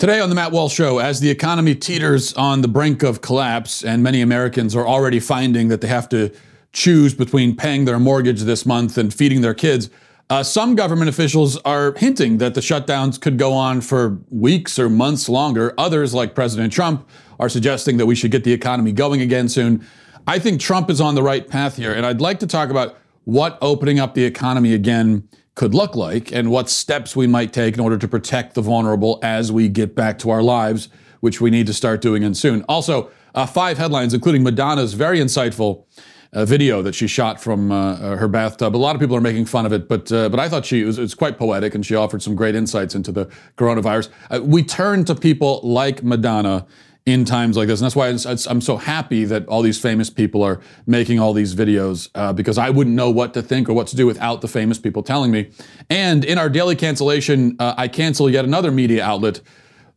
Today 0.00 0.18
on 0.18 0.30
the 0.30 0.34
Matt 0.34 0.50
Walsh 0.50 0.72
Show, 0.72 0.98
as 0.98 1.20
the 1.20 1.28
economy 1.28 1.74
teeters 1.74 2.32
on 2.32 2.62
the 2.62 2.68
brink 2.68 3.02
of 3.02 3.20
collapse, 3.20 3.84
and 3.84 4.02
many 4.02 4.22
Americans 4.22 4.74
are 4.74 4.88
already 4.88 5.20
finding 5.20 5.68
that 5.68 5.82
they 5.82 5.88
have 5.88 6.08
to 6.08 6.32
choose 6.72 7.12
between 7.12 7.54
paying 7.54 7.84
their 7.84 7.98
mortgage 7.98 8.40
this 8.40 8.64
month 8.64 8.96
and 8.96 9.12
feeding 9.12 9.42
their 9.42 9.52
kids, 9.52 9.90
uh, 10.30 10.42
some 10.42 10.74
government 10.74 11.10
officials 11.10 11.58
are 11.66 11.92
hinting 11.98 12.38
that 12.38 12.54
the 12.54 12.62
shutdowns 12.62 13.20
could 13.20 13.36
go 13.36 13.52
on 13.52 13.82
for 13.82 14.16
weeks 14.30 14.78
or 14.78 14.88
months 14.88 15.28
longer. 15.28 15.74
Others, 15.76 16.14
like 16.14 16.34
President 16.34 16.72
Trump, 16.72 17.06
are 17.38 17.50
suggesting 17.50 17.98
that 17.98 18.06
we 18.06 18.14
should 18.14 18.30
get 18.30 18.42
the 18.42 18.54
economy 18.54 18.92
going 18.92 19.20
again 19.20 19.50
soon. 19.50 19.86
I 20.26 20.38
think 20.38 20.62
Trump 20.62 20.88
is 20.88 21.02
on 21.02 21.14
the 21.14 21.22
right 21.22 21.46
path 21.46 21.76
here, 21.76 21.92
and 21.92 22.06
I'd 22.06 22.22
like 22.22 22.38
to 22.38 22.46
talk 22.46 22.70
about 22.70 22.96
what 23.24 23.58
opening 23.60 24.00
up 24.00 24.14
the 24.14 24.24
economy 24.24 24.72
again 24.72 25.28
could 25.60 25.74
look 25.74 25.94
like 25.94 26.32
and 26.32 26.50
what 26.50 26.70
steps 26.70 27.14
we 27.14 27.26
might 27.26 27.52
take 27.52 27.74
in 27.74 27.80
order 27.80 27.98
to 27.98 28.08
protect 28.08 28.54
the 28.54 28.62
vulnerable 28.62 29.18
as 29.22 29.52
we 29.52 29.68
get 29.68 29.94
back 29.94 30.18
to 30.18 30.30
our 30.30 30.42
lives, 30.42 30.88
which 31.20 31.38
we 31.38 31.50
need 31.50 31.66
to 31.66 31.74
start 31.74 32.00
doing 32.00 32.22
in 32.22 32.32
soon. 32.34 32.64
Also, 32.66 33.10
uh, 33.34 33.44
five 33.44 33.76
headlines, 33.76 34.14
including 34.14 34.42
Madonna's 34.42 34.94
very 34.94 35.18
insightful 35.18 35.84
uh, 36.32 36.46
video 36.46 36.80
that 36.80 36.94
she 36.94 37.06
shot 37.06 37.38
from 37.42 37.70
uh, 37.70 37.92
uh 37.96 38.16
her 38.16 38.26
bathtub. 38.26 38.74
A 38.74 38.78
lot 38.78 38.96
of 38.96 39.02
people 39.02 39.14
are 39.14 39.20
making 39.20 39.44
fun 39.44 39.66
of 39.66 39.72
it, 39.74 39.86
but 39.86 40.10
uh, 40.10 40.30
but 40.30 40.40
I 40.40 40.48
thought 40.48 40.64
she 40.64 40.82
was, 40.82 40.98
was 40.98 41.14
quite 41.14 41.36
poetic 41.36 41.74
and 41.74 41.84
she 41.84 41.94
offered 41.94 42.22
some 42.22 42.34
great 42.34 42.54
insights 42.54 42.94
into 42.94 43.12
the 43.12 43.26
coronavirus. 43.58 44.08
Uh, 44.30 44.40
we 44.42 44.62
turn 44.62 45.04
to 45.04 45.14
people 45.14 45.60
like 45.62 46.02
Madonna 46.02 46.66
in 47.06 47.24
times 47.24 47.56
like 47.56 47.68
this. 47.68 47.80
And 47.80 47.86
that's 47.86 47.96
why 47.96 48.08
it's, 48.08 48.26
it's, 48.26 48.46
I'm 48.46 48.60
so 48.60 48.76
happy 48.76 49.24
that 49.24 49.46
all 49.46 49.62
these 49.62 49.80
famous 49.80 50.10
people 50.10 50.42
are 50.42 50.60
making 50.86 51.18
all 51.18 51.32
these 51.32 51.54
videos 51.54 52.08
uh, 52.14 52.32
because 52.32 52.58
I 52.58 52.70
wouldn't 52.70 52.94
know 52.94 53.10
what 53.10 53.34
to 53.34 53.42
think 53.42 53.68
or 53.68 53.72
what 53.72 53.86
to 53.88 53.96
do 53.96 54.06
without 54.06 54.40
the 54.42 54.48
famous 54.48 54.78
people 54.78 55.02
telling 55.02 55.30
me. 55.30 55.50
And 55.88 56.24
in 56.24 56.38
our 56.38 56.48
daily 56.48 56.76
cancellation, 56.76 57.56
uh, 57.58 57.74
I 57.76 57.88
cancel 57.88 58.28
yet 58.28 58.44
another 58.44 58.70
media 58.70 59.04
outlet 59.04 59.40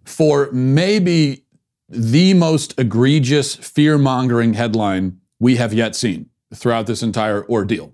for 0.05 0.49
maybe 0.51 1.45
the 1.89 2.33
most 2.33 2.79
egregious 2.79 3.55
fear 3.55 3.97
mongering 3.97 4.53
headline 4.53 5.19
we 5.39 5.57
have 5.57 5.73
yet 5.73 5.95
seen 5.95 6.29
throughout 6.53 6.87
this 6.87 7.03
entire 7.03 7.45
ordeal. 7.47 7.93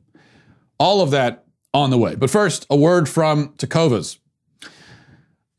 All 0.78 1.02
of 1.02 1.12
that 1.12 1.46
on 1.74 1.90
the 1.90 1.98
way. 1.98 2.16
But 2.16 2.30
first, 2.30 2.66
a 2.70 2.76
word 2.76 3.10
from 3.10 3.50
Tecovas. 3.54 4.20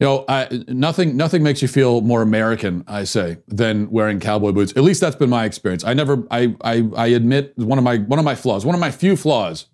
You 0.00 0.06
know, 0.06 0.24
I, 0.28 0.64
nothing 0.68 1.18
nothing 1.18 1.42
makes 1.42 1.60
you 1.60 1.68
feel 1.68 2.00
more 2.00 2.22
American, 2.22 2.84
I 2.88 3.04
say, 3.04 3.36
than 3.46 3.90
wearing 3.90 4.18
cowboy 4.18 4.52
boots. 4.52 4.72
At 4.74 4.82
least 4.82 5.02
that's 5.02 5.14
been 5.14 5.28
my 5.28 5.44
experience. 5.44 5.84
I 5.84 5.92
never, 5.92 6.26
I, 6.30 6.56
I, 6.62 6.88
I 6.96 7.06
admit 7.08 7.52
one 7.58 7.76
of 7.76 7.84
my 7.84 7.98
one 7.98 8.18
of 8.18 8.24
my 8.24 8.34
flaws, 8.34 8.64
one 8.64 8.74
of 8.74 8.80
my 8.80 8.90
few 8.90 9.14
flaws 9.14 9.66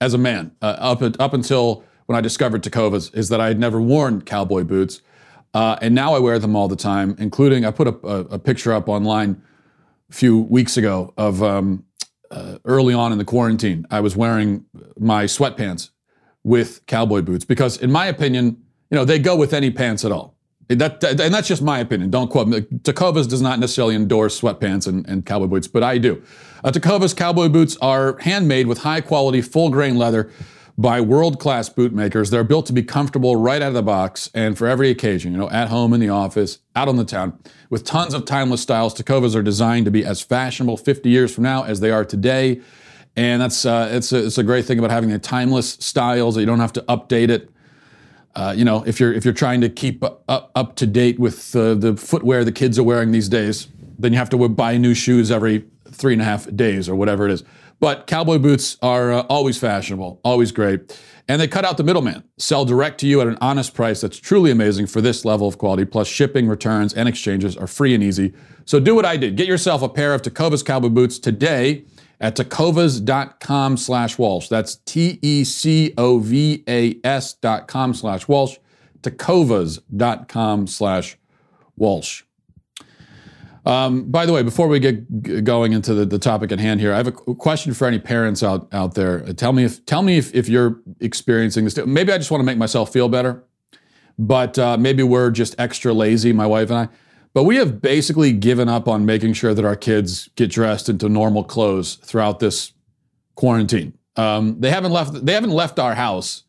as 0.00 0.14
a 0.14 0.18
man, 0.18 0.52
uh, 0.62 0.76
up 0.78 1.02
up 1.20 1.34
until 1.34 1.84
when 2.06 2.16
I 2.16 2.22
discovered 2.22 2.62
Tecovas, 2.62 3.14
is 3.14 3.28
that 3.28 3.38
I 3.38 3.48
had 3.48 3.58
never 3.58 3.82
worn 3.82 4.22
cowboy 4.22 4.64
boots, 4.64 5.02
uh, 5.52 5.76
and 5.82 5.94
now 5.94 6.14
I 6.14 6.20
wear 6.20 6.38
them 6.38 6.56
all 6.56 6.68
the 6.68 6.74
time. 6.76 7.14
Including, 7.18 7.66
I 7.66 7.70
put 7.70 7.86
a, 7.86 8.06
a, 8.06 8.20
a 8.20 8.38
picture 8.38 8.72
up 8.72 8.88
online 8.88 9.42
a 10.08 10.14
few 10.14 10.38
weeks 10.38 10.78
ago 10.78 11.12
of 11.18 11.42
um, 11.42 11.84
uh, 12.30 12.56
early 12.64 12.94
on 12.94 13.12
in 13.12 13.18
the 13.18 13.26
quarantine. 13.26 13.86
I 13.90 14.00
was 14.00 14.16
wearing 14.16 14.64
my 14.98 15.24
sweatpants 15.24 15.90
with 16.42 16.86
cowboy 16.86 17.20
boots 17.20 17.44
because, 17.44 17.76
in 17.76 17.92
my 17.92 18.06
opinion 18.06 18.63
you 18.90 18.96
know, 18.96 19.04
they 19.04 19.18
go 19.18 19.36
with 19.36 19.52
any 19.52 19.70
pants 19.70 20.04
at 20.04 20.12
all. 20.12 20.34
That, 20.68 21.04
and 21.04 21.34
that's 21.34 21.48
just 21.48 21.62
my 21.62 21.78
opinion. 21.80 22.10
Don't 22.10 22.30
quote 22.30 22.48
me. 22.48 22.60
Tecovas 22.60 23.28
does 23.28 23.42
not 23.42 23.58
necessarily 23.58 23.94
endorse 23.94 24.40
sweatpants 24.40 24.86
and, 24.86 25.06
and 25.06 25.26
cowboy 25.26 25.46
boots, 25.46 25.68
but 25.68 25.82
I 25.82 25.98
do. 25.98 26.22
Uh, 26.62 26.70
Tecovas 26.70 27.14
cowboy 27.14 27.48
boots 27.48 27.76
are 27.82 28.16
handmade 28.20 28.66
with 28.66 28.78
high 28.78 29.02
quality, 29.02 29.42
full 29.42 29.68
grain 29.68 29.96
leather 29.96 30.30
by 30.78 31.00
world 31.00 31.38
class 31.38 31.68
bootmakers. 31.68 32.30
They're 32.30 32.44
built 32.44 32.66
to 32.66 32.72
be 32.72 32.82
comfortable 32.82 33.36
right 33.36 33.60
out 33.60 33.68
of 33.68 33.74
the 33.74 33.82
box 33.82 34.30
and 34.34 34.56
for 34.56 34.66
every 34.66 34.88
occasion, 34.90 35.32
you 35.32 35.38
know, 35.38 35.50
at 35.50 35.68
home, 35.68 35.92
in 35.92 36.00
the 36.00 36.08
office, 36.08 36.58
out 36.74 36.88
on 36.88 36.96
the 36.96 37.04
town. 37.04 37.38
With 37.68 37.84
tons 37.84 38.14
of 38.14 38.24
timeless 38.24 38.62
styles, 38.62 38.94
Tecovas 38.94 39.36
are 39.36 39.42
designed 39.42 39.84
to 39.84 39.90
be 39.90 40.04
as 40.04 40.22
fashionable 40.22 40.78
50 40.78 41.10
years 41.10 41.34
from 41.34 41.44
now 41.44 41.64
as 41.64 41.80
they 41.80 41.90
are 41.90 42.04
today. 42.04 42.60
And 43.16 43.42
that's 43.42 43.64
uh, 43.64 43.90
it's, 43.92 44.12
a, 44.12 44.26
it's 44.26 44.38
a 44.38 44.42
great 44.42 44.64
thing 44.64 44.78
about 44.78 44.90
having 44.90 45.12
a 45.12 45.18
timeless 45.18 45.72
styles 45.74 46.34
that 46.34 46.40
you 46.40 46.46
don't 46.46 46.60
have 46.60 46.72
to 46.72 46.82
update 46.82 47.28
it 47.28 47.50
uh, 48.36 48.54
you 48.56 48.64
know, 48.64 48.82
if 48.84 48.98
you're 48.98 49.12
if 49.12 49.24
you're 49.24 49.34
trying 49.34 49.60
to 49.60 49.68
keep 49.68 50.02
up, 50.02 50.22
up 50.28 50.76
to 50.76 50.86
date 50.86 51.18
with 51.18 51.54
uh, 51.54 51.74
the 51.74 51.96
footwear 51.96 52.44
the 52.44 52.52
kids 52.52 52.78
are 52.78 52.82
wearing 52.82 53.12
these 53.12 53.28
days, 53.28 53.68
then 53.98 54.12
you 54.12 54.18
have 54.18 54.30
to 54.30 54.48
buy 54.48 54.76
new 54.76 54.94
shoes 54.94 55.30
every 55.30 55.64
three 55.90 56.12
and 56.12 56.22
a 56.22 56.24
half 56.24 56.54
days 56.54 56.88
or 56.88 56.96
whatever 56.96 57.26
it 57.26 57.32
is. 57.32 57.44
But 57.80 58.06
cowboy 58.06 58.38
boots 58.38 58.76
are 58.82 59.12
uh, 59.12 59.20
always 59.22 59.58
fashionable, 59.58 60.20
always 60.24 60.52
great, 60.52 60.98
and 61.28 61.40
they 61.40 61.46
cut 61.46 61.64
out 61.64 61.76
the 61.76 61.84
middleman. 61.84 62.24
Sell 62.38 62.64
direct 62.64 62.98
to 63.00 63.06
you 63.06 63.20
at 63.20 63.26
an 63.26 63.38
honest 63.40 63.74
price 63.74 64.00
that's 64.00 64.18
truly 64.18 64.50
amazing 64.50 64.86
for 64.86 65.00
this 65.00 65.24
level 65.24 65.46
of 65.46 65.58
quality. 65.58 65.84
Plus, 65.84 66.08
shipping, 66.08 66.48
returns, 66.48 66.92
and 66.94 67.08
exchanges 67.08 67.56
are 67.56 67.66
free 67.66 67.94
and 67.94 68.02
easy. 68.02 68.32
So 68.64 68.80
do 68.80 68.94
what 68.94 69.04
I 69.04 69.16
did: 69.16 69.36
get 69.36 69.46
yourself 69.46 69.82
a 69.82 69.88
pair 69.88 70.12
of 70.12 70.22
Tecovas 70.22 70.64
cowboy 70.64 70.88
boots 70.88 71.18
today 71.18 71.84
at 72.24 72.36
tecovas.com 72.36 73.76
slash 73.76 74.16
Walsh. 74.16 74.48
That's 74.48 74.76
T 74.76 75.18
E 75.20 75.44
C 75.44 75.92
O 75.98 76.18
V 76.18 76.64
A 76.66 76.98
S 77.04 77.34
dot 77.34 77.68
com 77.68 77.92
slash 77.92 78.26
Walsh. 78.26 78.56
Tecovas.com 79.02 80.66
slash 80.66 81.18
Walsh. 81.76 82.22
Um, 83.66 84.10
by 84.10 84.24
the 84.24 84.32
way, 84.32 84.42
before 84.42 84.68
we 84.68 84.78
get 84.80 85.44
going 85.44 85.74
into 85.74 85.92
the, 85.92 86.06
the 86.06 86.18
topic 86.18 86.50
at 86.50 86.58
hand 86.58 86.80
here, 86.80 86.94
I 86.94 86.96
have 86.96 87.08
a 87.08 87.12
question 87.12 87.74
for 87.74 87.86
any 87.86 87.98
parents 87.98 88.42
out, 88.42 88.72
out 88.72 88.94
there. 88.94 89.20
Tell 89.34 89.52
me 89.52 89.64
if 89.64 89.84
tell 89.84 90.00
me 90.00 90.16
if, 90.16 90.34
if 90.34 90.48
you're 90.48 90.80
experiencing 91.00 91.64
this. 91.64 91.76
Maybe 91.84 92.10
I 92.10 92.16
just 92.16 92.30
want 92.30 92.40
to 92.40 92.46
make 92.46 92.56
myself 92.58 92.90
feel 92.90 93.10
better, 93.10 93.44
but 94.18 94.58
uh, 94.58 94.78
maybe 94.78 95.02
we're 95.02 95.30
just 95.30 95.54
extra 95.58 95.92
lazy, 95.92 96.32
my 96.32 96.46
wife 96.46 96.70
and 96.70 96.78
I. 96.78 96.88
But 97.34 97.42
we 97.44 97.56
have 97.56 97.82
basically 97.82 98.32
given 98.32 98.68
up 98.68 98.86
on 98.88 99.04
making 99.04 99.32
sure 99.32 99.54
that 99.54 99.64
our 99.64 99.74
kids 99.74 100.30
get 100.36 100.50
dressed 100.50 100.88
into 100.88 101.08
normal 101.08 101.42
clothes 101.42 101.96
throughout 101.96 102.38
this 102.38 102.72
quarantine. 103.34 103.98
Um, 104.16 104.60
they 104.60 104.70
haven't 104.70 104.92
left. 104.92 105.26
They 105.26 105.32
haven't 105.32 105.50
left 105.50 105.80
our 105.80 105.96
house 105.96 106.44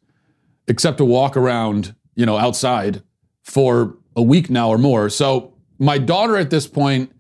except 0.68 1.00
to 1.00 1.06
walk 1.06 1.36
around, 1.36 1.96
you 2.14 2.26
know, 2.26 2.38
outside 2.38 3.02
for 3.44 3.98
a 4.16 4.22
week 4.22 4.50
now 4.52 4.70
or 4.70 4.78
more. 4.78 5.10
So 5.10 5.56
my 5.80 5.98
daughter 5.98 6.38
at 6.38 6.52
this 6.52 6.68
point 6.68 7.12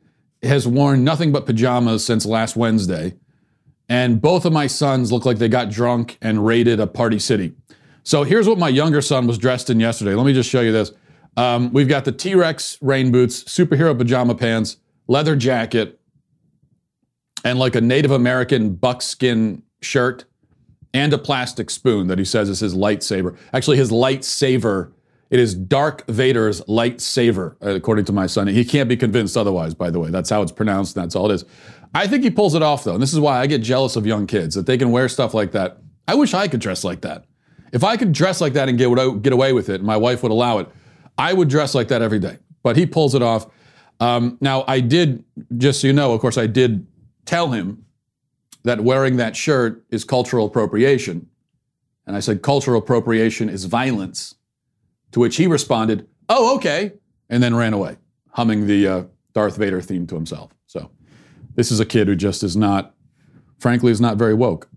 has 0.43 0.67
worn 0.67 1.03
nothing 1.03 1.31
but 1.31 1.47
pajamas 1.47 2.05
since 2.05 2.23
last 2.23 2.55
Wednesday, 2.55 3.15
and 3.89 4.21
both 4.21 4.45
of 4.45 4.53
my 4.53 4.67
sons 4.67 5.11
look 5.11 5.25
like 5.25 5.39
they 5.39 5.49
got 5.49 5.71
drunk 5.71 6.19
and 6.21 6.45
raided 6.45 6.79
a 6.79 6.85
party 6.85 7.17
city. 7.17 7.53
So 8.03 8.21
here's 8.21 8.47
what 8.47 8.59
my 8.59 8.69
younger 8.69 9.01
son 9.01 9.25
was 9.25 9.39
dressed 9.39 9.71
in 9.71 9.79
yesterday. 9.79 10.13
Let 10.13 10.27
me 10.27 10.33
just 10.33 10.49
show 10.51 10.61
you 10.61 10.71
this. 10.71 10.91
Um, 11.37 11.73
we've 11.73 11.87
got 11.87 12.05
the 12.05 12.11
T 12.11 12.35
Rex 12.35 12.77
rain 12.81 13.11
boots, 13.11 13.43
superhero 13.43 13.97
pajama 13.97 14.35
pants, 14.35 14.77
leather 15.07 15.35
jacket, 15.35 15.99
and 17.43 17.59
like 17.59 17.75
a 17.75 17.81
Native 17.81 18.11
American 18.11 18.75
buckskin 18.75 19.63
shirt 19.81 20.25
and 20.93 21.11
a 21.13 21.17
plastic 21.17 21.69
spoon 21.69 22.07
that 22.07 22.17
he 22.17 22.25
says 22.25 22.49
is 22.49 22.61
his 22.61 22.73
lightsaber. 22.73 23.37
Actually, 23.53 23.77
his 23.77 23.91
lightsaber. 23.91 24.91
It 25.31 25.39
is 25.39 25.55
Dark 25.55 26.05
Vader's 26.05 26.61
lightsaber, 26.61 27.55
according 27.59 28.05
to 28.05 28.13
my 28.13 28.27
son. 28.27 28.45
He 28.47 28.63
can't 28.63 28.87
be 28.87 28.95
convinced 28.95 29.35
otherwise, 29.35 29.73
by 29.73 29.89
the 29.89 29.99
way. 29.99 30.11
That's 30.11 30.29
how 30.29 30.43
it's 30.43 30.51
pronounced, 30.51 30.93
that's 30.93 31.15
all 31.15 31.29
it 31.29 31.33
is. 31.33 31.45
I 31.95 32.07
think 32.07 32.23
he 32.23 32.29
pulls 32.29 32.53
it 32.53 32.61
off, 32.61 32.83
though. 32.83 32.93
And 32.93 33.01
this 33.01 33.11
is 33.11 33.19
why 33.19 33.39
I 33.39 33.47
get 33.47 33.63
jealous 33.63 33.95
of 33.95 34.05
young 34.05 34.27
kids 34.27 34.53
that 34.53 34.67
they 34.67 34.77
can 34.77 34.91
wear 34.91 35.09
stuff 35.09 35.33
like 35.33 35.51
that. 35.53 35.79
I 36.07 36.13
wish 36.13 36.33
I 36.35 36.47
could 36.47 36.59
dress 36.59 36.83
like 36.83 37.01
that. 37.01 37.25
If 37.73 37.83
I 37.83 37.97
could 37.97 38.11
dress 38.11 38.39
like 38.39 38.53
that 38.53 38.69
and 38.69 38.77
get, 38.77 39.23
get 39.23 39.33
away 39.33 39.51
with 39.51 39.67
it, 39.67 39.75
and 39.75 39.83
my 39.83 39.97
wife 39.97 40.21
would 40.21 40.31
allow 40.31 40.59
it, 40.59 40.69
I 41.17 41.33
would 41.33 41.49
dress 41.49 41.75
like 41.75 41.87
that 41.89 42.01
every 42.01 42.19
day, 42.19 42.37
but 42.63 42.77
he 42.77 42.85
pulls 42.85 43.15
it 43.15 43.21
off. 43.21 43.47
Um, 43.99 44.37
now, 44.41 44.65
I 44.67 44.81
did, 44.81 45.23
just 45.57 45.81
so 45.81 45.87
you 45.87 45.93
know, 45.93 46.13
of 46.13 46.21
course, 46.21 46.37
I 46.37 46.47
did 46.47 46.85
tell 47.25 47.51
him 47.51 47.85
that 48.63 48.81
wearing 48.81 49.17
that 49.17 49.35
shirt 49.35 49.85
is 49.89 50.03
cultural 50.03 50.47
appropriation. 50.47 51.27
And 52.05 52.15
I 52.15 52.19
said, 52.19 52.41
cultural 52.41 52.79
appropriation 52.79 53.49
is 53.49 53.65
violence. 53.65 54.35
To 55.11 55.19
which 55.21 55.37
he 55.37 55.47
responded, 55.47 56.07
oh, 56.27 56.55
okay, 56.57 56.91
and 57.29 57.41
then 57.41 57.55
ran 57.55 57.73
away, 57.73 57.95
humming 58.31 58.67
the 58.67 58.87
uh, 58.87 59.03
Darth 59.33 59.55
Vader 59.55 59.81
theme 59.81 60.05
to 60.07 60.15
himself. 60.15 60.51
So 60.67 60.91
this 61.55 61.71
is 61.71 61.79
a 61.79 61.85
kid 61.85 62.07
who 62.07 62.15
just 62.15 62.43
is 62.43 62.57
not, 62.57 62.93
frankly, 63.59 63.91
is 63.91 64.01
not 64.01 64.17
very 64.17 64.33
woke. 64.33 64.67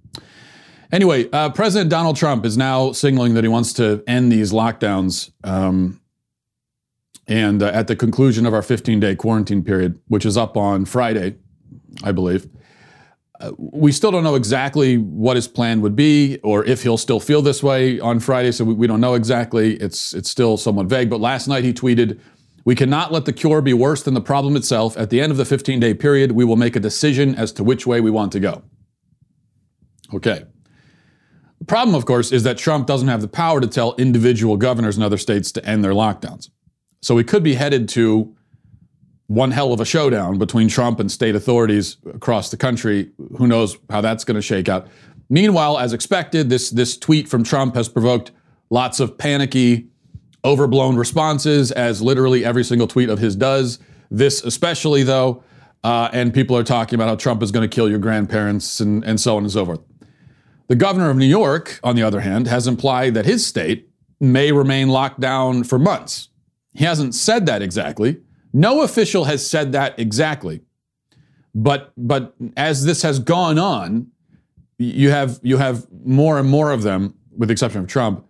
Anyway, 0.93 1.29
uh, 1.33 1.51
President 1.51 1.91
Donald 1.91 2.17
Trump 2.17 2.47
is 2.47 2.57
now 2.57 2.93
signaling 2.93 3.35
that 3.35 3.43
he 3.43 3.49
wants 3.49 3.73
to 3.75 4.03
end 4.07 4.31
these 4.31 4.53
lockdowns. 4.53 5.33
Um, 5.43 6.01
and 7.29 7.63
uh, 7.63 7.67
at 7.67 7.87
the 7.87 7.95
conclusion 7.95 8.47
of 8.47 8.55
our 8.55 8.63
15 8.63 8.99
day 8.99 9.15
quarantine 9.15 9.63
period, 9.63 10.01
which 10.09 10.25
is 10.25 10.37
up 10.37 10.57
on 10.57 10.87
Friday, 10.87 11.37
I 12.03 12.11
believe, 12.11 12.49
uh, 13.41 13.53
we 13.59 13.93
still 13.93 14.11
don't 14.11 14.25
know 14.25 14.35
exactly 14.35 14.97
what 14.97 15.37
his 15.37 15.47
plan 15.47 15.81
would 15.83 15.95
be 15.95 16.39
or 16.43 16.65
if 16.65 16.83
he'll 16.83 16.97
still 16.97 17.21
feel 17.21 17.43
this 17.43 17.63
way 17.63 18.01
on 18.01 18.19
Friday. 18.19 18.51
So 18.51 18.65
we, 18.65 18.75
we 18.75 18.87
don't 18.87 19.01
know 19.01 19.15
exactly. 19.15 19.75
It's, 19.75 20.13
it's 20.15 20.31
still 20.31 20.57
somewhat 20.57 20.87
vague. 20.87 21.11
But 21.11 21.21
last 21.21 21.47
night 21.47 21.63
he 21.63 21.73
tweeted, 21.73 22.19
We 22.65 22.75
cannot 22.75 23.13
let 23.13 23.27
the 23.27 23.33
cure 23.33 23.61
be 23.61 23.75
worse 23.75 24.03
than 24.03 24.15
the 24.15 24.21
problem 24.21 24.57
itself. 24.57 24.97
At 24.97 25.11
the 25.11 25.21
end 25.21 25.31
of 25.31 25.37
the 25.37 25.45
15 25.45 25.79
day 25.79 25.95
period, 25.95 26.33
we 26.33 26.45
will 26.45 26.57
make 26.57 26.75
a 26.75 26.81
decision 26.81 27.35
as 27.35 27.53
to 27.53 27.65
which 27.65 27.87
way 27.87 28.01
we 28.01 28.11
want 28.11 28.33
to 28.33 28.41
go. 28.41 28.63
Okay. 30.15 30.47
The 31.59 31.65
problem, 31.65 31.95
of 31.95 32.07
course, 32.07 32.33
is 32.33 32.45
that 32.45 32.57
Trump 32.57 32.87
doesn't 32.87 33.09
have 33.09 33.21
the 33.21 33.29
power 33.29 33.61
to 33.61 33.67
tell 33.67 33.95
individual 33.97 34.57
governors 34.57 34.97
in 34.97 35.03
other 35.03 35.19
states 35.19 35.53
to 35.53 35.65
end 35.67 35.85
their 35.85 35.93
lockdowns. 35.93 36.49
So 37.01 37.15
we 37.15 37.25
could 37.25 37.43
be 37.43 37.55
headed 37.55 37.89
to 37.91 38.35
one 39.29 39.51
hell 39.51 39.73
of 39.73 39.81
a 39.81 39.85
showdown 39.85 40.39
between 40.39 40.69
Trump 40.69 41.01
and 41.01 41.13
state 41.13 41.35
authorities 41.35 41.99
across 42.15 42.51
the 42.51 42.57
country. 42.57 43.11
Who 43.37 43.47
knows 43.47 43.77
how 43.91 44.01
that's 44.01 44.25
going 44.25 44.37
to 44.37 44.43
shake 44.43 44.69
out? 44.69 44.89
Meanwhile, 45.29 45.79
as 45.79 45.93
expected, 45.93 46.49
this, 46.49 46.71
this 46.71 46.97
tweet 46.97 47.29
from 47.29 47.45
Trump 47.45 47.75
has 47.75 47.89
provoked 47.89 48.33
lots 48.71 49.01
of 49.01 49.19
panicky, 49.19 49.89
overblown 50.45 50.97
responses, 50.97 51.71
as 51.71 52.01
literally 52.01 52.45
every 52.45 52.65
single 52.65 52.87
tweet 52.87 53.11
of 53.11 53.19
his 53.19 53.37
does. 53.37 53.79
This 54.11 54.43
especially, 54.43 55.03
though, 55.03 55.43
uh, 55.85 56.09
and 56.13 56.33
people 56.33 56.57
are 56.57 56.65
talking 56.65 56.95
about 56.95 57.09
how 57.09 57.17
Trump 57.17 57.43
is 57.43 57.51
going 57.51 57.69
to 57.69 57.75
kill 57.75 57.91
your 57.91 57.99
grandparents 57.99 58.81
and, 58.81 59.05
and 59.05 59.21
so 59.21 59.37
on 59.37 59.43
and 59.43 59.53
so 59.53 59.67
forth. 59.67 59.81
The 60.69 60.77
governor 60.77 61.11
of 61.11 61.17
New 61.17 61.27
York, 61.27 61.81
on 61.85 61.97
the 61.97 62.03
other 62.03 62.21
hand, 62.21 62.47
has 62.47 62.67
implied 62.67 63.13
that 63.15 63.27
his 63.27 63.47
state 63.47 63.91
may 64.21 64.53
remain 64.53 64.89
locked 64.89 65.21
down 65.21 65.65
for 65.65 65.79
months. 65.79 66.29
He 66.73 66.85
hasn't 66.85 67.15
said 67.15 67.47
that 67.47 67.63
exactly. 67.63 68.21
No 68.53 68.83
official 68.83 69.25
has 69.25 69.49
said 69.49 69.73
that 69.73 69.99
exactly. 69.99 70.63
But 71.55 71.93
but 71.97 72.35
as 72.57 72.85
this 72.85 73.03
has 73.03 73.19
gone 73.19 73.59
on, 73.59 74.09
you 74.79 75.11
have 75.11 75.41
you 75.43 75.57
have 75.57 75.87
more 76.05 76.39
and 76.39 76.49
more 76.49 76.71
of 76.71 76.83
them, 76.83 77.15
with 77.37 77.49
the 77.49 77.53
exception 77.53 77.81
of 77.81 77.89
Trump, 77.89 78.25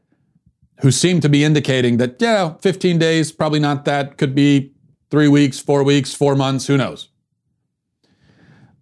who 0.81 0.90
seem 0.90 1.20
to 1.20 1.29
be 1.29 1.44
indicating 1.44 1.99
that 1.99 2.17
yeah, 2.20 2.55
15 2.61 2.99
days 2.99 3.32
probably 3.32 3.61
not 3.61 3.85
that. 3.85 4.17
Could 4.17 4.35
be 4.35 4.73
three 5.11 5.29
weeks, 5.29 5.58
four 5.58 5.82
weeks, 5.82 6.14
four 6.14 6.34
months. 6.34 6.67
Who 6.67 6.76
knows? 6.76 7.08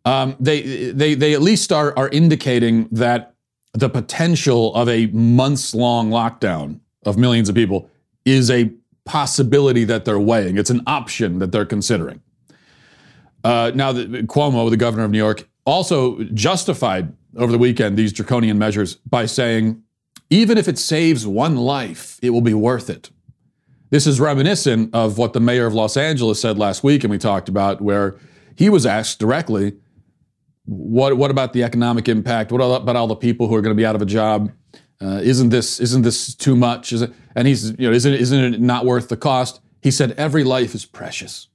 Um, 0.05 0.37
they 0.39 0.93
they 0.93 1.15
they 1.15 1.35
at 1.35 1.43
least 1.43 1.73
are 1.73 1.93
are 1.99 2.09
indicating 2.11 2.89
that 2.93 3.35
the 3.75 3.89
potential 3.89 4.75
of 4.75 4.89
a 4.89 5.07
months 5.09 5.75
long 5.75 6.11
lockdown 6.11 6.81
of 7.05 7.19
millions 7.19 7.49
of 7.49 7.55
people 7.55 7.91
is 8.25 8.51
a 8.51 8.71
possibility 9.07 9.85
that 9.85 10.05
they're 10.05 10.21
weighing. 10.21 10.59
It's 10.59 10.71
an 10.71 10.83
option 10.87 11.39
that 11.39 11.53
they're 11.53 11.65
considering. 11.65 12.21
Uh, 13.43 13.71
now, 13.75 13.93
the, 13.93 14.05
Cuomo, 14.25 14.69
the 14.69 14.77
governor 14.77 15.05
of 15.05 15.11
New 15.11 15.19
York, 15.19 15.49
also 15.65 16.23
justified 16.35 17.15
over 17.37 17.51
the 17.51 17.59
weekend 17.59 17.97
these 17.97 18.13
draconian 18.13 18.59
measures 18.59 18.97
by 18.97 19.27
saying, 19.27 19.83
even 20.29 20.59
if 20.59 20.69
it 20.69 20.79
saves 20.79 21.27
one 21.27 21.57
life, 21.57 22.19
it 22.21 22.31
will 22.31 22.41
be 22.41 22.55
worth 22.55 22.91
it. 22.91 23.11
This 23.91 24.07
is 24.07 24.19
reminiscent 24.19 24.93
of 24.93 25.17
what 25.17 25.33
the 25.33 25.41
mayor 25.41 25.67
of 25.67 25.75
Los 25.75 25.97
Angeles 25.97 26.41
said 26.41 26.59
last 26.59 26.83
week, 26.83 27.05
and 27.05 27.11
we 27.11 27.19
talked 27.19 27.49
about, 27.49 27.81
where 27.81 28.17
he 28.57 28.69
was 28.69 28.85
asked 28.85 29.21
directly, 29.21 29.77
what, 30.65 31.17
what 31.17 31.31
about 31.31 31.53
the 31.53 31.63
economic 31.63 32.09
impact? 32.09 32.51
What 32.51 32.61
about 32.61 32.97
all 32.97 33.07
the 33.07 33.15
people 33.15 33.47
who 33.47 33.55
are 33.55 33.63
going 33.63 33.77
to 33.77 33.81
be 33.81 33.87
out 33.87 33.95
of 33.95 34.03
a 34.03 34.07
job? 34.07 34.51
Uh, 35.01 35.21
isn't 35.23 35.51
this 35.51 35.79
isn't 35.81 36.03
this 36.03 36.35
too 36.35 36.57
much? 36.57 36.93
Is 36.93 37.03
it, 37.03 37.13
and 37.35 37.47
he's 37.47 37.71
you 37.79 37.89
know 37.89 37.93
isn't 37.93 38.15
isn't 38.15 38.55
it 38.55 38.61
not 38.61 38.85
worth 38.85 39.09
the 39.09 39.17
cost? 39.17 39.61
He 39.83 39.91
said 39.91 40.13
every 40.13 40.43
life 40.43 40.75
is 40.75 40.85
precious. 40.85 41.49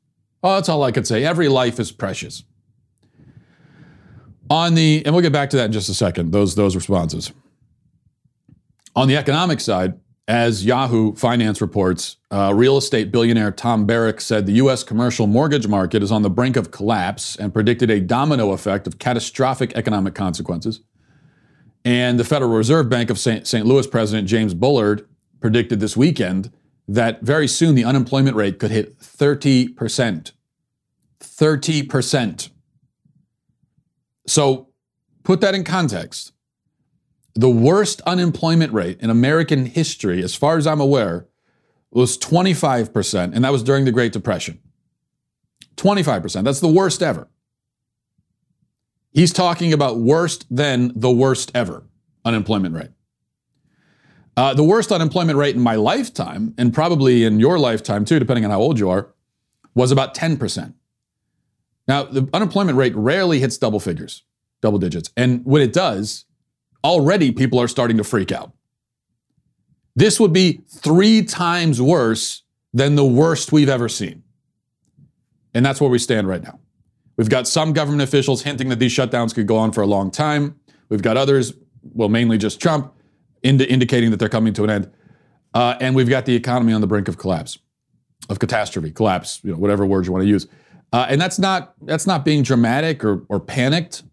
Oh, 0.44 0.56
that's 0.56 0.70
all 0.70 0.84
I 0.84 0.92
could 0.92 1.08
say. 1.08 1.24
Every 1.24 1.48
life 1.48 1.80
is 1.80 1.92
precious. 1.92 2.44
On 4.50 4.76
the 4.76 5.02
and 5.06 5.16
we'll 5.16 5.22
get 5.22 5.34
back 5.34 5.50
to 5.52 5.58
that 5.58 5.66
in 5.66 5.72
just 5.72 5.90
a 5.90 5.94
second. 5.94 6.32
Those 6.32 6.56
those 6.56 6.76
responses. 6.76 7.32
On 8.96 9.08
the 9.08 9.16
economic 9.16 9.62
side, 9.62 9.98
as 10.28 10.66
Yahoo 10.66 11.16
Finance 11.16 11.62
reports, 11.62 12.18
uh, 12.30 12.54
real 12.54 12.78
estate 12.78 13.12
billionaire 13.12 13.52
Tom 13.52 13.86
Barrack 13.86 14.22
said 14.22 14.46
the 14.46 14.54
U.S. 14.54 14.84
commercial 14.84 15.28
mortgage 15.28 15.68
market 15.68 16.04
is 16.04 16.12
on 16.12 16.22
the 16.22 16.30
brink 16.30 16.56
of 16.56 16.72
collapse 16.72 17.36
and 17.36 17.54
predicted 17.54 17.90
a 17.90 18.00
domino 18.00 18.52
effect 18.52 18.88
of 18.88 19.00
catastrophic 19.00 19.74
economic 19.76 20.14
consequences. 20.14 20.82
And 21.84 22.20
the 22.20 22.24
Federal 22.24 22.52
Reserve 22.52 22.90
Bank 22.90 23.10
of 23.10 23.18
St. 23.18 23.66
Louis 23.66 23.88
President 23.88 24.28
James 24.28 24.54
Bullard 24.54 25.08
predicted 25.40 25.80
this 25.80 25.98
weekend 25.98 26.52
that 26.88 27.22
very 27.22 27.48
soon 27.48 27.76
the 27.76 27.86
unemployment 27.86 28.36
rate 28.36 28.60
could 28.60 28.72
hit 28.72 29.00
30%. 29.00 30.32
30%. 31.20 32.50
So 34.28 34.70
put 35.24 35.42
that 35.42 35.56
in 35.56 35.64
context. 35.64 36.34
The 37.34 37.50
worst 37.50 38.02
unemployment 38.02 38.74
rate 38.74 39.00
in 39.00 39.10
American 39.10 39.66
history, 39.66 40.22
as 40.22 40.36
far 40.36 40.58
as 40.58 40.68
I'm 40.68 40.82
aware, 40.82 41.28
was 41.92 42.18
25%, 42.18 43.34
and 43.34 43.44
that 43.44 43.52
was 43.52 43.64
during 43.64 43.86
the 43.86 43.92
Great 43.92 44.12
Depression. 44.12 44.60
25%. 45.78 46.44
That's 46.44 46.60
the 46.60 46.68
worst 46.68 47.02
ever. 47.02 47.28
He's 49.12 49.34
talking 49.34 49.74
about 49.74 49.98
worst 49.98 50.46
than 50.50 50.92
the 50.96 51.12
worst 51.12 51.52
ever 51.54 51.84
unemployment 52.24 52.76
rate. 52.76 52.92
Uh, 54.38 54.54
the 54.54 54.64
worst 54.64 54.92
unemployment 54.92 55.38
rate 55.38 55.56
in 55.56 55.62
my 55.62 55.76
lifetime, 55.76 56.54
and 56.58 56.74
probably 56.74 57.26
in 57.26 57.40
your 57.40 57.60
lifetime 57.60 58.06
too, 58.06 58.20
depending 58.20 58.46
on 58.46 58.52
how 58.52 58.62
old 58.62 58.80
you 58.80 58.90
are, 58.90 59.14
was 59.76 59.92
about 59.92 60.16
10%. 60.16 60.74
Now, 61.88 62.04
the 62.04 62.30
unemployment 62.34 62.78
rate 62.78 62.96
rarely 62.96 63.40
hits 63.40 63.58
double 63.58 63.80
figures, 63.80 64.24
double 64.62 64.80
digits. 64.80 65.12
And 65.18 65.46
when 65.46 65.62
it 65.62 65.74
does, 65.74 66.26
already 66.84 67.32
people 67.32 67.60
are 67.60 67.68
starting 67.68 67.98
to 67.98 68.04
freak 68.04 68.32
out. 68.32 68.54
This 69.96 70.20
would 70.20 70.32
be 70.32 70.62
three 70.70 71.24
times 71.24 71.82
worse 71.82 72.44
than 72.74 72.96
the 72.96 73.06
worst 73.06 73.52
we've 73.52 73.68
ever 73.68 73.90
seen. 73.90 74.24
And 75.54 75.66
that's 75.66 75.82
where 75.82 75.90
we 75.90 76.00
stand 76.00 76.30
right 76.30 76.42
now. 76.42 76.61
We've 77.18 77.30
got 77.30 77.48
some 77.48 77.74
government 77.74 78.02
officials 78.02 78.44
hinting 78.44 78.70
that 78.70 78.80
these 78.80 78.94
shutdowns 78.94 79.34
could 79.34 79.48
go 79.48 79.58
on 79.58 79.72
for 79.72 79.82
a 79.82 79.88
long 79.88 80.12
time. 80.12 80.60
We've 80.90 81.02
got 81.02 81.18
others, 81.18 81.54
well, 81.94 82.10
mainly 82.10 82.38
just 82.38 82.60
Trump, 82.60 82.94
ind- 83.44 83.62
indicating 83.62 84.12
that 84.12 84.18
they're 84.18 84.30
coming 84.30 84.54
to 84.54 84.64
an 84.64 84.70
end. 84.70 84.92
Uh, 85.54 85.76
and 85.82 85.96
we've 85.96 86.10
got 86.10 86.26
the 86.26 86.36
economy 86.36 86.74
on 86.74 86.82
the 86.82 86.88
brink 86.88 87.08
of 87.08 87.18
collapse, 87.18 87.60
of 88.30 88.40
catastrophe, 88.40 88.92
collapse, 88.92 89.42
you 89.44 89.52
know, 89.52 89.58
whatever 89.58 89.86
words 89.86 90.08
you 90.08 90.14
want 90.14 90.24
to 90.24 90.30
use. 90.30 90.48
Uh, 90.94 91.08
and 91.10 91.20
that's 91.20 91.40
not 91.40 91.74
that's 91.84 92.06
not 92.06 92.26
being 92.26 92.44
dramatic 92.44 93.04
or, 93.04 93.24
or 93.30 93.40
panicked. 93.40 94.04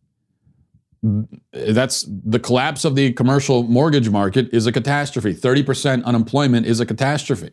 That's 1.52 2.04
the 2.08 2.40
collapse 2.40 2.84
of 2.84 2.96
the 2.96 3.12
commercial 3.12 3.62
mortgage 3.62 4.10
market 4.10 4.52
is 4.52 4.66
a 4.66 4.72
catastrophe. 4.72 5.32
30% 5.32 6.04
unemployment 6.04 6.66
is 6.66 6.80
a 6.80 6.86
catastrophe. 6.86 7.50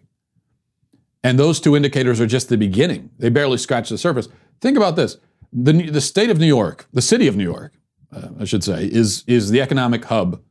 And 1.24 1.40
those 1.40 1.60
two 1.60 1.76
indicators 1.76 2.20
are 2.22 2.28
just 2.28 2.50
the 2.50 2.58
beginning. 2.58 3.12
They 3.18 3.30
barely 3.30 3.58
scratch 3.58 3.90
the 3.90 3.98
surface. 3.98 4.28
Think 4.62 4.78
about 4.78 4.96
this 4.96 5.18
the, 5.56 5.90
the 5.90 6.02
state 6.02 6.30
of 6.30 6.38
New 6.38 6.48
York, 6.48 6.86
the 6.92 7.02
city 7.02 7.28
of 7.28 7.38
New 7.38 7.44
York, 7.44 7.74
uh, 8.14 8.30
I 8.42 8.46
should 8.46 8.64
say, 8.64 8.86
is, 8.86 9.24
is 9.26 9.50
the 9.50 9.62
economic 9.62 10.04
hub, 10.06 10.42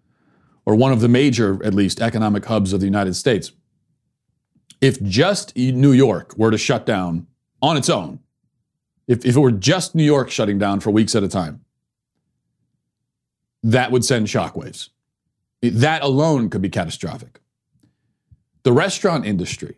or 0.65 0.75
one 0.75 0.93
of 0.93 1.01
the 1.01 1.09
major, 1.09 1.63
at 1.63 1.75
least, 1.75 2.01
economic 2.01 2.47
hubs 2.47 2.73
of 2.73 2.81
the 2.81 2.87
United 2.87 3.15
States. 3.15 3.53
If 4.81 5.03
just 5.03 5.55
New 5.57 5.93
York 5.93 6.35
were 6.39 6.51
to 6.51 6.57
shut 6.57 6.87
down 6.87 7.27
on 7.61 7.77
its 7.77 7.91
own, 7.91 8.21
if, 9.07 9.27
if 9.27 9.37
it 9.37 9.39
were 9.39 9.53
just 9.53 9.95
New 9.95 10.05
York 10.05 10.31
shutting 10.31 10.59
down 10.59 10.81
for 10.81 10.91
weeks 10.91 11.15
at 11.15 11.23
a 11.23 11.29
time, 11.29 11.61
that 13.63 13.91
would 13.91 14.05
send 14.05 14.27
shockwaves. 14.27 14.89
That 15.61 16.03
alone 16.03 16.49
could 16.49 16.63
be 16.63 16.71
catastrophic. 16.71 17.41
The 18.63 18.73
restaurant 18.73 19.27
industry 19.27 19.77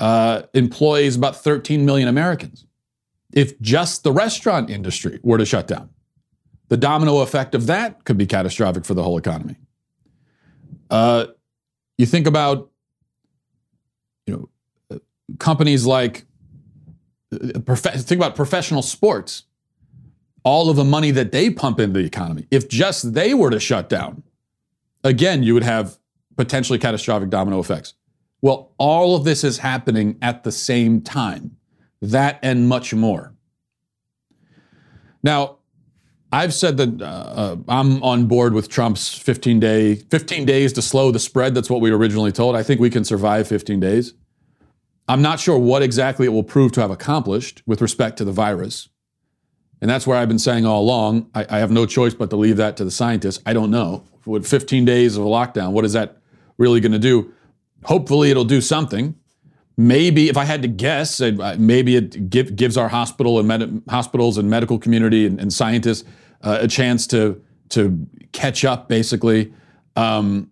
uh, 0.00 0.42
employs 0.54 1.16
about 1.16 1.36
13 1.36 1.84
million 1.84 2.08
Americans 2.08 2.64
if 3.32 3.58
just 3.60 4.04
the 4.04 4.12
restaurant 4.12 4.70
industry 4.70 5.20
were 5.22 5.38
to 5.38 5.44
shut 5.44 5.66
down. 5.66 5.90
The 6.68 6.76
domino 6.76 7.18
effect 7.18 7.54
of 7.54 7.66
that 7.66 8.04
could 8.04 8.18
be 8.18 8.26
catastrophic 8.26 8.84
for 8.84 8.94
the 8.94 9.02
whole 9.02 9.18
economy. 9.18 9.56
Uh, 10.90 11.26
you 11.96 12.06
think 12.06 12.26
about, 12.26 12.70
you 14.26 14.48
know, 14.90 15.00
companies 15.38 15.84
like, 15.86 16.24
uh, 17.32 17.76
think 17.76 18.18
about 18.18 18.36
professional 18.36 18.82
sports, 18.82 19.44
all 20.44 20.70
of 20.70 20.76
the 20.76 20.84
money 20.84 21.10
that 21.10 21.32
they 21.32 21.50
pump 21.50 21.80
into 21.80 22.00
the 22.00 22.06
economy. 22.06 22.46
If 22.50 22.68
just 22.68 23.14
they 23.14 23.34
were 23.34 23.50
to 23.50 23.60
shut 23.60 23.88
down, 23.88 24.22
again, 25.04 25.42
you 25.42 25.54
would 25.54 25.62
have 25.62 25.98
potentially 26.36 26.78
catastrophic 26.78 27.30
domino 27.30 27.58
effects. 27.58 27.94
Well, 28.40 28.72
all 28.78 29.16
of 29.16 29.24
this 29.24 29.42
is 29.42 29.58
happening 29.58 30.16
at 30.22 30.44
the 30.44 30.52
same 30.52 31.00
time 31.00 31.57
that 32.00 32.38
and 32.42 32.68
much 32.68 32.94
more. 32.94 33.34
Now, 35.22 35.58
I've 36.30 36.52
said 36.52 36.76
that 36.76 37.00
uh, 37.00 37.04
uh, 37.04 37.56
I'm 37.68 38.02
on 38.02 38.26
board 38.26 38.52
with 38.52 38.68
Trump's 38.68 39.16
15 39.16 39.60
day 39.60 39.94
15 39.94 40.44
days 40.44 40.72
to 40.74 40.82
slow 40.82 41.10
the 41.10 41.18
spread. 41.18 41.54
That's 41.54 41.70
what 41.70 41.80
we 41.80 41.90
originally 41.90 42.32
told. 42.32 42.54
I 42.54 42.62
think 42.62 42.80
we 42.80 42.90
can 42.90 43.04
survive 43.04 43.48
15 43.48 43.80
days. 43.80 44.14
I'm 45.08 45.22
not 45.22 45.40
sure 45.40 45.58
what 45.58 45.82
exactly 45.82 46.26
it 46.26 46.30
will 46.30 46.42
prove 46.42 46.72
to 46.72 46.82
have 46.82 46.90
accomplished 46.90 47.62
with 47.66 47.80
respect 47.80 48.18
to 48.18 48.24
the 48.24 48.32
virus. 48.32 48.90
And 49.80 49.90
that's 49.90 50.06
where 50.06 50.18
I've 50.18 50.28
been 50.28 50.38
saying 50.38 50.66
all 50.66 50.82
along. 50.82 51.30
I, 51.34 51.46
I 51.48 51.58
have 51.60 51.70
no 51.70 51.86
choice 51.86 52.12
but 52.12 52.28
to 52.30 52.36
leave 52.36 52.58
that 52.58 52.76
to 52.76 52.84
the 52.84 52.90
scientists. 52.90 53.40
I 53.46 53.54
don't 53.54 53.70
know. 53.70 54.04
With 54.26 54.46
15 54.46 54.84
days 54.84 55.16
of 55.16 55.24
a 55.24 55.28
lockdown, 55.28 55.72
what 55.72 55.86
is 55.86 55.94
that 55.94 56.18
really 56.58 56.80
going 56.80 56.92
to 56.92 56.98
do? 56.98 57.32
Hopefully, 57.84 58.30
it'll 58.30 58.44
do 58.44 58.60
something 58.60 59.14
maybe 59.78 60.28
if 60.28 60.36
I 60.36 60.44
had 60.44 60.60
to 60.62 60.68
guess, 60.68 61.20
maybe 61.56 61.96
it 61.96 62.28
give, 62.28 62.56
gives 62.56 62.76
our 62.76 62.88
hospital 62.88 63.38
and 63.38 63.48
med- 63.48 63.82
hospitals 63.88 64.36
and 64.36 64.50
medical 64.50 64.78
community 64.78 65.24
and, 65.24 65.40
and 65.40 65.50
scientists 65.50 66.04
uh, 66.42 66.58
a 66.60 66.68
chance 66.68 67.06
to 67.06 67.40
to 67.70 68.06
catch 68.32 68.64
up, 68.64 68.88
basically. 68.88 69.52
Um, 69.96 70.50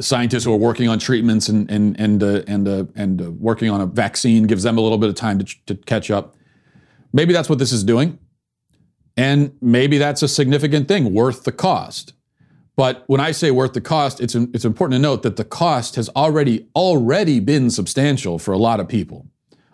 scientists 0.00 0.44
who 0.44 0.52
are 0.52 0.58
working 0.58 0.88
on 0.88 0.98
treatments 0.98 1.48
and 1.48 1.70
and 1.70 1.98
and 1.98 2.22
uh, 2.22 2.42
and 2.46 2.68
uh, 2.68 2.84
and 2.96 3.22
uh, 3.22 3.30
working 3.30 3.70
on 3.70 3.80
a 3.80 3.86
vaccine 3.86 4.44
gives 4.44 4.64
them 4.64 4.76
a 4.76 4.80
little 4.80 4.98
bit 4.98 5.08
of 5.08 5.14
time 5.14 5.38
to, 5.38 5.56
to 5.66 5.74
catch 5.74 6.10
up. 6.10 6.36
Maybe 7.12 7.32
that's 7.32 7.48
what 7.48 7.58
this 7.58 7.72
is 7.72 7.84
doing, 7.84 8.18
and 9.16 9.56
maybe 9.60 9.98
that's 9.98 10.22
a 10.22 10.28
significant 10.28 10.88
thing, 10.88 11.14
worth 11.14 11.44
the 11.44 11.52
cost. 11.52 12.12
But 12.76 13.04
when 13.06 13.20
I 13.20 13.30
say 13.30 13.50
worth 13.50 13.72
the 13.72 13.80
cost, 13.80 14.20
it's 14.20 14.34
it's 14.34 14.64
important 14.64 14.98
to 14.98 15.02
note 15.02 15.22
that 15.22 15.36
the 15.36 15.44
cost 15.44 15.96
has 15.96 16.08
already 16.10 16.66
already 16.74 17.40
been 17.40 17.70
substantial 17.70 18.38
for 18.38 18.52
a 18.52 18.58
lot 18.58 18.80
of 18.80 18.88
people. 18.88 19.26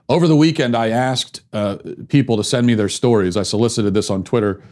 Over 0.08 0.26
the 0.26 0.36
weekend, 0.36 0.76
I 0.76 0.88
asked 0.88 1.40
uh, 1.52 1.78
people 2.08 2.36
to 2.36 2.44
send 2.44 2.66
me 2.66 2.74
their 2.74 2.88
stories. 2.88 3.36
I 3.36 3.42
solicited 3.44 3.94
this 3.94 4.10
on 4.10 4.24
Twitter 4.24 4.62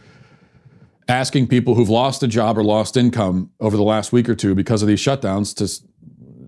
asking 1.09 1.47
people 1.47 1.73
who've 1.73 1.89
lost 1.89 2.21
a 2.21 2.27
job 2.27 2.57
or 2.57 2.63
lost 2.63 2.95
income 2.95 3.49
over 3.59 3.75
the 3.75 3.83
last 3.83 4.13
week 4.13 4.29
or 4.29 4.35
two 4.35 4.53
because 4.53 4.81
of 4.81 4.87
these 4.87 4.99
shutdowns 4.99 5.55
to 5.55 5.87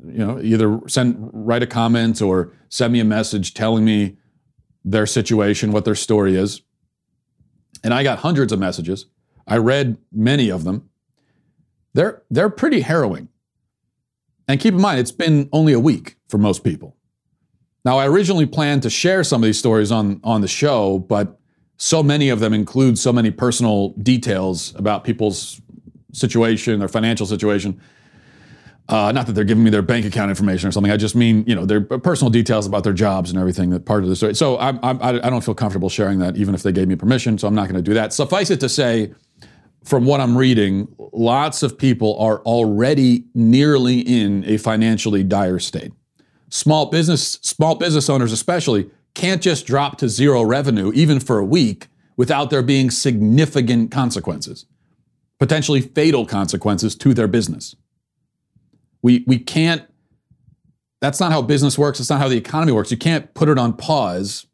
you 0.06 0.26
know 0.26 0.40
either 0.42 0.80
send 0.88 1.18
write 1.34 1.64
a 1.64 1.68
comment 1.68 2.22
or 2.22 2.54
send 2.70 2.94
me 2.94 3.00
a 3.00 3.06
message 3.06 3.54
telling 3.54 3.84
me 3.84 4.18
their 4.86 5.08
situation 5.08 5.72
what 5.72 5.86
their 5.86 5.96
story 5.96 6.36
is 6.36 6.62
and 7.84 7.94
i 7.94 8.04
got 8.04 8.20
hundreds 8.20 8.52
of 8.52 8.60
messages 8.60 9.06
i 9.48 9.58
read 9.58 9.98
many 10.12 10.50
of 10.50 10.64
them 10.64 10.90
they're 11.94 12.22
they're 12.30 12.50
pretty 12.50 12.82
harrowing 12.82 13.28
and 14.48 14.60
keep 14.60 14.74
in 14.74 14.82
mind 14.82 15.00
it's 15.00 15.12
been 15.12 15.50
only 15.52 15.74
a 15.74 15.80
week 15.80 16.16
for 16.30 16.38
most 16.38 16.64
people 16.64 16.96
now 17.86 17.98
i 17.98 18.08
originally 18.08 18.46
planned 18.46 18.84
to 18.84 18.90
share 18.90 19.24
some 19.24 19.42
of 19.42 19.46
these 19.46 19.60
stories 19.60 19.92
on 19.92 20.20
on 20.24 20.42
the 20.42 20.48
show 20.48 21.00
but 21.00 21.40
so 21.82 22.04
many 22.04 22.30
of 22.30 22.40
them 22.40 22.54
include 22.54 23.00
so 23.00 23.12
many 23.12 23.32
personal 23.32 23.90
details 23.94 24.76
about 24.76 25.04
people's 25.04 25.60
situation, 26.14 26.78
their 26.78 26.88
financial 26.88 27.26
situation. 27.26 27.82
Uh, 28.88 29.12
not 29.12 29.26
that 29.26 29.34
they're 29.34 29.44
giving 29.44 29.64
me 29.64 29.72
their 29.72 29.82
bank 29.82 30.06
account 30.06 30.30
information 30.30 30.70
or 30.70 30.72
something. 30.72 30.92
I 30.92 30.98
just 30.98 31.16
mean, 31.16 31.44
you 31.48 31.56
know, 31.56 31.66
their 31.66 31.82
personal 31.82 32.30
details 32.30 32.68
about 32.68 32.84
their 32.84 32.94
jobs 32.94 33.32
and 33.32 33.40
everything 33.40 33.72
that 33.72 33.86
part 33.86 34.04
of 34.04 34.10
the 34.10 34.16
story. 34.16 34.36
So 34.36 34.58
I, 34.58 34.78
I, 34.84 35.26
I 35.26 35.30
don't 35.32 35.44
feel 35.44 35.56
comfortable 35.56 35.90
sharing 35.90 36.20
that, 36.20 36.38
even 36.38 36.54
if 36.54 36.62
they 36.62 36.72
gave 36.72 36.88
me 36.88 36.96
permission. 36.96 37.40
So 37.40 37.48
I'm 37.48 37.56
not 37.56 37.64
going 37.64 37.76
to 37.76 37.82
do 37.82 37.96
that. 37.96 38.14
Suffice 38.14 38.52
it 38.52 38.60
to 38.60 38.70
say, 38.70 39.14
from 39.84 40.06
what 40.06 40.20
I'm 40.22 40.38
reading, 40.38 40.88
lots 41.12 41.64
of 41.64 41.78
people 41.78 42.18
are 42.20 42.40
already 42.42 43.26
nearly 43.34 44.00
in 44.00 44.44
a 44.46 44.58
financially 44.58 45.24
dire 45.24 45.60
state. 45.60 45.92
Small 46.50 46.88
business, 46.88 47.40
small 47.42 47.76
business 47.76 48.10
owners 48.10 48.32
especially, 48.32 48.90
can't 49.14 49.42
just 49.42 49.66
drop 49.66 49.98
to 49.98 50.08
zero 50.08 50.44
revenue, 50.44 50.92
even 50.94 51.20
for 51.20 51.40
a 51.40 51.46
week, 51.46 51.88
without 52.16 52.50
there 52.50 52.62
being 52.62 52.92
significant 52.92 53.92
consequences, 53.92 54.66
potentially 55.40 55.82
fatal 55.82 56.26
consequences 56.26 56.96
to 56.96 57.14
their 57.14 57.28
business. 57.28 57.76
We, 59.02 59.24
we 59.26 59.40
can't, 59.40 59.84
that's 61.00 61.20
not 61.20 61.32
how 61.32 61.42
business 61.42 61.78
works. 61.78 62.00
It's 62.00 62.10
not 62.10 62.20
how 62.20 62.28
the 62.28 62.38
economy 62.38 62.72
works. 62.72 62.92
You 62.92 62.98
can't 62.98 63.34
put 63.34 63.50
it 63.50 63.58
on 63.58 63.74
pause, 63.74 64.46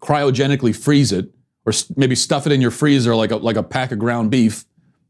cryogenically 0.00 0.76
freeze 0.76 1.10
it, 1.10 1.30
or 1.66 1.72
maybe 1.96 2.14
stuff 2.14 2.46
it 2.46 2.52
in 2.52 2.60
your 2.60 2.70
freezer 2.70 3.16
like 3.16 3.32
a, 3.32 3.36
like 3.36 3.56
a 3.56 3.62
pack 3.62 3.90
of 3.90 3.98
ground 3.98 4.30
beef, 4.30 4.64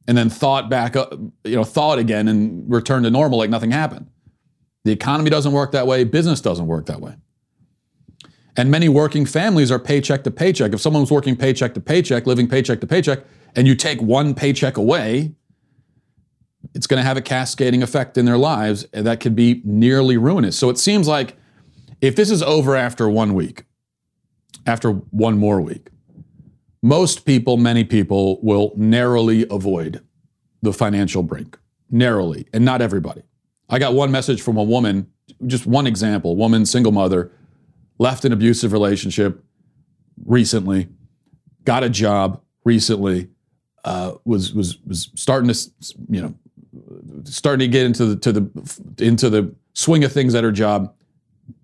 and 0.09 0.17
then 0.17 0.31
thought 0.31 0.71
back 0.71 0.97
up, 0.97 1.13
you 1.45 1.55
know, 1.55 1.63
thought 1.63 1.99
again 1.99 2.27
and 2.27 2.69
return 2.69 3.05
to 3.05 3.11
normal 3.11 3.39
like 3.39 3.51
nothing 3.51 3.71
happened. 3.71 4.09
The 4.85 4.91
economy 4.91 5.29
doesn't 5.29 5.53
work 5.53 5.71
that 5.73 5.87
way. 5.87 6.03
Business 6.05 6.41
doesn't 6.41 6.67
work 6.67 6.87
that 6.87 7.01
way. 7.01 7.15
And 8.57 8.71
many 8.71 8.89
working 8.89 9.27
families 9.27 9.71
are 9.71 9.79
paycheck 9.79 10.25
to 10.25 10.31
paycheck. 10.31 10.73
If 10.73 10.81
someone's 10.81 11.11
working 11.11 11.37
paycheck 11.37 11.75
to 11.75 11.81
paycheck, 11.81 12.27
living 12.27 12.49
paycheck 12.49 12.81
to 12.81 12.87
paycheck, 12.87 13.21
and 13.55 13.69
you 13.69 13.75
take 13.75 14.01
one 14.01 14.35
paycheck 14.35 14.79
away, 14.79 15.35
it's 16.75 16.87
going 16.87 16.99
to 16.99 17.07
have 17.07 17.19
a 17.19 17.23
cascading 17.23 17.83
effect 17.83 18.17
in 18.17 18.25
their 18.25 18.39
lives 18.39 18.87
that 18.93 19.21
could 19.21 19.37
be 19.37 19.61
nearly 19.63 20.17
ruinous. 20.17 20.59
So 20.59 20.71
it 20.71 20.79
seems 20.79 21.07
like 21.07 21.37
if 22.01 22.17
this 22.17 22.31
is 22.31 22.43
over 22.43 22.75
after 22.75 23.09
one 23.09 23.35
week, 23.35 23.65
after 24.67 24.91
one 24.91 25.39
more 25.39 25.61
week, 25.61 25.91
most 26.83 27.25
people, 27.25 27.57
many 27.57 27.85
people 27.85 28.41
will 28.43 28.73
narrowly 28.77 29.47
avoid 29.51 30.05
the 30.63 30.73
financial 30.73 31.23
brink. 31.23 31.59
Narrowly, 31.91 32.47
and 32.53 32.65
not 32.65 32.83
everybody. 32.83 33.23
I 33.71 33.79
got 33.79 33.95
one 33.95 34.11
message 34.11 34.43
from 34.43 34.57
a 34.57 34.63
woman, 34.63 35.11
just 35.47 35.67
one 35.67 35.87
example, 35.87 36.37
woman, 36.37 36.67
single 36.67 36.93
mother, 36.93 37.33
left 37.99 38.25
an 38.25 38.33
abusive 38.33 38.73
relationship 38.73 39.43
recently, 40.25 40.89
got 41.65 41.83
a 41.83 41.89
job 41.89 42.43
recently, 42.65 43.29
uh, 43.85 44.13
was 44.25 44.53
was 44.53 44.79
was 44.87 45.11
starting 45.15 45.51
to 45.53 45.71
you 46.11 46.21
know 46.21 46.35
starting 47.25 47.71
to 47.71 47.73
get 47.73 47.87
into 47.87 48.05
the 48.07 48.17
to 48.17 48.33
the 48.33 49.05
into 49.05 49.31
the 49.31 49.55
swing 49.75 50.05
of 50.05 50.13
things 50.13 50.35
at 50.35 50.45
her 50.45 50.53
job, 50.53 50.93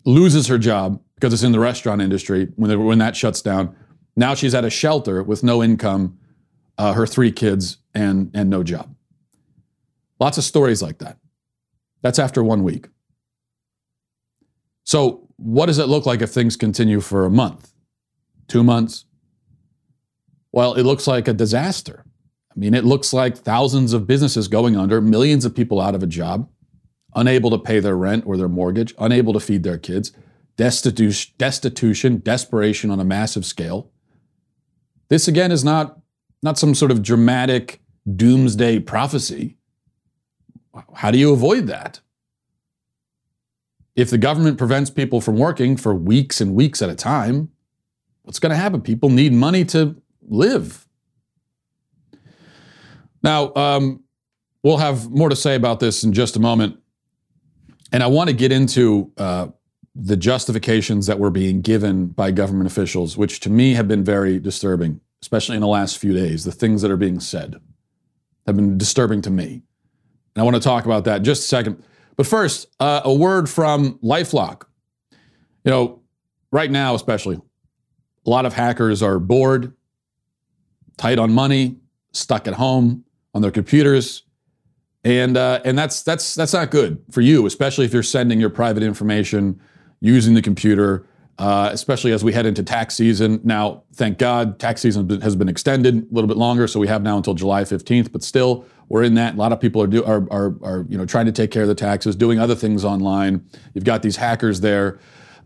loses 0.05 0.47
her 0.47 0.59
job 0.59 1.01
because 1.17 1.33
it's 1.33 1.43
in 1.43 1.53
the 1.53 1.59
restaurant 1.59 2.01
industry 2.01 2.49
when 2.57 2.71
they, 2.71 2.77
when 2.77 2.99
that 2.99 3.17
shuts 3.17 3.43
down. 3.43 3.75
Now 4.17 4.35
she's 4.35 4.55
at 4.55 4.65
a 4.65 4.71
shelter 4.71 5.23
with 5.23 5.43
no 5.43 5.63
income, 5.63 6.19
uh, 6.79 6.93
her 6.93 7.07
three 7.07 7.33
kids, 7.33 7.79
and 7.95 8.31
and 8.35 8.49
no 8.51 8.63
job. 8.63 8.95
Lots 10.21 10.39
of 10.39 10.45
stories 10.45 10.83
like 10.83 10.99
that. 10.99 11.19
That's 12.03 12.19
after 12.19 12.43
one 12.43 12.63
week. 12.63 12.89
So 14.85 15.29
what 15.37 15.67
does 15.67 15.79
it 15.79 15.89
look 15.89 16.07
like 16.07 16.23
if 16.23 16.31
things 16.31 16.57
continue 16.57 17.01
for 17.01 17.25
a 17.25 17.31
month, 17.31 17.73
two 18.47 18.63
months? 18.63 19.07
Well, 20.53 20.75
it 20.75 20.85
looks 20.85 21.07
like 21.07 21.27
a 21.27 21.33
disaster. 21.33 22.05
I 22.55 22.59
mean, 22.59 22.75
it 22.75 22.85
looks 22.85 23.13
like 23.13 23.37
thousands 23.37 23.93
of 23.93 24.07
businesses 24.07 24.47
going 24.47 24.77
under, 24.77 25.01
millions 25.01 25.45
of 25.45 25.55
people 25.57 25.81
out 25.81 25.97
of 25.97 26.03
a 26.03 26.07
job, 26.07 26.49
unable 27.17 27.51
to 27.51 27.59
pay 27.59 27.81
their 27.81 27.97
rent 27.97 28.25
or 28.27 28.37
their 28.37 28.49
mortgage, 28.49 28.95
unable 28.99 29.33
to 29.33 29.41
feed 29.41 29.65
their 29.65 29.79
kids, 29.79 30.13
destitution, 30.57 31.35
destitution 31.39 32.21
desperation 32.21 32.91
on 32.91 33.01
a 33.01 33.05
massive 33.05 33.45
scale. 33.45 33.91
This 35.15 35.29
again 35.29 35.53
is 35.53 35.63
not, 35.63 36.01
not 36.43 36.59
some 36.59 36.75
sort 36.75 36.91
of 36.91 37.01
dramatic 37.01 37.81
doomsday 38.17 38.81
prophecy. 38.81 39.57
How 40.93 41.13
do 41.13 41.19
you 41.19 41.33
avoid 41.33 41.69
that? 41.69 42.01
If 43.95 44.11
the 44.11 44.19
government 44.19 44.59
prevents 44.59 44.91
people 44.91 45.21
from 45.21 45.39
working 45.39 45.77
for 45.77 45.95
weeks 45.95 46.41
and 46.41 46.57
weeks 46.57 46.83
at 46.83 46.91
a 46.91 46.97
time, 46.97 47.53
what's 48.23 48.41
going 48.41 48.51
to 48.51 48.57
happen? 48.57 48.81
People 48.81 49.09
need 49.09 49.33
money 49.33 49.65
to 49.67 49.95
live. 50.27 50.85
Now, 53.23 53.55
um, 53.55 54.03
we'll 54.65 54.79
have 54.79 55.13
more 55.13 55.29
to 55.29 55.37
say 55.37 55.55
about 55.55 55.79
this 55.79 56.03
in 56.03 56.13
just 56.13 56.35
a 56.35 56.41
moment. 56.41 56.81
And 57.93 58.03
I 58.03 58.09
want 58.09 58.31
to 58.31 58.35
get 58.35 58.51
into 58.51 59.13
uh, 59.17 59.47
the 59.95 60.17
justifications 60.17 61.07
that 61.07 61.19
were 61.19 61.31
being 61.31 61.61
given 61.61 62.09
by 62.09 62.33
government 62.33 62.67
officials, 62.67 63.17
which 63.17 63.39
to 63.41 63.51
me 63.51 63.75
have 63.75 63.87
been 63.87 64.03
very 64.03 64.41
disturbing, 64.41 65.01
especially 65.25 65.55
in 65.55 65.63
the 65.63 65.67
last 65.67 65.97
few 65.97 66.13
days. 66.13 66.45
The 66.45 66.53
things 66.53 66.83
that 66.83 66.91
are 66.91 66.99
being 66.99 67.19
said 67.19 67.57
have 68.47 68.57
been 68.57 68.77
disturbing 68.77 69.23
to 69.23 69.31
me. 69.31 69.63
And 70.35 70.43
I 70.43 70.43
want 70.43 70.55
to 70.55 70.61
talk 70.61 70.85
about 70.85 71.05
that 71.05 71.23
just 71.23 71.45
a 71.45 71.47
second. 71.47 71.83
But 72.17 72.27
first, 72.27 72.67
uh, 72.79 73.01
a 73.05 73.15
word 73.15 73.49
from 73.49 73.99
Lifelock. 74.01 74.65
You 75.65 75.71
know, 75.71 76.03
right 76.51 76.71
now, 76.71 76.95
especially, 76.95 77.37
a 77.37 78.31
lot 78.31 78.45
of 78.45 78.53
hackers 78.53 79.03
are 79.03 79.19
bored, 79.19 79.73
tight 80.99 81.19
on 81.19 81.33
money, 81.33 81.79
stuck 82.13 82.47
at 82.47 82.53
home 82.53 83.07
on 83.33 83.41
their 83.41 83.51
computers, 83.51 84.25
and 85.05 85.39
uh, 85.39 85.63
and 85.65 85.79
that's 85.79 86.03
that's 86.03 86.35
that's 86.35 86.53
not 86.53 86.71
good 86.71 87.03
for 87.11 87.23
you, 87.23 87.47
especially 87.47 87.87
if 87.87 87.95
you're 87.95 88.03
sending 88.03 88.39
your 88.41 88.51
private 88.51 88.83
information 88.83 89.59
using 90.01 90.35
the 90.35 90.43
computer. 90.43 91.07
Uh, 91.37 91.69
especially 91.73 92.13
as 92.13 92.23
we 92.23 92.33
head 92.33 92.47
into 92.47 92.63
tax 92.63 92.95
season. 92.95 93.41
Now, 93.43 93.83
thank 93.95 94.19
God, 94.19 94.61
tax 94.61 94.81
season 94.81 95.21
has 95.21 95.35
been 95.35 95.49
extended 95.49 95.97
a 95.97 96.15
little 96.15 96.29
bit 96.29 96.37
longer, 96.37 96.69
so 96.69 96.79
we 96.79 96.87
have 96.87 97.03
now 97.03 97.17
until 97.17 97.35
July 97.35 97.63
15th. 97.63 98.13
But 98.13 98.23
still, 98.23 98.65
we're 98.89 99.03
in 99.03 99.15
that. 99.15 99.35
A 99.35 99.37
lot 99.37 99.51
of 99.51 99.59
people 99.59 99.83
are, 99.83 99.89
do, 99.89 100.05
are, 100.05 100.29
are, 100.31 100.55
are 100.63 100.87
you 100.89 100.97
know, 100.97 101.05
trying 101.05 101.27
to 101.27 101.33
take 101.33 101.51
care 101.51 101.63
of 101.63 101.69
the 101.69 101.75
taxes, 101.75 102.15
doing 102.15 102.39
other 102.39 102.55
things 102.55 102.85
online. 102.85 103.45
You've 103.75 103.83
got 103.83 104.03
these 104.03 104.15
hackers 104.15 104.61
there. 104.61 105.01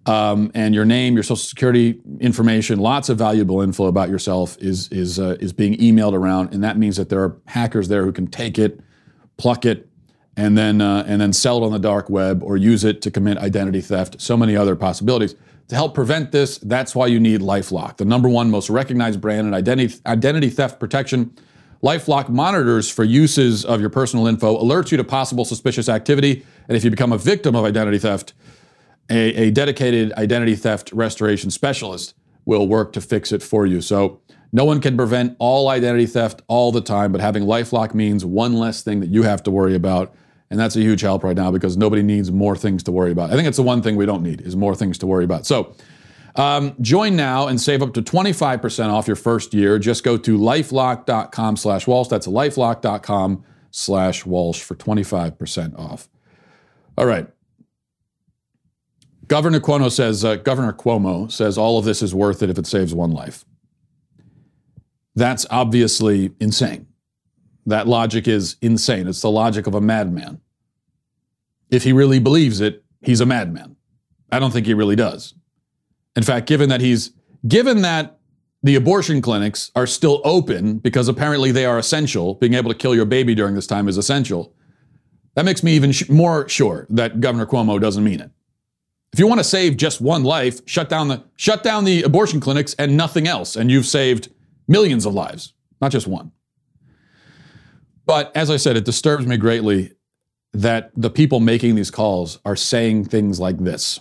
Um, 0.05 0.51
and 0.55 0.75
your 0.75 0.85
name, 0.85 1.15
your 1.15 1.23
social 1.23 1.37
security 1.37 2.01
information, 2.21 2.79
lots 2.79 3.09
of 3.09 3.19
valuable 3.19 3.61
info 3.63 3.87
about 3.87 4.09
yourself 4.11 4.57
is 4.59 4.89
is 4.89 5.19
uh, 5.19 5.37
is 5.41 5.53
being 5.53 5.75
emailed 5.79 6.15
around, 6.15 6.55
and 6.55 6.63
that 6.65 6.79
means 6.79 6.97
that 6.97 7.09
there 7.09 7.23
are 7.23 7.37
hackers 7.47 7.89
there 7.89 8.05
who 8.05 8.13
can 8.13 8.27
take 8.27 8.59
it, 8.59 8.81
pluck 9.37 9.67
it, 9.67 9.89
and 10.37 10.57
then 10.57 10.81
uh, 10.81 11.05
and 11.07 11.21
then 11.21 11.33
sell 11.33 11.59
it 11.59 11.67
on 11.67 11.73
the 11.73 11.79
dark 11.79 12.09
web 12.09 12.43
or 12.43 12.57
use 12.57 12.85
it 12.85 13.03
to 13.03 13.11
commit 13.11 13.37
identity 13.39 13.81
theft. 13.81 14.21
So 14.21 14.37
many 14.37 14.57
other 14.57 14.77
possibilities. 14.77 15.35
To 15.69 15.75
help 15.75 15.95
prevent 15.95 16.33
this, 16.33 16.59
that's 16.59 16.95
why 16.95 17.09
you 17.09 17.21
need 17.21 17.41
LifeLock, 17.41 17.99
the 17.99 18.05
number 18.07 18.29
one 18.29 18.51
most 18.51 18.71
recognized 18.71 19.21
brand 19.21 19.47
in 19.47 19.55
identity 19.55 19.95
identity 20.07 20.49
theft 20.49 20.81
protection 20.81 21.37
Lifelock 21.83 22.29
monitors 22.29 22.91
for 22.91 23.05
uses 23.05 23.65
of 23.65 23.81
your 23.81 23.91
personal 23.91 24.27
info, 24.27 24.61
alerts 24.61 24.91
you 24.91 24.97
to 24.97 25.05
possible 25.05 25.45
suspicious 25.45 25.89
activity, 25.89 26.45
and 26.67 26.77
if 26.77 26.85
you 26.85 26.91
become 26.91 27.13
a 27.13 27.19
victim 27.19 27.55
of 27.55 27.65
identity 27.65 27.99
theft, 27.99 28.35
a, 29.11 29.35
a, 29.35 29.51
dedicated 29.51 30.13
identity 30.15 30.57
theft 30.57 30.93
restoration 30.93 31.51
specialist 31.51 32.15
will 32.45 32.67
work 32.67 32.93
to 32.93 33.01
fix 33.01 33.31
it 33.31 33.43
for 33.43 33.65
you. 33.65 33.81
So 33.81 34.21
no 34.53 34.65
one 34.65 34.81
can 34.81 34.97
prevent 34.97 35.37
all 35.39 35.69
identity 35.69 36.07
theft 36.07 36.43
all 36.49 36.73
the 36.73 36.81
time, 36.81 37.13
but 37.13 37.21
having 37.21 37.45
Lifelock 37.45 37.95
means 37.95 38.25
one 38.25 38.55
less 38.55 38.83
thing 38.83 39.01
that 39.01 39.11
you 39.11 39.23
have 39.23 39.43
to 39.45 39.51
worry 39.51 39.75
about. 39.75 40.13
And 40.51 40.59
that's 40.59 40.77
a 40.77 40.81
huge 40.81 41.03
help 41.03 41.25
right 41.25 41.37
now 41.37 41.51
because 41.51 41.77
nobody 41.77 42.03
needs 42.03 42.33
more 42.33 42.57
things 42.57 42.83
to 42.85 42.93
worry 42.93 43.13
about. 43.13 43.31
I 43.31 43.35
think 43.35 43.47
it's 43.47 43.59
the 43.59 43.63
one 43.63 43.83
thing 43.83 43.97
we 43.97 44.07
don't 44.07 44.23
need 44.23 44.41
is 44.41 44.57
more 44.57 44.75
things 44.75 44.97
to 44.99 45.07
worry 45.07 45.25
about. 45.25 45.47
So 45.47 45.75
um, 46.37 46.75
join 46.81 47.17
now 47.17 47.49
and 47.49 47.61
save 47.61 47.83
up 47.83 47.93
to 47.95 48.03
25% 48.03 48.91
off 48.91 49.07
your 49.07 49.17
first 49.17 49.53
year. 49.53 49.79
Just 49.79 50.05
go 50.05 50.17
to 50.17 50.39
lifelock.com 50.39 51.57
slash 51.57 51.87
Walsh. 51.87 52.09
That's 52.09 52.27
lifelock.com 52.27 53.45
slash 53.71 54.25
Walsh 54.25 54.63
for 54.63 54.75
25% 54.75 55.79
off. 55.79 56.09
All 56.97 57.07
right. 57.07 57.29
Governor 59.29 59.61
Cuomo 59.61 59.93
says, 59.93 60.25
uh, 60.25 60.37
Governor 60.37 60.73
Cuomo 60.73 61.31
says 61.31 61.59
all 61.59 61.79
of 61.79 61.85
this 61.85 62.01
is 62.01 62.15
worth 62.15 62.43
it 62.43 62.49
if 62.49 62.59
it 62.59 62.67
saves 62.67 62.95
one 62.95 63.11
life. 63.11 63.45
That's 65.15 65.47
obviously 65.51 66.33
insane. 66.41 66.88
That 67.69 67.87
logic 67.87 68.27
is 68.27 68.57
insane. 68.63 69.07
It's 69.07 69.21
the 69.21 69.31
logic 69.31 69.67
of 69.67 69.75
a 69.75 69.81
madman. 69.81 70.41
If 71.71 71.85
he 71.85 71.93
really 71.93 72.19
believes 72.19 72.63
it, 72.63 72.83
he's 73.03 73.21
a 73.21 73.27
madman. 73.27 73.77
I 74.33 74.39
don't 74.39 74.51
think 74.51 74.65
he 74.65 74.73
really 74.73 74.97
does. 74.97 75.35
In 76.17 76.23
fact, 76.23 76.49
given 76.49 76.71
that 76.71 76.81
he's 76.81 77.13
given 77.47 77.83
that 77.83 78.19
the 78.63 78.75
abortion 78.75 79.21
clinics 79.21 79.71
are 79.77 79.87
still 79.87 80.23
open 80.25 80.79
because 80.79 81.09
apparently 81.09 81.53
they 81.53 81.67
are 81.67 81.79
essential, 81.79 82.35
being 82.37 82.55
able 82.55 82.73
to 82.73 82.77
kill 82.77 82.95
your 82.95 83.05
baby 83.05 83.35
during 83.35 83.55
this 83.55 83.67
time 83.67 83.87
is 83.87 83.99
essential. 83.99 84.55
That 85.35 85.45
makes 85.45 85.63
me 85.63 85.73
even 85.73 85.93
sh- 85.93 86.09
more 86.09 86.49
sure 86.49 86.87
that 86.89 87.21
Governor 87.21 87.45
Cuomo 87.45 87.79
doesn't 87.79 88.03
mean 88.03 88.21
it. 88.21 88.31
If 89.13 89.19
you 89.19 89.27
want 89.27 89.41
to 89.41 89.45
save 89.45 89.77
just 89.77 90.01
one 90.01 90.25
life, 90.25 90.61
shut 90.65 90.89
down 90.89 91.09
the 91.09 91.23
shut 91.37 91.63
down 91.63 91.85
the 91.85 92.03
abortion 92.03 92.41
clinics 92.41 92.75
and 92.79 92.97
nothing 92.97 93.29
else, 93.29 93.57
and 93.57 93.71
you've 93.71 93.87
saved 93.87 94.31
millions 94.67 95.05
of 95.05 95.13
lives, 95.13 95.53
not 95.83 95.93
just 95.93 96.07
one. 96.07 96.33
But 98.09 98.35
as 98.35 98.51
I 98.51 98.57
said, 98.57 98.79
it 98.79 98.87
disturbs 98.87 99.27
me 99.27 99.37
greatly 99.37 99.93
that 100.55 100.91
the 100.97 101.11
people 101.11 101.41
making 101.41 101.75
these 101.75 101.91
calls 101.91 102.39
are 102.43 102.57
saying 102.57 103.05
things 103.05 103.39
like 103.39 103.59
this. 103.59 104.01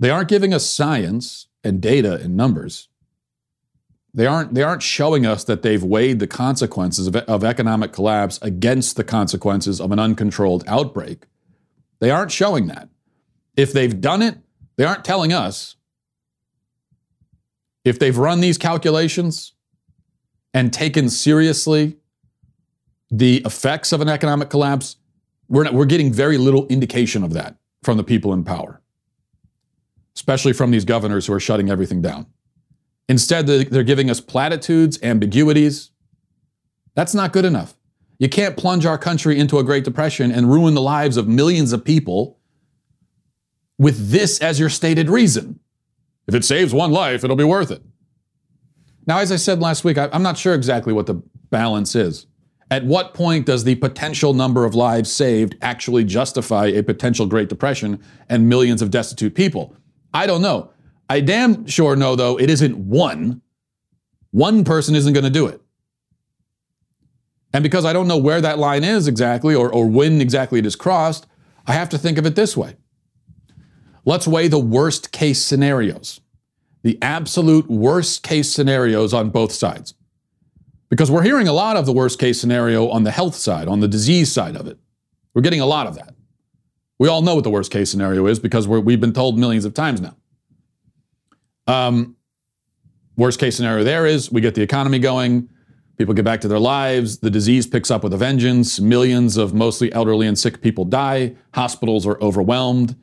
They 0.00 0.08
aren't 0.08 0.30
giving 0.30 0.54
us 0.54 0.68
science 0.68 1.46
and 1.62 1.82
data 1.82 2.14
and 2.14 2.38
numbers. 2.38 2.88
They 4.14 4.26
aren't, 4.26 4.54
they 4.54 4.62
aren't 4.62 4.82
showing 4.82 5.26
us 5.26 5.44
that 5.44 5.60
they've 5.60 5.84
weighed 5.84 6.20
the 6.20 6.26
consequences 6.26 7.06
of, 7.06 7.16
of 7.16 7.44
economic 7.44 7.92
collapse 7.92 8.38
against 8.40 8.96
the 8.96 9.04
consequences 9.04 9.78
of 9.78 9.92
an 9.92 9.98
uncontrolled 9.98 10.64
outbreak. 10.66 11.24
They 12.00 12.10
aren't 12.10 12.32
showing 12.32 12.68
that. 12.68 12.88
If 13.58 13.74
they've 13.74 14.00
done 14.00 14.22
it, 14.22 14.38
they 14.76 14.84
aren't 14.84 15.04
telling 15.04 15.34
us. 15.34 15.76
If 17.84 17.98
they've 17.98 18.16
run 18.16 18.40
these 18.40 18.56
calculations 18.56 19.52
and 20.54 20.72
taken 20.72 21.10
seriously 21.10 21.98
the 23.18 23.36
effects 23.44 23.92
of 23.92 24.00
an 24.00 24.08
economic 24.08 24.50
collapse, 24.50 24.96
we're, 25.48 25.62
not, 25.62 25.72
we're 25.72 25.84
getting 25.84 26.12
very 26.12 26.36
little 26.36 26.66
indication 26.66 27.22
of 27.22 27.32
that 27.34 27.56
from 27.84 27.96
the 27.96 28.02
people 28.02 28.32
in 28.32 28.42
power, 28.42 28.80
especially 30.16 30.52
from 30.52 30.72
these 30.72 30.84
governors 30.84 31.26
who 31.26 31.32
are 31.32 31.40
shutting 31.40 31.70
everything 31.70 32.02
down. 32.02 32.26
Instead, 33.08 33.46
they're 33.46 33.84
giving 33.84 34.10
us 34.10 34.20
platitudes, 34.20 34.98
ambiguities. 35.02 35.90
That's 36.94 37.14
not 37.14 37.32
good 37.32 37.44
enough. 37.44 37.76
You 38.18 38.28
can't 38.28 38.56
plunge 38.56 38.84
our 38.84 38.98
country 38.98 39.38
into 39.38 39.58
a 39.58 39.64
Great 39.64 39.84
Depression 39.84 40.32
and 40.32 40.50
ruin 40.50 40.74
the 40.74 40.82
lives 40.82 41.16
of 41.16 41.28
millions 41.28 41.72
of 41.72 41.84
people 41.84 42.38
with 43.78 44.10
this 44.10 44.40
as 44.40 44.58
your 44.58 44.70
stated 44.70 45.08
reason. 45.08 45.60
If 46.26 46.34
it 46.34 46.44
saves 46.44 46.72
one 46.72 46.90
life, 46.90 47.22
it'll 47.22 47.36
be 47.36 47.44
worth 47.44 47.70
it. 47.70 47.82
Now, 49.06 49.18
as 49.18 49.30
I 49.30 49.36
said 49.36 49.60
last 49.60 49.84
week, 49.84 49.98
I'm 49.98 50.22
not 50.22 50.38
sure 50.38 50.54
exactly 50.54 50.92
what 50.92 51.06
the 51.06 51.22
balance 51.50 51.94
is. 51.94 52.26
At 52.74 52.86
what 52.86 53.14
point 53.14 53.46
does 53.46 53.62
the 53.62 53.76
potential 53.76 54.34
number 54.34 54.64
of 54.64 54.74
lives 54.74 55.12
saved 55.12 55.54
actually 55.62 56.02
justify 56.02 56.66
a 56.66 56.82
potential 56.82 57.24
Great 57.24 57.48
Depression 57.48 58.02
and 58.28 58.48
millions 58.48 58.82
of 58.82 58.90
destitute 58.90 59.36
people? 59.36 59.76
I 60.12 60.26
don't 60.26 60.42
know. 60.42 60.72
I 61.08 61.20
damn 61.20 61.68
sure 61.68 61.94
know, 61.94 62.16
though, 62.16 62.36
it 62.36 62.50
isn't 62.50 62.76
one. 62.76 63.42
One 64.32 64.64
person 64.64 64.96
isn't 64.96 65.12
going 65.12 65.22
to 65.22 65.30
do 65.30 65.46
it. 65.46 65.60
And 67.52 67.62
because 67.62 67.84
I 67.84 67.92
don't 67.92 68.08
know 68.08 68.18
where 68.18 68.40
that 68.40 68.58
line 68.58 68.82
is 68.82 69.06
exactly 69.06 69.54
or, 69.54 69.72
or 69.72 69.86
when 69.86 70.20
exactly 70.20 70.58
it 70.58 70.66
is 70.66 70.74
crossed, 70.74 71.28
I 71.68 71.74
have 71.74 71.90
to 71.90 71.98
think 71.98 72.18
of 72.18 72.26
it 72.26 72.34
this 72.34 72.56
way. 72.56 72.74
Let's 74.04 74.26
weigh 74.26 74.48
the 74.48 74.58
worst 74.58 75.12
case 75.12 75.40
scenarios, 75.40 76.20
the 76.82 76.98
absolute 77.00 77.70
worst 77.70 78.24
case 78.24 78.52
scenarios 78.52 79.14
on 79.14 79.30
both 79.30 79.52
sides. 79.52 79.94
Because 80.94 81.10
we're 81.10 81.24
hearing 81.24 81.48
a 81.48 81.52
lot 81.52 81.76
of 81.76 81.86
the 81.86 81.92
worst 81.92 82.20
case 82.20 82.40
scenario 82.40 82.88
on 82.88 83.02
the 83.02 83.10
health 83.10 83.34
side, 83.34 83.66
on 83.66 83.80
the 83.80 83.88
disease 83.88 84.30
side 84.30 84.54
of 84.54 84.68
it. 84.68 84.78
We're 85.34 85.42
getting 85.42 85.60
a 85.60 85.66
lot 85.66 85.88
of 85.88 85.96
that. 85.96 86.14
We 87.00 87.08
all 87.08 87.20
know 87.20 87.34
what 87.34 87.42
the 87.42 87.50
worst 87.50 87.72
case 87.72 87.90
scenario 87.90 88.26
is 88.26 88.38
because 88.38 88.68
we 88.68 88.92
have 88.92 89.00
been 89.00 89.12
told 89.12 89.36
millions 89.36 89.64
of 89.64 89.74
times 89.74 90.00
now. 90.00 90.14
Um, 91.66 92.14
worst 93.16 93.40
case 93.40 93.56
scenario 93.56 93.82
there 93.82 94.06
is 94.06 94.30
we 94.30 94.40
get 94.40 94.54
the 94.54 94.62
economy 94.62 95.00
going, 95.00 95.48
people 95.98 96.14
get 96.14 96.24
back 96.24 96.40
to 96.42 96.48
their 96.48 96.60
lives, 96.60 97.18
the 97.18 97.30
disease 97.30 97.66
picks 97.66 97.90
up 97.90 98.04
with 98.04 98.12
a 98.12 98.16
vengeance, 98.16 98.78
millions 98.78 99.36
of 99.36 99.52
mostly 99.52 99.92
elderly 99.92 100.28
and 100.28 100.38
sick 100.38 100.62
people 100.62 100.84
die, 100.84 101.34
hospitals 101.54 102.06
are 102.06 102.22
overwhelmed, 102.22 102.94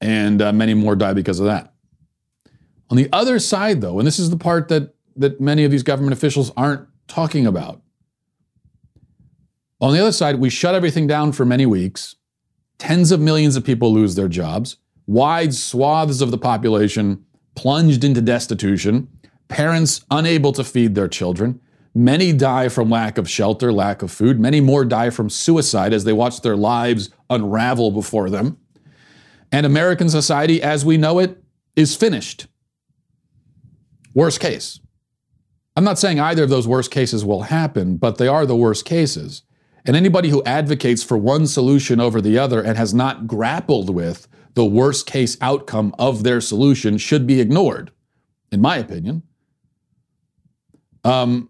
and 0.00 0.42
uh, 0.42 0.52
many 0.52 0.74
more 0.74 0.96
die 0.96 1.12
because 1.12 1.38
of 1.38 1.46
that. 1.46 1.72
On 2.90 2.96
the 2.96 3.08
other 3.12 3.38
side, 3.38 3.80
though, 3.80 4.00
and 4.00 4.08
this 4.08 4.18
is 4.18 4.30
the 4.30 4.36
part 4.36 4.66
that 4.70 4.96
that 5.14 5.40
many 5.40 5.62
of 5.62 5.70
these 5.70 5.82
government 5.84 6.14
officials 6.14 6.50
aren't 6.56 6.88
talking 7.08 7.46
about. 7.46 7.82
On 9.80 9.92
the 9.92 10.00
other 10.00 10.12
side, 10.12 10.38
we 10.38 10.48
shut 10.48 10.74
everything 10.74 11.06
down 11.06 11.32
for 11.32 11.44
many 11.44 11.66
weeks. 11.66 12.14
Tens 12.78 13.10
of 13.10 13.20
millions 13.20 13.56
of 13.56 13.64
people 13.64 13.92
lose 13.92 14.14
their 14.14 14.28
jobs. 14.28 14.76
Wide 15.06 15.54
swaths 15.54 16.20
of 16.20 16.30
the 16.30 16.38
population 16.38 17.24
plunged 17.54 18.04
into 18.04 18.20
destitution. 18.20 19.08
Parents 19.48 20.04
unable 20.10 20.52
to 20.52 20.64
feed 20.64 20.94
their 20.94 21.08
children. 21.08 21.60
Many 21.94 22.32
die 22.32 22.68
from 22.68 22.88
lack 22.88 23.18
of 23.18 23.28
shelter, 23.28 23.72
lack 23.72 24.02
of 24.02 24.10
food. 24.10 24.40
Many 24.40 24.60
more 24.60 24.84
die 24.84 25.10
from 25.10 25.28
suicide 25.28 25.92
as 25.92 26.04
they 26.04 26.12
watch 26.12 26.40
their 26.40 26.56
lives 26.56 27.10
unravel 27.28 27.90
before 27.90 28.30
them. 28.30 28.58
And 29.50 29.66
American 29.66 30.08
society, 30.08 30.62
as 30.62 30.84
we 30.84 30.96
know 30.96 31.18
it, 31.18 31.42
is 31.76 31.94
finished. 31.94 32.46
Worst 34.14 34.40
case. 34.40 34.80
I'm 35.74 35.84
not 35.84 35.98
saying 35.98 36.20
either 36.20 36.44
of 36.44 36.50
those 36.50 36.68
worst 36.68 36.90
cases 36.90 37.24
will 37.24 37.42
happen, 37.42 37.96
but 37.96 38.18
they 38.18 38.28
are 38.28 38.44
the 38.44 38.56
worst 38.56 38.84
cases. 38.84 39.42
And 39.84 39.96
anybody 39.96 40.28
who 40.28 40.42
advocates 40.44 41.02
for 41.02 41.16
one 41.16 41.46
solution 41.46 41.98
over 42.00 42.20
the 42.20 42.38
other 42.38 42.60
and 42.60 42.76
has 42.76 42.92
not 42.94 43.26
grappled 43.26 43.90
with 43.90 44.28
the 44.54 44.64
worst 44.64 45.06
case 45.06 45.36
outcome 45.40 45.94
of 45.98 46.22
their 46.22 46.40
solution 46.40 46.98
should 46.98 47.26
be 47.26 47.40
ignored, 47.40 47.90
in 48.50 48.60
my 48.60 48.76
opinion. 48.76 49.22
Um, 51.04 51.48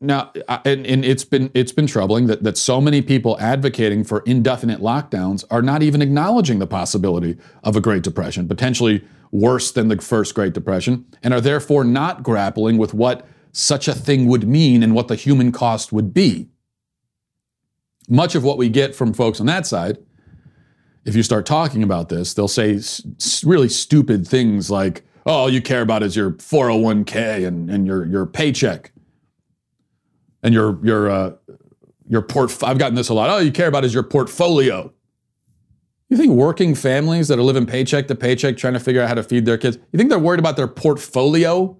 now, 0.00 0.32
and, 0.64 0.86
and, 0.86 1.04
it's 1.04 1.24
been 1.24 1.50
it's 1.54 1.72
been 1.72 1.86
troubling 1.86 2.26
that, 2.26 2.44
that 2.44 2.58
so 2.58 2.78
many 2.78 3.00
people 3.00 3.40
advocating 3.40 4.04
for 4.04 4.20
indefinite 4.26 4.80
lockdowns 4.80 5.44
are 5.50 5.62
not 5.62 5.82
even 5.82 6.02
acknowledging 6.02 6.58
the 6.58 6.66
possibility 6.66 7.38
of 7.64 7.74
a 7.74 7.80
Great 7.80 8.02
Depression, 8.02 8.46
potentially 8.46 9.02
worse 9.40 9.70
than 9.70 9.88
the 9.88 10.00
first 10.00 10.34
Great 10.34 10.52
Depression, 10.52 11.04
and 11.22 11.34
are 11.34 11.40
therefore 11.40 11.84
not 11.84 12.22
grappling 12.22 12.78
with 12.78 12.94
what 12.94 13.26
such 13.52 13.88
a 13.88 13.94
thing 13.94 14.26
would 14.26 14.48
mean 14.48 14.82
and 14.82 14.94
what 14.94 15.08
the 15.08 15.14
human 15.14 15.52
cost 15.52 15.92
would 15.92 16.12
be. 16.12 16.48
Much 18.08 18.34
of 18.34 18.44
what 18.44 18.58
we 18.58 18.68
get 18.68 18.94
from 18.94 19.12
folks 19.12 19.40
on 19.40 19.46
that 19.46 19.66
side, 19.66 19.98
if 21.04 21.14
you 21.14 21.22
start 21.22 21.46
talking 21.46 21.82
about 21.82 22.08
this, 22.08 22.34
they'll 22.34 22.48
say 22.48 22.80
really 23.44 23.68
stupid 23.68 24.26
things 24.26 24.70
like, 24.70 25.04
oh, 25.24 25.32
all 25.32 25.50
you 25.50 25.62
care 25.62 25.82
about 25.82 26.02
is 26.02 26.16
your 26.16 26.32
401k 26.32 27.46
and, 27.46 27.70
and 27.70 27.86
your, 27.86 28.04
your 28.04 28.26
paycheck 28.26 28.92
and 30.42 30.54
your, 30.54 30.78
your, 30.84 31.10
uh, 31.10 31.32
your 32.08 32.22
port. 32.22 32.62
I've 32.62 32.78
gotten 32.78 32.94
this 32.94 33.08
a 33.08 33.14
lot. 33.14 33.30
All 33.30 33.42
you 33.42 33.52
care 33.52 33.68
about 33.68 33.84
is 33.84 33.92
your 33.92 34.02
portfolio. 34.02 34.92
You 36.08 36.16
think 36.16 36.32
working 36.32 36.74
families 36.74 37.28
that 37.28 37.38
are 37.38 37.42
living 37.42 37.66
paycheck 37.66 38.06
to 38.08 38.14
paycheck 38.14 38.56
trying 38.56 38.74
to 38.74 38.80
figure 38.80 39.02
out 39.02 39.08
how 39.08 39.14
to 39.14 39.22
feed 39.22 39.44
their 39.44 39.58
kids, 39.58 39.78
you 39.92 39.96
think 39.96 40.10
they're 40.10 40.18
worried 40.18 40.38
about 40.38 40.56
their 40.56 40.68
portfolio? 40.68 41.76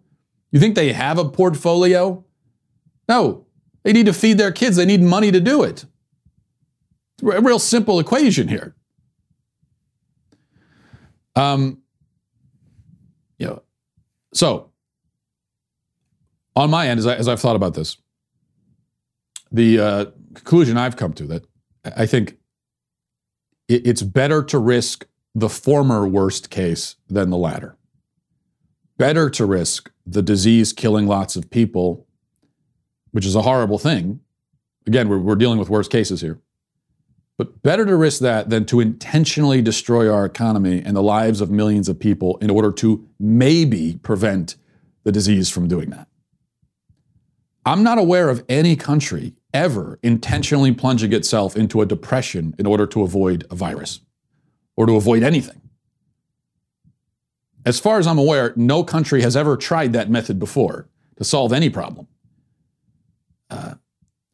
You 0.51 0.61
think 0.61 0.75
they 0.75 0.93
have 0.93 1.19
a 1.19 1.25
portfolio? 1.29 2.25
No, 3.09 3.47
they 3.85 3.93
need 3.93 4.07
to 4.07 4.12
feed 4.12 4.39
their 4.39 4.51
kids. 4.51 4.77
They 4.77 4.85
need 4.85 5.03
money 5.03 5.31
to 5.31 5.41
do 5.41 5.62
it. 5.62 5.85
A 7.23 7.41
real 7.41 7.59
simple 7.59 8.01
equation 8.01 8.49
here. 8.49 8.75
Um, 11.37 11.83
know, 13.39 13.62
so 14.33 14.71
on 16.55 16.71
my 16.71 16.89
end, 16.89 16.99
as, 16.99 17.07
I, 17.07 17.15
as 17.15 17.29
I've 17.29 17.41
thought 17.41 17.57
about 17.57 17.75
this, 17.75 17.97
the 19.53 19.79
uh, 19.79 20.05
conclusion 20.35 20.77
I've 20.77 20.97
come 20.97 21.12
to 21.15 21.25
that 21.25 21.45
I 21.97 22.07
think 22.07 22.37
it's 23.69 24.03
better 24.03 24.43
to 24.45 24.59
risk 24.59 25.07
the 25.35 25.49
former 25.49 26.07
worst 26.07 26.51
case 26.51 26.97
than 27.09 27.31
the 27.31 27.37
latter. 27.37 27.77
Better 28.97 29.29
to 29.31 29.45
risk 29.45 29.91
the 30.07 30.23
disease 30.23 30.73
killing 30.73 31.07
lots 31.07 31.37
of 31.37 31.51
people, 31.51 32.07
which 33.11 33.27
is 33.27 33.35
a 33.35 33.43
horrible 33.43 33.79
thing. 33.79 34.21
Again, 34.87 35.09
we're, 35.09 35.19
we're 35.19 35.37
dealing 35.37 35.59
with 35.59 35.69
worst 35.69 35.91
cases 35.91 36.21
here. 36.21 36.41
But 37.39 37.63
better 37.63 37.85
to 37.85 37.97
risk 37.97 38.21
that 38.21 38.49
than 38.49 38.65
to 38.67 38.81
intentionally 38.81 39.61
destroy 39.61 40.11
our 40.11 40.25
economy 40.25 40.81
and 40.83 40.97
the 40.97 41.03
lives 41.03 41.43
of 41.43 41.51
millions 41.51 41.89
of 41.89 42.01
people 42.01 42.39
in 42.39 42.49
order 42.49 42.73
to 42.73 43.07
maybe 43.21 43.99
prevent 44.03 44.57
the 45.05 45.13
disease 45.13 45.51
from 45.51 45.69
doing 45.69 45.91
that. 45.91 46.09
I'm 47.67 47.83
not 47.83 47.99
aware 47.99 48.29
of 48.29 48.45
any 48.49 48.77
country 48.77 49.35
ever 49.53 49.99
intentionally 50.05 50.73
plunging 50.73 51.13
itself 51.13 51.57
into 51.57 51.83
a 51.83 51.87
depression 51.87 52.55
in 52.61 52.65
order 52.65 52.87
to 52.87 53.03
avoid 53.03 53.45
a 53.51 53.57
virus 53.57 54.01
or 54.77 54.87
to 54.87 54.95
avoid 54.95 55.25
anything. 55.25 55.61
As 57.65 57.81
far 57.81 57.99
as 57.99 58.07
I'm 58.07 58.19
aware, 58.19 58.53
no 58.55 58.85
country 58.85 59.21
has 59.23 59.37
ever 59.37 59.57
tried 59.57 59.93
that 59.95 60.09
method 60.09 60.39
before 60.39 60.89
to 61.17 61.25
solve 61.25 61.53
any 61.53 61.69
problem. 61.69 62.07
Uh, 63.51 63.75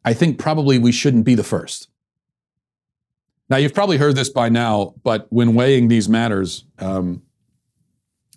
I 0.05 0.13
think 0.13 0.37
probably 0.37 0.77
we 0.77 0.91
shouldn't 0.91 1.25
be 1.25 1.33
the 1.33 1.43
first. 1.43 1.89
Now, 3.49 3.57
you've 3.57 3.73
probably 3.73 3.97
heard 3.97 4.15
this 4.15 4.29
by 4.29 4.49
now, 4.49 4.93
but 5.03 5.25
when 5.31 5.55
weighing 5.55 5.87
these 5.87 6.07
matters, 6.07 6.65
um, 6.77 7.23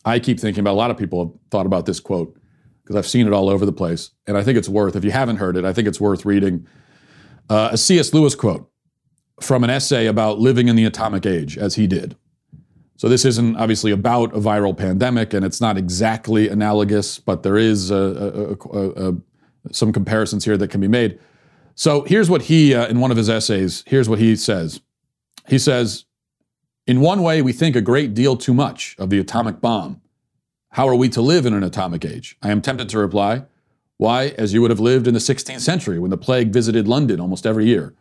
I 0.06 0.20
keep 0.20 0.40
thinking 0.40 0.60
about 0.60 0.72
a 0.72 0.80
lot 0.80 0.90
of 0.90 0.96
people 0.96 1.26
have 1.26 1.34
thought 1.50 1.66
about 1.66 1.84
this 1.84 2.00
quote 2.00 2.38
because 2.86 2.94
I've 2.94 3.06
seen 3.06 3.26
it 3.26 3.32
all 3.32 3.48
over 3.48 3.66
the 3.66 3.72
place. 3.72 4.12
And 4.28 4.38
I 4.38 4.44
think 4.44 4.56
it's 4.56 4.68
worth, 4.68 4.94
if 4.94 5.04
you 5.04 5.10
haven't 5.10 5.38
heard 5.38 5.56
it, 5.56 5.64
I 5.64 5.72
think 5.72 5.88
it's 5.88 6.00
worth 6.00 6.24
reading 6.24 6.68
uh, 7.50 7.70
a 7.72 7.76
C.S. 7.76 8.14
Lewis 8.14 8.36
quote 8.36 8.70
from 9.40 9.64
an 9.64 9.70
essay 9.70 10.06
about 10.06 10.38
living 10.38 10.68
in 10.68 10.76
the 10.76 10.84
atomic 10.84 11.26
age, 11.26 11.58
as 11.58 11.74
he 11.74 11.88
did. 11.88 12.16
So 12.96 13.08
this 13.08 13.24
isn't 13.24 13.56
obviously 13.56 13.90
about 13.90 14.32
a 14.34 14.38
viral 14.38 14.76
pandemic, 14.76 15.34
and 15.34 15.44
it's 15.44 15.60
not 15.60 15.76
exactly 15.76 16.48
analogous, 16.48 17.18
but 17.18 17.42
there 17.42 17.56
is 17.56 17.90
a, 17.90 18.56
a, 18.72 19.10
a, 19.10 19.14
some 19.72 19.92
comparisons 19.92 20.44
here 20.44 20.56
that 20.56 20.68
can 20.68 20.80
be 20.80 20.88
made. 20.88 21.18
So 21.74 22.02
here's 22.04 22.30
what 22.30 22.42
he, 22.42 22.72
uh, 22.72 22.86
in 22.86 23.00
one 23.00 23.10
of 23.10 23.16
his 23.16 23.28
essays, 23.28 23.82
here's 23.86 24.08
what 24.08 24.20
he 24.20 24.36
says. 24.36 24.80
He 25.48 25.58
says, 25.58 26.04
in 26.86 27.00
one 27.00 27.22
way, 27.22 27.42
we 27.42 27.52
think 27.52 27.74
a 27.74 27.80
great 27.80 28.14
deal 28.14 28.36
too 28.36 28.54
much 28.54 28.94
of 28.96 29.10
the 29.10 29.18
atomic 29.18 29.60
bomb. 29.60 30.00
How 30.76 30.86
are 30.90 30.94
we 30.94 31.08
to 31.08 31.22
live 31.22 31.46
in 31.46 31.54
an 31.54 31.62
atomic 31.62 32.04
age? 32.04 32.36
I 32.42 32.50
am 32.50 32.60
tempted 32.60 32.90
to 32.90 32.98
reply, 32.98 33.44
why, 33.96 34.34
as 34.36 34.52
you 34.52 34.60
would 34.60 34.70
have 34.70 34.78
lived 34.78 35.08
in 35.08 35.14
the 35.14 35.20
16th 35.20 35.60
century 35.60 35.98
when 35.98 36.10
the 36.10 36.18
plague 36.18 36.52
visited 36.52 36.86
London 36.86 37.18
almost 37.18 37.46
every 37.46 37.64
year, 37.64 37.94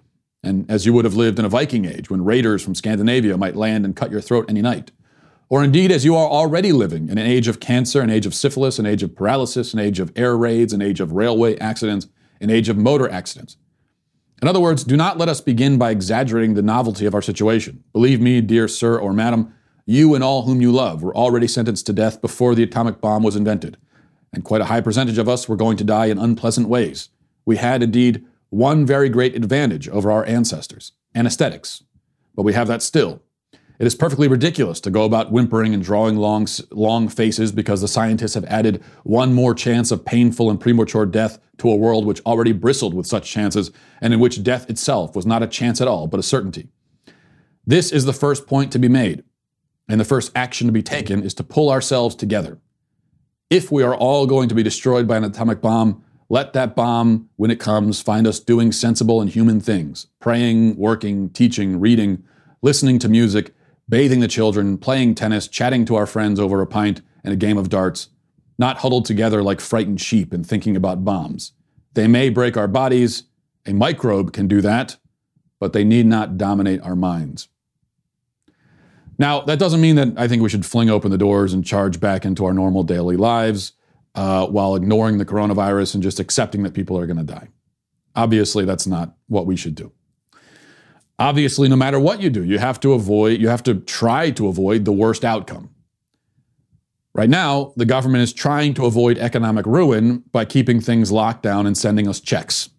and 0.44 0.70
as 0.70 0.86
you 0.86 0.92
would 0.92 1.06
have 1.06 1.16
lived 1.16 1.40
in 1.40 1.46
a 1.46 1.50
Viking 1.50 1.86
age 1.86 2.10
when 2.10 2.26
raiders 2.26 2.62
from 2.62 2.76
Scandinavia 2.76 3.38
might 3.38 3.56
land 3.56 3.86
and 3.86 3.96
cut 3.96 4.12
your 4.12 4.20
throat 4.20 4.48
any 4.50 4.62
night. 4.62 4.92
Or 5.48 5.64
indeed, 5.64 5.90
as 5.90 6.04
you 6.04 6.18
are 6.18 6.28
already 6.28 6.74
living 6.74 7.08
in 7.08 7.18
an 7.18 7.26
age 7.26 7.48
of 7.48 7.62
cancer, 7.62 8.02
an 8.02 8.10
age 8.10 8.26
of 8.26 8.36
syphilis, 8.36 8.78
an 8.78 8.86
age 8.86 9.04
of 9.04 9.16
paralysis, 9.16 9.74
an 9.74 9.80
age 9.80 10.02
of 10.02 10.12
air 10.14 10.36
raids, 10.36 10.74
an 10.74 10.82
age 10.82 11.00
of 11.00 11.14
railway 11.14 11.58
accidents, 11.60 12.08
an 12.42 12.50
age 12.50 12.68
of 12.68 12.76
motor 12.76 13.08
accidents. 13.10 13.56
In 14.42 14.50
other 14.50 14.60
words, 14.60 14.84
do 14.84 14.98
not 14.98 15.18
let 15.18 15.30
us 15.30 15.40
begin 15.40 15.78
by 15.78 15.92
exaggerating 15.92 16.56
the 16.56 16.62
novelty 16.62 17.06
of 17.06 17.16
our 17.16 17.22
situation. 17.22 17.86
Believe 17.94 18.20
me, 18.20 18.42
dear 18.42 18.68
sir 18.68 19.00
or 19.00 19.14
madam, 19.14 19.55
you 19.86 20.16
and 20.16 20.24
all 20.24 20.44
whom 20.44 20.62
you 20.62 20.72
love 20.72 21.04
were 21.04 21.16
already 21.16 21.48
sentenced 21.48 21.86
to 21.86 21.94
death 21.94 22.22
before 22.22 22.56
the 22.56 22.64
atomic 22.64 23.02
bomb 23.02 23.24
was 23.24 23.36
invented, 23.36 23.78
and 24.34 24.44
quite 24.44 24.62
a 24.62 24.66
high 24.66 24.82
percentage 24.82 25.18
of 25.18 25.30
us 25.30 25.48
were 25.48 25.56
going 25.56 25.78
to 25.78 25.84
die 25.84 26.08
in 26.08 26.18
unpleasant 26.18 26.68
ways. 26.68 27.10
We 27.46 27.58
had, 27.58 27.84
indeed, 27.84 28.26
one 28.50 28.86
very 28.86 29.10
great 29.10 29.36
advantage 29.36 29.88
over 29.90 30.12
our 30.12 30.26
ancestors 30.26 30.94
anesthetics. 31.14 31.84
But 32.36 32.44
we 32.44 32.54
have 32.54 32.68
that 32.68 32.82
still. 32.82 33.22
It 33.78 33.88
is 33.88 33.96
perfectly 33.96 34.28
ridiculous 34.28 34.80
to 34.82 34.90
go 34.90 35.04
about 35.04 35.32
whimpering 35.32 35.74
and 35.74 35.84
drawing 35.84 36.16
long, 36.16 36.48
long 36.72 37.10
faces 37.10 37.52
because 37.52 37.82
the 37.82 37.88
scientists 37.88 38.34
have 38.34 38.46
added 38.46 38.82
one 39.04 39.34
more 39.34 39.54
chance 39.54 39.92
of 39.92 40.06
painful 40.06 40.50
and 40.50 40.60
premature 40.60 41.06
death 41.06 41.40
to 41.58 41.70
a 41.70 41.76
world 41.76 42.06
which 42.06 42.22
already 42.26 42.54
bristled 42.54 42.94
with 42.94 43.08
such 43.08 43.30
chances 43.30 43.72
and 44.02 44.14
in 44.14 44.20
which 44.20 44.44
death 44.44 44.70
itself 44.70 45.16
was 45.16 45.26
not 45.26 45.44
a 45.44 45.48
chance 45.48 45.82
at 45.82 45.88
all, 45.88 46.08
but 46.08 46.20
a 46.20 46.24
certainty. 46.24 46.70
This 47.66 47.92
is 47.92 48.06
the 48.06 48.14
first 48.14 48.48
point 48.48 48.72
to 48.72 48.80
be 48.80 48.88
made, 48.88 49.24
and 49.88 50.00
the 50.00 50.06
first 50.06 50.32
action 50.36 50.68
to 50.68 50.74
be 50.74 50.84
taken 50.84 51.24
is 51.24 51.34
to 51.36 51.44
pull 51.44 51.70
ourselves 51.70 52.16
together. 52.16 52.60
If 53.50 53.72
we 53.72 53.84
are 53.84 53.96
all 53.96 54.26
going 54.26 54.50
to 54.50 54.56
be 54.56 54.64
destroyed 54.64 55.08
by 55.08 55.18
an 55.18 55.24
atomic 55.24 55.62
bomb, 55.62 56.04
let 56.30 56.54
that 56.54 56.76
bomb, 56.76 57.30
when 57.36 57.52
it 57.52 57.60
comes, 57.60 58.02
find 58.02 58.26
us 58.26 58.40
doing 58.40 58.72
sensible 58.72 59.22
and 59.22 59.30
human 59.30 59.60
things 59.60 60.08
praying, 60.20 60.76
working, 60.76 61.30
teaching, 61.30 61.80
reading, 61.80 62.24
listening 62.64 62.98
to 63.00 63.08
music, 63.08 63.54
bathing 63.88 64.20
the 64.20 64.28
children, 64.28 64.78
playing 64.78 65.14
tennis, 65.14 65.48
chatting 65.48 65.86
to 65.86 65.96
our 65.96 66.08
friends 66.08 66.40
over 66.40 66.62
a 66.62 66.68
pint 66.68 67.02
and 67.24 67.32
a 67.32 67.38
game 67.38 67.58
of 67.58 67.70
darts, 67.70 68.10
not 68.58 68.78
huddled 68.78 69.06
together 69.06 69.44
like 69.44 69.62
frightened 69.62 70.02
sheep 70.02 70.34
and 70.34 70.46
thinking 70.46 70.76
about 70.76 71.06
bombs. 71.06 71.52
They 71.94 72.08
may 72.08 72.30
break 72.30 72.58
our 72.58 72.68
bodies, 72.68 73.24
a 73.66 73.74
microbe 73.74 74.34
can 74.34 74.48
do 74.48 74.62
that, 74.62 74.98
but 75.60 75.74
they 75.74 75.84
need 75.84 76.08
not 76.08 76.38
dominate 76.38 76.82
our 76.82 76.96
minds. 76.96 77.48
Now, 79.18 79.42
that 79.42 79.60
doesn't 79.60 79.82
mean 79.82 79.96
that 79.96 80.14
I 80.18 80.28
think 80.28 80.42
we 80.42 80.50
should 80.50 80.66
fling 80.66 80.90
open 80.90 81.12
the 81.12 81.18
doors 81.18 81.54
and 81.54 81.66
charge 81.66 82.00
back 82.00 82.26
into 82.26 82.46
our 82.46 82.54
normal 82.54 82.84
daily 82.84 83.16
lives 83.16 83.74
uh, 84.14 84.48
while 84.48 84.76
ignoring 84.76 85.18
the 85.18 85.26
coronavirus 85.26 85.96
and 85.96 86.04
just 86.04 86.20
accepting 86.20 86.64
that 86.64 86.74
people 86.74 86.98
are 86.98 87.06
going 87.06 87.18
to 87.18 87.24
die. 87.24 87.48
Obviously, 88.16 88.66
that's 88.66 88.88
not 88.88 89.16
what 89.28 89.46
we 89.46 89.56
should 89.56 89.76
do. 89.76 89.92
Obviously, 91.18 91.70
no 91.70 91.76
matter 91.78 92.00
what 92.00 92.22
you 92.22 92.30
do, 92.30 92.44
you 92.44 92.60
have 92.60 92.80
to 92.82 92.94
avoid, 92.94 93.40
you 93.40 93.48
have 93.48 93.64
to 93.64 93.76
try 93.76 94.32
to 94.32 94.48
avoid 94.48 94.84
the 94.84 94.92
worst 94.92 95.24
outcome. 95.24 95.70
Right 97.14 97.30
now, 97.30 97.74
the 97.78 97.86
government 97.86 98.24
is 98.24 98.34
trying 98.34 98.74
to 98.74 98.86
avoid 98.86 99.18
economic 99.18 99.66
ruin 99.66 100.24
by 100.34 100.44
keeping 100.44 100.82
things 100.82 101.14
locked 101.14 101.44
down 101.44 101.66
and 101.66 101.78
sending 101.78 102.10
us 102.10 102.20
checks. 102.20 102.70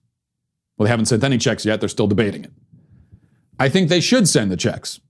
Well, 0.76 0.84
they 0.84 0.90
haven't 0.90 1.06
sent 1.06 1.24
any 1.24 1.38
checks 1.38 1.64
yet, 1.64 1.80
they're 1.80 1.88
still 1.88 2.06
debating 2.06 2.44
it. 2.44 2.52
I 3.58 3.70
think 3.70 3.88
they 3.88 4.00
should 4.00 4.28
send 4.28 4.50
the 4.50 4.56
checks, 4.58 5.00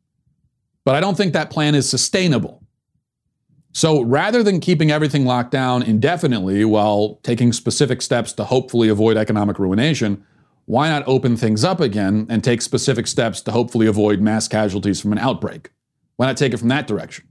but 0.86 0.94
I 0.94 1.00
don't 1.00 1.16
think 1.16 1.32
that 1.32 1.50
plan 1.50 1.74
is 1.74 1.90
sustainable. 1.90 2.62
So 3.72 4.02
rather 4.02 4.44
than 4.44 4.60
keeping 4.60 4.92
everything 4.92 5.26
locked 5.26 5.50
down 5.50 5.82
indefinitely 5.82 6.64
while 6.64 7.18
taking 7.24 7.52
specific 7.52 8.00
steps 8.00 8.32
to 8.34 8.44
hopefully 8.44 8.88
avoid 8.88 9.16
economic 9.16 9.58
ruination, 9.58 10.24
why 10.66 10.88
not 10.88 11.02
open 11.08 11.36
things 11.36 11.64
up 11.64 11.80
again 11.80 12.28
and 12.30 12.42
take 12.42 12.62
specific 12.62 13.08
steps 13.08 13.40
to 13.42 13.50
hopefully 13.50 13.88
avoid 13.88 14.20
mass 14.20 14.46
casualties 14.46 15.00
from 15.00 15.10
an 15.10 15.18
outbreak? 15.18 15.70
Why 16.14 16.26
not 16.26 16.36
take 16.36 16.54
it 16.54 16.58
from 16.58 16.68
that 16.68 16.86
direction? 16.86 17.26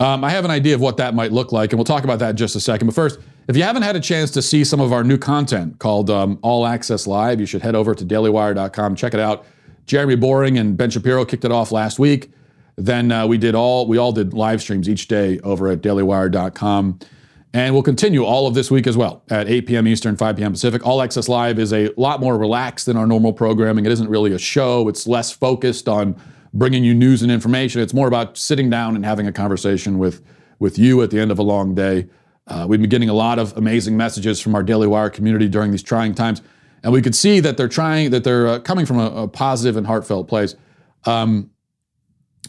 Um, 0.00 0.24
I 0.24 0.30
have 0.30 0.44
an 0.44 0.50
idea 0.50 0.74
of 0.74 0.80
what 0.80 0.96
that 0.96 1.14
might 1.14 1.30
look 1.30 1.52
like, 1.52 1.72
and 1.72 1.78
we'll 1.78 1.84
talk 1.84 2.02
about 2.02 2.18
that 2.18 2.30
in 2.30 2.36
just 2.36 2.56
a 2.56 2.60
second. 2.60 2.88
But 2.88 2.96
first, 2.96 3.20
if 3.46 3.56
you 3.56 3.62
haven't 3.62 3.82
had 3.82 3.94
a 3.94 4.00
chance 4.00 4.32
to 4.32 4.42
see 4.42 4.64
some 4.64 4.80
of 4.80 4.92
our 4.92 5.04
new 5.04 5.16
content 5.16 5.78
called 5.78 6.10
um, 6.10 6.40
All 6.42 6.66
Access 6.66 7.06
Live, 7.06 7.38
you 7.38 7.46
should 7.46 7.62
head 7.62 7.76
over 7.76 7.94
to 7.94 8.04
dailywire.com, 8.04 8.96
check 8.96 9.14
it 9.14 9.20
out. 9.20 9.46
Jeremy 9.86 10.16
Boring 10.16 10.58
and 10.58 10.76
Ben 10.76 10.90
Shapiro 10.90 11.24
kicked 11.24 11.44
it 11.44 11.52
off 11.52 11.72
last 11.72 11.98
week. 11.98 12.30
Then 12.76 13.12
uh, 13.12 13.26
we 13.26 13.38
did 13.38 13.54
all 13.54 13.86
we 13.86 13.98
all 13.98 14.12
did 14.12 14.34
live 14.34 14.60
streams 14.60 14.88
each 14.88 15.08
day 15.08 15.38
over 15.40 15.68
at 15.68 15.80
dailywire.com. 15.80 16.98
And 17.52 17.72
we'll 17.72 17.84
continue 17.84 18.24
all 18.24 18.48
of 18.48 18.54
this 18.54 18.68
week 18.68 18.88
as 18.88 18.96
well 18.96 19.22
at 19.30 19.48
8 19.48 19.66
p.m. 19.68 19.86
Eastern, 19.86 20.16
5 20.16 20.36
p.m. 20.36 20.52
Pacific. 20.52 20.84
All 20.84 21.00
Access 21.00 21.28
Live 21.28 21.60
is 21.60 21.72
a 21.72 21.88
lot 21.96 22.18
more 22.18 22.36
relaxed 22.36 22.86
than 22.86 22.96
our 22.96 23.06
normal 23.06 23.32
programming. 23.32 23.86
It 23.86 23.92
isn't 23.92 24.08
really 24.08 24.32
a 24.32 24.38
show, 24.38 24.88
it's 24.88 25.06
less 25.06 25.30
focused 25.30 25.88
on 25.88 26.20
bringing 26.52 26.82
you 26.82 26.94
news 26.94 27.22
and 27.22 27.30
information. 27.30 27.80
It's 27.80 27.94
more 27.94 28.08
about 28.08 28.36
sitting 28.36 28.70
down 28.70 28.96
and 28.96 29.04
having 29.04 29.28
a 29.28 29.32
conversation 29.32 29.98
with, 29.98 30.20
with 30.58 30.78
you 30.78 31.00
at 31.02 31.10
the 31.10 31.20
end 31.20 31.30
of 31.30 31.38
a 31.38 31.42
long 31.42 31.76
day. 31.76 32.08
Uh, 32.46 32.66
we've 32.68 32.80
been 32.80 32.90
getting 32.90 33.08
a 33.08 33.14
lot 33.14 33.38
of 33.38 33.56
amazing 33.56 33.96
messages 33.96 34.40
from 34.40 34.54
our 34.56 34.62
Daily 34.62 34.86
Wire 34.86 35.10
community 35.10 35.48
during 35.48 35.70
these 35.70 35.82
trying 35.82 36.14
times. 36.14 36.42
And 36.84 36.92
we 36.92 37.02
could 37.02 37.14
see 37.14 37.40
that 37.40 37.56
they're 37.56 37.66
trying, 37.66 38.10
that 38.10 38.22
they're 38.22 38.46
uh, 38.46 38.58
coming 38.60 38.86
from 38.86 38.98
a, 38.98 39.22
a, 39.22 39.28
positive 39.28 39.76
and 39.76 39.86
heartfelt 39.86 40.28
place. 40.28 40.54
Um, 41.06 41.50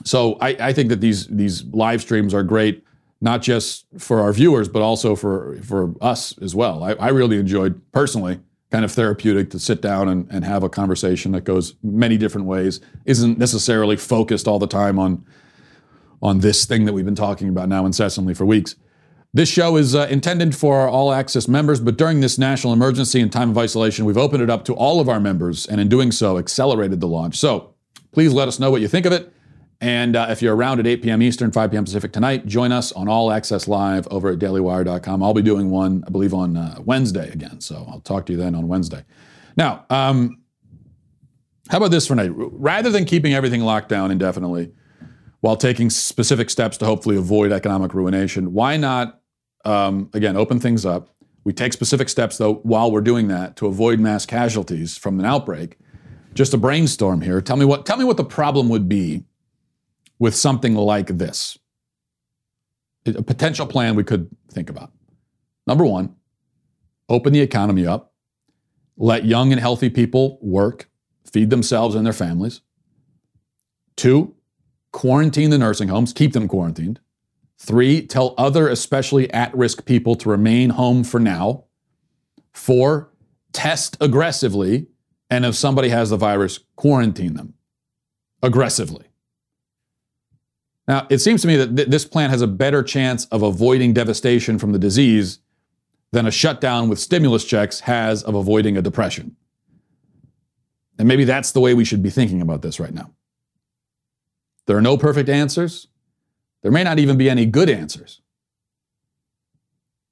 so 0.04 0.38
I, 0.41 0.50
I 0.60 0.74
think 0.74 0.89
that 0.89 1.02
these, 1.02 1.26
these 1.28 1.63
live 1.65 2.02
streams 2.02 2.34
are 2.34 2.43
great 2.43 2.84
not 3.21 3.41
just 3.41 3.86
for 3.98 4.19
our 4.19 4.34
viewers, 4.34 4.67
but 4.67 4.82
also 4.82 5.15
for, 5.15 5.58
for 5.63 5.95
us 6.02 6.38
as 6.39 6.54
well. 6.54 6.84
I, 6.84 6.91
I 6.93 7.10
really 7.10 7.39
enjoyed 7.39 7.82
personally 7.91 8.39
kind 8.71 8.84
of 8.84 8.91
therapeutic 8.91 9.50
to 9.52 9.60
sit 9.60 9.82
down 9.82 10.10
and, 10.10 10.28
and 10.30 10.43
have 10.43 10.63
a 10.63 10.69
conversation 10.69 11.32
that 11.32 11.45
goes 11.45 11.76
many 11.82 12.17
different 12.17 12.45
ways, 12.45 12.82
isn't 13.06 13.38
necessarily 13.38 13.95
focused 13.95 14.48
all 14.48 14.60
the 14.60 14.67
time 14.67 15.00
on, 15.00 15.26
on 16.21 16.39
this 16.39 16.65
thing 16.65 16.86
that 16.86 16.93
we've 16.93 17.06
been 17.06 17.15
talking 17.15 17.48
about 17.48 17.69
now 17.69 17.86
incessantly 17.86 18.34
for 18.34 18.45
weeks. 18.45 18.76
This 19.36 19.50
show 19.50 19.76
is 19.76 19.93
uh, 19.93 20.08
intended 20.10 20.56
for 20.56 20.78
our 20.78 20.88
all 20.88 21.12
access 21.12 21.50
members, 21.50 21.82
but 21.82 21.98
during 21.98 22.21
this 22.21 22.38
national 22.38 22.71
emergency 22.71 23.19
and 23.19 23.30
time 23.30 23.50
of 23.50 23.58
isolation, 23.58 24.06
we've 24.06 24.17
opened 24.17 24.41
it 24.41 24.50
up 24.50 24.63
to 24.63 24.74
all 24.74 25.02
of 25.02 25.10
our 25.10 25.19
members 25.19 25.65
and 25.65 25.82
in 25.82 25.89
doing 25.89 26.13
so, 26.13 26.38
accelerated 26.38 27.02
the 27.02 27.08
launch. 27.10 27.36
So 27.36 27.76
please 28.13 28.32
let 28.32 28.48
us 28.48 28.62
know 28.62 28.71
what 28.71 28.80
you 28.80 28.88
think 28.88 29.06
of 29.06 29.12
it. 29.12 29.34
And 29.82 30.15
uh, 30.15 30.28
if 30.30 30.41
you're 30.41 30.56
around 30.56 30.80
at 30.80 30.88
8 30.88 31.04
p.m. 31.04 31.21
Eastern, 31.21 31.52
5 31.52 31.69
p.m. 31.69 31.84
Pacific 31.84 32.13
tonight, 32.13 32.45
join 32.45 32.71
us 32.71 32.93
on 32.93 33.10
All 33.10 33.30
Access 33.30 33.67
Live 33.67 34.08
over 34.08 34.30
at 34.30 34.39
dailywire.com. 34.39 35.21
I'll 35.21 35.34
be 35.34 35.41
doing 35.41 35.69
one, 35.69 36.06
I 36.08 36.12
believe, 36.12 36.34
on 36.34 36.56
uh, 36.56 36.78
Wednesday 36.86 37.30
again. 37.30 37.60
So 37.60 37.86
I'll 37.89 38.00
talk 38.00 38.26
to 38.28 38.32
you 38.32 38.38
then 38.38 38.56
on 38.56 38.69
Wednesday. 38.69 39.04
Now, 39.58 39.86
um, 39.89 40.41
how 41.69 41.80
about 41.80 41.91
this 41.91 42.08
for 42.08 42.15
tonight? 42.15 42.32
Rather 42.34 42.89
than 42.89 43.04
keeping 43.04 43.34
everything 43.34 43.60
locked 43.60 43.89
down 43.89 44.12
indefinitely 44.12 44.71
while 45.41 45.58
taking 45.58 45.89
specific 45.89 46.50
steps 46.50 46.78
to 46.78 46.86
hopefully 46.86 47.17
avoid 47.17 47.52
economic 47.52 47.93
ruination, 47.93 48.54
why 48.54 48.78
not, 48.78 49.19
um, 49.65 50.10
again, 50.13 50.38
open 50.38 50.60
things 50.60 50.86
up? 50.86 51.10
We 51.43 51.54
take 51.54 51.73
specific 51.73 52.10
steps, 52.10 52.38
though, 52.38 52.56
while 52.63 52.91
we're 52.91 53.01
doing 53.01 53.28
that 53.28 53.56
to 53.58 53.67
avoid 53.67 53.99
mass 53.99 54.25
casualties 54.25 54.97
from 54.97 55.19
an 55.19 55.25
outbreak 55.25 55.78
just 56.36 56.54
a 56.54 56.58
brainstorm 56.58 57.21
here. 57.21 57.41
Tell 57.41 57.56
me 57.56 57.65
what 57.65 57.86
tell 57.86 57.97
me 57.97 58.04
what 58.04 58.17
the 58.17 58.23
problem 58.23 58.69
would 58.69 58.88
be 58.88 59.23
with 60.19 60.36
something 60.36 60.75
like 60.75 61.08
this. 61.08 61.58
A 63.08 63.23
potential 63.23 63.65
plan 63.65 63.95
we 63.95 64.04
could 64.04 64.30
think 64.51 64.69
about. 64.69 64.91
Number 65.67 65.86
1, 65.86 66.13
open 67.10 67.34
the 67.34 67.41
economy 67.41 67.88
up. 67.88 68.13
Let 68.97 69.25
young 69.25 69.51
and 69.51 69.60
healthy 69.60 69.89
people 69.89 70.39
work, 70.41 70.89
feed 71.32 71.49
themselves 71.49 71.95
and 71.95 72.06
their 72.06 72.13
families. 72.13 72.62
2, 73.97 74.34
quarantine 74.91 75.49
the 75.49 75.58
nursing 75.58 75.89
homes, 75.89 76.13
keep 76.13 76.34
them 76.34 76.47
quarantined. 76.47 76.99
3, 77.59 78.05
tell 78.07 78.35
other 78.37 78.67
especially 78.67 79.31
at-risk 79.31 79.85
people 79.85 80.15
to 80.15 80.29
remain 80.29 80.71
home 80.71 81.03
for 81.03 81.19
now. 81.19 81.65
4, 82.53 83.09
test 83.53 83.97
aggressively 84.01 84.87
and 85.29 85.45
if 85.45 85.55
somebody 85.55 85.89
has 85.89 86.11
the 86.11 86.17
virus, 86.17 86.59
quarantine 86.75 87.33
them 87.33 87.53
aggressively. 88.43 89.05
Now, 90.87 91.07
it 91.09 91.17
seems 91.17 91.41
to 91.41 91.47
me 91.47 91.55
that 91.55 91.75
th- 91.75 91.87
this 91.87 92.05
plan 92.05 92.29
has 92.29 92.41
a 92.41 92.47
better 92.47 92.83
chance 92.83 93.25
of 93.25 93.41
avoiding 93.41 93.91
devastation 93.91 94.59
from 94.59 94.71
the 94.71 94.77
disease 94.77 95.39
than 96.11 96.27
a 96.27 96.31
shutdown 96.31 96.89
with 96.89 96.99
stimulus 96.99 97.43
checks 97.43 97.79
has 97.81 98.21
of 98.23 98.35
avoiding 98.35 98.77
a 98.77 98.81
depression. 98.81 99.35
And 100.99 101.07
maybe 101.07 101.23
that's 101.23 101.51
the 101.51 101.59
way 101.59 101.73
we 101.73 101.85
should 101.85 102.03
be 102.03 102.11
thinking 102.11 102.41
about 102.41 102.61
this 102.61 102.79
right 102.79 102.93
now. 102.93 103.11
There 104.67 104.77
are 104.77 104.81
no 104.81 104.95
perfect 104.95 105.27
answers. 105.27 105.87
There 106.65 106.71
may 106.71 106.84
not 106.84 106.97
even 106.97 107.15
be 107.15 107.30
any 107.30 107.45
good 107.45 107.69
answers. 107.69 108.21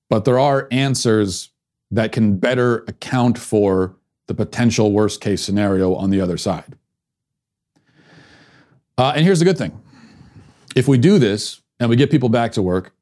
But 0.07 0.23
there 0.23 0.37
are 0.37 0.67
answers 0.69 1.49
that 1.89 2.11
can 2.11 2.37
better 2.37 2.83
account 2.87 3.39
for 3.39 3.95
the 4.27 4.35
potential 4.35 4.91
worst 4.91 5.19
case 5.19 5.41
scenario 5.41 5.95
on 5.95 6.11
the 6.11 6.21
other 6.21 6.37
side. 6.37 6.77
Uh, 8.99 9.13
and 9.15 9.25
here's 9.25 9.39
the 9.39 9.45
good 9.45 9.57
thing 9.57 9.81
if 10.75 10.87
we 10.87 10.99
do 10.99 11.17
this 11.17 11.59
and 11.79 11.89
we 11.89 11.95
get 11.95 12.11
people 12.11 12.29
back 12.29 12.51
to 12.51 12.61
work, 12.61 12.93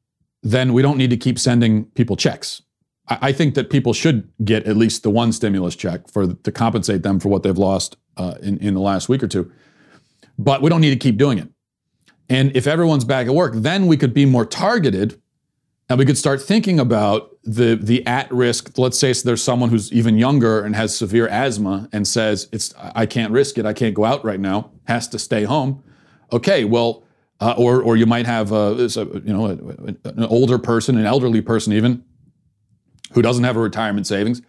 then 0.42 0.72
we 0.72 0.82
don't 0.82 0.98
need 0.98 1.10
to 1.10 1.18
keep 1.18 1.38
sending 1.38 1.84
people 1.88 2.16
checks. 2.16 2.62
I, 3.10 3.18
I 3.22 3.32
think 3.34 3.56
that 3.56 3.70
people 3.70 3.92
should 3.92 4.30
get 4.46 4.64
at 4.66 4.78
least 4.78 5.04
the 5.04 5.10
one 5.10 5.34
stimulus 5.34 5.76
check 5.76 6.08
for 6.08 6.36
to 6.36 6.52
compensate 6.54 7.04
them 7.04 7.20
for 7.20 7.28
what 7.28 7.44
they've 7.44 7.58
lost 7.58 7.98
uh, 8.16 8.36
in, 8.42 8.60
in 8.60 8.76
the 8.76 8.80
last 8.80 9.10
week 9.10 9.22
or 9.22 9.28
two. 9.28 9.52
But 10.40 10.62
we 10.62 10.70
don't 10.70 10.80
need 10.80 10.92
to 10.92 10.96
keep 10.96 11.18
doing 11.18 11.38
it. 11.38 11.50
And 12.32 12.56
if 12.56 12.66
everyone's 12.66 13.04
back 13.04 13.28
at 13.28 13.36
work, 13.36 13.56
then 13.58 13.88
we 13.88 13.98
could 13.98 14.14
be 14.14 14.26
more 14.26 14.46
targeted 14.46 15.22
and 15.90 16.00
we 16.00 16.06
could 16.06 16.18
start 16.18 16.42
thinking 16.42 16.80
about 16.80 17.36
the 17.44 17.76
the 17.76 18.08
at 18.08 18.32
risk. 18.32 18.78
Let's 18.78 18.98
say 18.98 19.12
there's 19.12 19.44
someone 19.44 19.70
who's 19.70 19.92
even 19.92 20.18
younger 20.18 20.64
and 20.64 20.74
has 20.74 20.96
severe 20.96 21.28
asthma 21.28 21.90
and 21.92 22.08
says 22.08 22.48
it's 22.54 22.74
I 22.78 23.06
can't 23.06 23.34
risk 23.34 23.58
it. 23.58 23.66
I 23.66 23.74
can't 23.74 23.94
go 23.94 24.06
out 24.06 24.24
right 24.24 24.40
now. 24.40 24.72
Has 24.86 25.10
to 25.10 25.20
stay 25.20 25.44
home. 25.44 25.84
Okay, 26.32 26.64
well, 26.64 27.04
uh, 27.42 27.56
or 27.58 27.82
or 27.82 27.98
you 27.98 28.06
might 28.06 28.26
have 28.26 28.54
a, 28.54 28.76
you 29.26 29.34
know 29.34 29.48
an 29.48 30.24
older 30.30 30.58
person, 30.58 30.98
an 30.98 31.06
elderly 31.06 31.42
person 31.42 31.74
even, 31.74 32.02
who 33.12 33.22
doesn't 33.22 33.44
have 33.44 33.58
a 33.58 33.60
retirement 33.60 34.08
savings, 34.08 34.42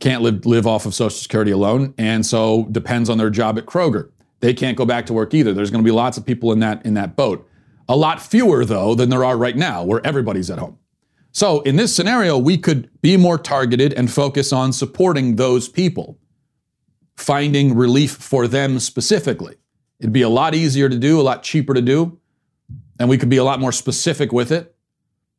can't 0.00 0.22
live 0.22 0.46
live 0.46 0.66
off 0.66 0.86
of 0.86 0.94
Social 0.94 1.10
Security 1.10 1.50
alone, 1.50 1.92
and 1.98 2.24
so 2.24 2.66
depends 2.70 3.10
on 3.10 3.18
their 3.18 3.28
job 3.28 3.58
at 3.58 3.66
Kroger. 3.66 4.10
They 4.40 4.54
can't 4.54 4.76
go 4.76 4.84
back 4.84 5.06
to 5.06 5.12
work 5.12 5.34
either. 5.34 5.52
There's 5.52 5.70
going 5.70 5.82
to 5.82 5.88
be 5.88 5.94
lots 5.94 6.18
of 6.18 6.26
people 6.26 6.52
in 6.52 6.60
that 6.60 6.84
in 6.84 6.94
that 6.94 7.16
boat. 7.16 7.48
A 7.88 7.96
lot 7.96 8.20
fewer 8.20 8.64
though 8.64 8.94
than 8.94 9.08
there 9.10 9.24
are 9.24 9.36
right 9.36 9.56
now, 9.56 9.84
where 9.84 10.04
everybody's 10.04 10.50
at 10.50 10.58
home. 10.58 10.78
So, 11.32 11.60
in 11.60 11.76
this 11.76 11.94
scenario, 11.94 12.38
we 12.38 12.56
could 12.56 12.90
be 13.02 13.18
more 13.18 13.36
targeted 13.36 13.92
and 13.92 14.10
focus 14.10 14.54
on 14.54 14.72
supporting 14.72 15.36
those 15.36 15.68
people, 15.68 16.18
finding 17.16 17.74
relief 17.74 18.12
for 18.12 18.48
them 18.48 18.78
specifically. 18.78 19.56
It'd 20.00 20.14
be 20.14 20.22
a 20.22 20.30
lot 20.30 20.54
easier 20.54 20.88
to 20.88 20.98
do, 20.98 21.20
a 21.20 21.22
lot 21.22 21.42
cheaper 21.42 21.74
to 21.74 21.82
do, 21.82 22.18
and 22.98 23.08
we 23.08 23.18
could 23.18 23.28
be 23.28 23.36
a 23.36 23.44
lot 23.44 23.60
more 23.60 23.72
specific 23.72 24.32
with 24.32 24.50
it. 24.50 24.74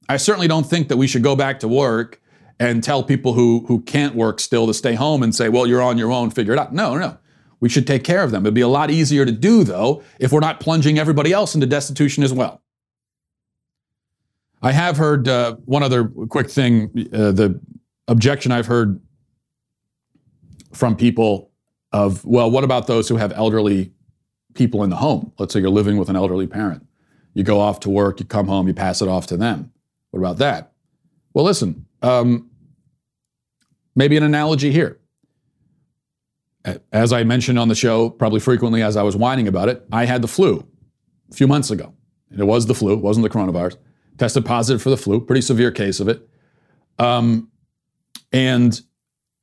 I 0.08 0.18
certainly 0.18 0.48
don't 0.48 0.66
think 0.66 0.88
that 0.90 0.98
we 0.98 1.08
should 1.08 1.24
go 1.24 1.36
back 1.36 1.60
to 1.62 1.68
work 1.68 2.22
and 2.60 2.84
tell 2.84 3.04
people 3.04 3.34
who, 3.34 3.66
who 3.68 3.82
can't 3.82 4.16
work 4.16 4.40
still 4.40 4.68
to 4.68 4.74
stay 4.74 4.94
home 4.94 5.22
and 5.22 5.34
say, 5.34 5.50
well, 5.50 5.68
you're 5.68 5.82
on 5.82 5.98
your 5.98 6.12
own, 6.12 6.30
figure 6.30 6.54
it 6.54 6.60
out. 6.60 6.74
No, 6.74 6.96
no. 6.96 7.18
We 7.60 7.70
should 7.70 7.88
take 7.88 8.04
care 8.04 8.24
of 8.24 8.32
them. 8.32 8.44
It'd 8.44 8.54
be 8.54 8.62
a 8.62 8.68
lot 8.68 8.92
easier 8.92 9.26
to 9.26 9.32
do, 9.32 9.64
though, 9.64 10.04
if 10.20 10.32
we're 10.32 10.40
not 10.40 10.60
plunging 10.60 11.00
everybody 11.00 11.34
else 11.34 11.56
into 11.56 11.66
destitution 11.66 12.24
as 12.24 12.32
well. 12.32 12.62
I 14.62 14.72
have 14.72 14.98
heard 14.98 15.28
uh, 15.28 15.56
one 15.66 15.84
other 15.84 16.06
quick 16.06 16.50
thing. 16.50 16.92
Uh, 17.14 17.32
the 17.32 17.60
objection 18.08 18.52
I've 18.52 18.66
heard 18.68 19.00
from 20.74 20.96
people 20.96 21.52
of, 21.92 22.24
well, 22.26 22.50
what 22.50 22.64
about 22.64 22.88
those 22.88 23.10
who 23.10 23.18
have 23.18 23.32
elderly 23.34 23.92
people 24.54 24.84
in 24.84 24.90
the 24.90 24.96
home? 24.96 25.32
Let's 25.40 25.54
say 25.54 25.60
you're 25.60 25.70
living 25.70 25.98
with 25.98 26.10
an 26.10 26.16
elderly 26.16 26.48
parent. 26.48 26.86
You 27.34 27.44
go 27.44 27.60
off 27.60 27.80
to 27.82 27.90
work, 27.90 28.20
you 28.20 28.26
come 28.26 28.48
home, 28.48 28.68
you 28.68 28.74
pass 28.74 29.02
it 29.02 29.08
off 29.08 29.28
to 29.28 29.38
them. 29.38 29.72
What 30.12 30.20
about 30.20 30.38
that? 30.38 30.74
Well, 31.34 31.46
listen, 31.46 31.86
um, 32.02 32.50
maybe 33.96 34.18
an 34.18 34.24
analogy 34.24 34.72
here. 34.72 35.00
As 36.92 37.14
I 37.14 37.24
mentioned 37.24 37.58
on 37.58 37.68
the 37.68 37.76
show, 37.76 38.10
probably 38.10 38.40
frequently 38.40 38.82
as 38.82 38.98
I 38.98 39.04
was 39.04 39.16
whining 39.16 39.48
about 39.48 39.70
it, 39.70 39.86
I 39.92 40.06
had 40.06 40.22
the 40.22 40.28
flu 40.28 40.66
a 41.32 41.36
few 41.36 41.48
months 41.48 41.72
ago. 41.72 41.94
It 42.38 42.44
was 42.44 42.66
the 42.66 42.76
flu, 42.76 42.94
it 42.94 43.00
wasn't 43.00 43.24
the 43.24 43.30
coronavirus 43.30 43.78
tested 44.18 44.46
positive 44.46 44.82
for 44.82 44.90
the 44.90 44.98
flu, 44.98 45.22
pretty 45.22 45.42
severe 45.42 45.72
case 45.72 46.00
of 46.00 46.08
it. 46.08 46.28
Um, 47.00 47.50
and 48.32 48.80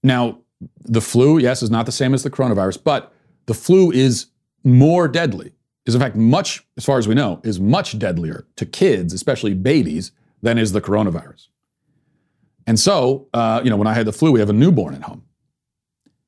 now 0.03 0.41
the 0.85 1.01
flu, 1.01 1.39
yes, 1.39 1.63
is 1.63 1.71
not 1.71 1.87
the 1.87 1.93
same 1.93 2.15
as 2.15 2.23
the 2.23 2.31
coronavirus, 2.31 2.83
but 2.83 3.13
the 3.47 3.55
flu 3.55 3.91
is 3.91 4.27
more 4.65 5.09
deadly, 5.09 5.53
is 5.87 5.95
in 5.95 6.01
fact 6.01 6.17
much, 6.17 6.67
as 6.77 6.85
far 6.85 6.99
as 6.99 7.07
we 7.07 7.15
know, 7.15 7.41
is 7.45 7.61
much 7.61 7.99
deadlier 7.99 8.47
to 8.57 8.67
kids, 8.67 9.13
especially 9.13 9.55
babies, 9.55 10.13
than 10.43 10.59
is 10.59 10.73
the 10.73 10.81
coronavirus. 10.81 11.49
And 12.67 12.79
so, 12.81 13.29
uh, 13.35 13.61
you 13.63 13.71
know, 13.71 13.77
when 13.77 13.87
I 13.87 13.95
had 13.95 14.07
the 14.07 14.13
flu, 14.13 14.33
we 14.33 14.41
have 14.41 14.51
a 14.51 14.55
newborn 14.55 14.95
at 14.95 15.03
home. 15.03 15.23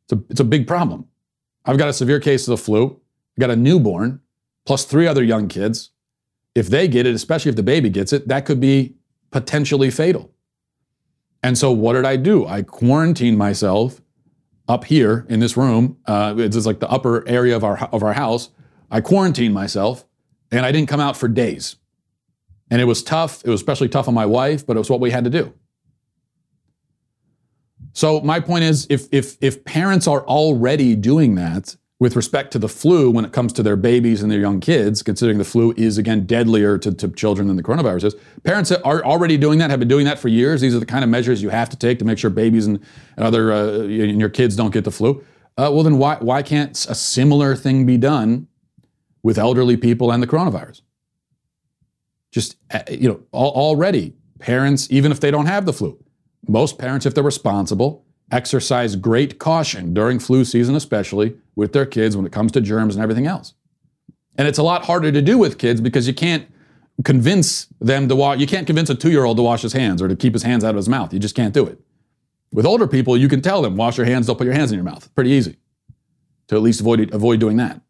It's 0.08 0.12
a, 0.12 0.24
it's 0.30 0.40
a 0.40 0.44
big 0.44 0.66
problem. 0.66 1.06
I've 1.64 1.78
got 1.78 1.88
a 1.88 1.92
severe 1.92 2.20
case 2.20 2.46
of 2.46 2.52
the 2.52 2.62
flu, 2.62 3.00
I've 3.36 3.40
got 3.40 3.50
a 3.50 3.56
newborn, 3.56 4.20
plus 4.64 4.84
three 4.84 5.06
other 5.06 5.22
young 5.22 5.48
kids 5.48 5.90
if 6.56 6.68
they 6.68 6.88
get 6.88 7.06
it, 7.06 7.14
especially 7.14 7.50
if 7.50 7.56
the 7.56 7.62
baby 7.62 7.90
gets 7.90 8.14
it, 8.14 8.28
that 8.28 8.46
could 8.46 8.60
be 8.60 8.94
potentially 9.30 9.90
fatal. 9.90 10.32
And 11.42 11.56
so, 11.58 11.70
what 11.70 11.92
did 11.92 12.06
I 12.06 12.16
do? 12.16 12.46
I 12.46 12.62
quarantined 12.62 13.36
myself 13.36 14.00
up 14.66 14.84
here 14.84 15.26
in 15.28 15.38
this 15.38 15.56
room. 15.56 15.98
Uh, 16.06 16.34
it's 16.38 16.64
like 16.64 16.80
the 16.80 16.90
upper 16.90 17.28
area 17.28 17.54
of 17.54 17.62
our 17.62 17.84
of 17.92 18.02
our 18.02 18.14
house. 18.14 18.48
I 18.90 19.02
quarantined 19.02 19.52
myself, 19.52 20.06
and 20.50 20.64
I 20.64 20.72
didn't 20.72 20.88
come 20.88 20.98
out 20.98 21.16
for 21.16 21.28
days. 21.28 21.76
And 22.70 22.80
it 22.80 22.86
was 22.86 23.02
tough. 23.02 23.44
It 23.44 23.50
was 23.50 23.60
especially 23.60 23.90
tough 23.90 24.08
on 24.08 24.14
my 24.14 24.26
wife, 24.26 24.66
but 24.66 24.76
it 24.76 24.80
was 24.80 24.88
what 24.88 24.98
we 24.98 25.10
had 25.10 25.24
to 25.24 25.30
do. 25.30 25.52
So 27.96 28.20
my 28.20 28.40
point 28.40 28.62
is, 28.62 28.86
if 28.90 29.08
if 29.10 29.38
if 29.40 29.64
parents 29.64 30.06
are 30.06 30.22
already 30.26 30.94
doing 30.94 31.34
that, 31.36 31.76
with 31.98 32.14
respect 32.14 32.50
to 32.52 32.58
the 32.58 32.68
flu 32.68 33.10
when 33.10 33.24
it 33.24 33.32
comes 33.32 33.54
to 33.54 33.62
their 33.62 33.74
babies 33.74 34.20
and 34.20 34.30
their 34.30 34.38
young 34.38 34.60
kids, 34.60 35.02
considering 35.02 35.38
the 35.38 35.44
flu 35.44 35.72
is 35.78 35.96
again 35.96 36.26
deadlier 36.26 36.76
to, 36.76 36.92
to, 36.92 37.08
children 37.08 37.48
than 37.48 37.56
the 37.56 37.62
coronavirus 37.62 38.04
is. 38.04 38.14
Parents 38.42 38.68
that 38.68 38.84
are 38.84 39.02
already 39.02 39.38
doing 39.38 39.58
that, 39.60 39.70
have 39.70 39.78
been 39.78 39.88
doing 39.88 40.04
that 40.04 40.18
for 40.18 40.28
years. 40.28 40.60
These 40.60 40.74
are 40.74 40.78
the 40.78 40.84
kind 40.84 41.04
of 41.04 41.08
measures 41.08 41.42
you 41.42 41.48
have 41.48 41.70
to 41.70 41.76
take 41.78 41.98
to 42.00 42.04
make 42.04 42.18
sure 42.18 42.28
babies 42.28 42.66
and, 42.66 42.80
and 43.16 43.24
other 43.24 43.50
uh, 43.50 43.84
and 43.84 44.20
your 44.20 44.28
kids 44.28 44.56
don't 44.56 44.74
get 44.74 44.84
the 44.84 44.90
flu. 44.90 45.24
Uh, 45.56 45.70
well, 45.72 45.82
then 45.82 45.96
why 45.96 46.16
why 46.16 46.42
can't 46.42 46.76
a 46.90 46.94
similar 46.94 47.56
thing 47.56 47.86
be 47.86 47.96
done 47.96 48.46
with 49.22 49.38
elderly 49.38 49.78
people 49.78 50.12
and 50.12 50.22
the 50.22 50.26
coronavirus? 50.26 50.82
Just 52.30 52.56
uh, 52.70 52.80
you 52.90 53.08
know, 53.08 53.22
already 53.32 54.12
parents, 54.38 54.86
even 54.90 55.12
if 55.12 55.20
they 55.20 55.30
don't 55.30 55.46
have 55.46 55.64
the 55.64 55.72
flu, 55.72 55.98
most 56.48 56.78
parents, 56.78 57.06
if 57.06 57.14
they're 57.14 57.24
responsible, 57.24 58.04
exercise 58.30 58.96
great 58.96 59.38
caution 59.38 59.94
during 59.94 60.18
flu 60.18 60.44
season, 60.44 60.74
especially 60.74 61.36
with 61.54 61.72
their 61.72 61.86
kids 61.86 62.16
when 62.16 62.26
it 62.26 62.32
comes 62.32 62.52
to 62.52 62.60
germs 62.60 62.94
and 62.94 63.02
everything 63.02 63.26
else. 63.26 63.54
And 64.36 64.46
it's 64.46 64.58
a 64.58 64.62
lot 64.62 64.84
harder 64.84 65.12
to 65.12 65.22
do 65.22 65.38
with 65.38 65.58
kids 65.58 65.80
because 65.80 66.06
you 66.06 66.14
can't 66.14 66.46
convince 67.04 67.66
them 67.80 68.08
to 68.08 68.16
wash, 68.16 68.38
you 68.38 68.46
can't 68.46 68.66
convince 68.66 68.90
a 68.90 68.94
two 68.94 69.10
year 69.10 69.24
old 69.24 69.36
to 69.36 69.42
wash 69.42 69.62
his 69.62 69.72
hands 69.72 70.02
or 70.02 70.08
to 70.08 70.16
keep 70.16 70.32
his 70.32 70.42
hands 70.42 70.64
out 70.64 70.70
of 70.70 70.76
his 70.76 70.88
mouth. 70.88 71.12
You 71.12 71.18
just 71.18 71.34
can't 71.34 71.54
do 71.54 71.66
it. 71.66 71.78
With 72.52 72.66
older 72.66 72.86
people, 72.86 73.16
you 73.16 73.28
can 73.28 73.42
tell 73.42 73.60
them, 73.62 73.76
wash 73.76 73.96
your 73.96 74.06
hands, 74.06 74.26
don't 74.26 74.36
put 74.36 74.44
your 74.44 74.54
hands 74.54 74.70
in 74.70 74.76
your 74.76 74.84
mouth. 74.84 75.12
Pretty 75.14 75.30
easy 75.30 75.56
to 76.48 76.56
at 76.56 76.62
least 76.62 76.80
avoid, 76.80 77.12
avoid 77.12 77.40
doing 77.40 77.56
that. 77.56 77.80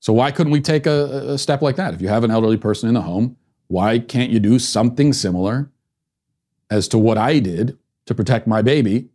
So, 0.00 0.12
why 0.12 0.30
couldn't 0.30 0.52
we 0.52 0.60
take 0.60 0.86
a, 0.86 1.32
a 1.32 1.38
step 1.38 1.62
like 1.62 1.76
that? 1.76 1.94
If 1.94 2.02
you 2.02 2.08
have 2.08 2.24
an 2.24 2.30
elderly 2.30 2.56
person 2.56 2.88
in 2.88 2.94
the 2.94 3.02
home, 3.02 3.36
why 3.66 3.98
can't 3.98 4.30
you 4.30 4.40
do 4.40 4.58
something 4.58 5.12
similar 5.12 5.70
as 6.70 6.88
to 6.88 6.98
what 6.98 7.18
I 7.18 7.38
did 7.38 7.78
to 8.06 8.14
protect 8.14 8.46
my 8.46 8.62
baby 8.62 9.08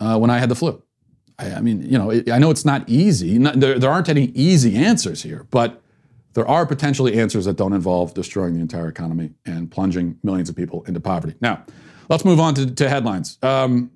uh, 0.00 0.18
when 0.18 0.30
I 0.30 0.38
had 0.38 0.48
the 0.48 0.54
flu. 0.54 0.82
I, 1.38 1.54
I 1.54 1.60
mean, 1.60 1.82
you 1.82 1.98
know, 1.98 2.10
it, 2.10 2.30
I 2.30 2.38
know 2.38 2.50
it's 2.50 2.64
not 2.64 2.88
easy. 2.88 3.38
Not, 3.38 3.60
there, 3.60 3.78
there 3.78 3.90
aren't 3.90 4.08
any 4.08 4.26
easy 4.26 4.76
answers 4.76 5.22
here, 5.22 5.46
but 5.50 5.82
there 6.34 6.46
are 6.46 6.66
potentially 6.66 7.18
answers 7.18 7.46
that 7.46 7.56
don't 7.56 7.72
involve 7.72 8.14
destroying 8.14 8.54
the 8.54 8.60
entire 8.60 8.88
economy 8.88 9.30
and 9.46 9.70
plunging 9.70 10.18
millions 10.22 10.48
of 10.48 10.56
people 10.56 10.84
into 10.84 11.00
poverty. 11.00 11.34
Now, 11.40 11.64
let's 12.10 12.24
move 12.24 12.40
on 12.40 12.54
to, 12.54 12.70
to 12.74 12.88
headlines. 12.88 13.38
Um, 13.42 13.90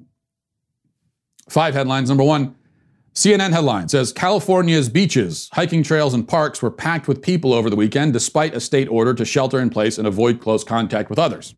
five 1.49 1.75
headlines. 1.75 2.09
Number 2.09 2.25
one, 2.25 2.55
CNN 3.15 3.53
headline 3.53 3.89
says 3.89 4.13
California's 4.13 4.89
beaches, 4.89 5.51
hiking 5.53 5.83
trails, 5.83 6.15
and 6.15 6.27
parks 6.27 6.63
were 6.63 6.71
packed 6.71 7.09
with 7.09 7.21
people 7.21 7.53
over 7.53 7.69
the 7.69 7.77
weekend 7.77 8.13
despite 8.13 8.55
a 8.55 8.61
state 8.61 8.89
order 8.89 9.13
to 9.15 9.25
shelter 9.25 9.59
in 9.59 9.69
place 9.69 9.99
and 9.99 10.07
avoid 10.07 10.41
close 10.41 10.65
contact 10.65 11.11
with 11.11 11.19
others. 11.19 11.55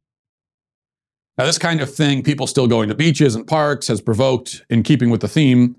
Now, 1.38 1.46
this 1.46 1.58
kind 1.58 1.80
of 1.80 1.92
thing, 1.92 2.22
people 2.22 2.46
still 2.46 2.66
going 2.66 2.88
to 2.90 2.94
beaches 2.94 3.34
and 3.34 3.46
parks, 3.46 3.88
has 3.88 4.00
provoked, 4.00 4.64
in 4.68 4.82
keeping 4.82 5.10
with 5.10 5.22
the 5.22 5.28
theme, 5.28 5.76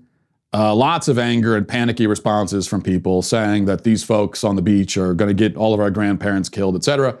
uh, 0.52 0.74
lots 0.74 1.08
of 1.08 1.18
anger 1.18 1.56
and 1.56 1.66
panicky 1.66 2.06
responses 2.06 2.66
from 2.66 2.82
people 2.82 3.22
saying 3.22 3.64
that 3.64 3.84
these 3.84 4.04
folks 4.04 4.44
on 4.44 4.56
the 4.56 4.62
beach 4.62 4.96
are 4.96 5.14
going 5.14 5.28
to 5.28 5.34
get 5.34 5.56
all 5.56 5.74
of 5.74 5.80
our 5.80 5.90
grandparents 5.90 6.48
killed, 6.48 6.76
etc. 6.76 7.16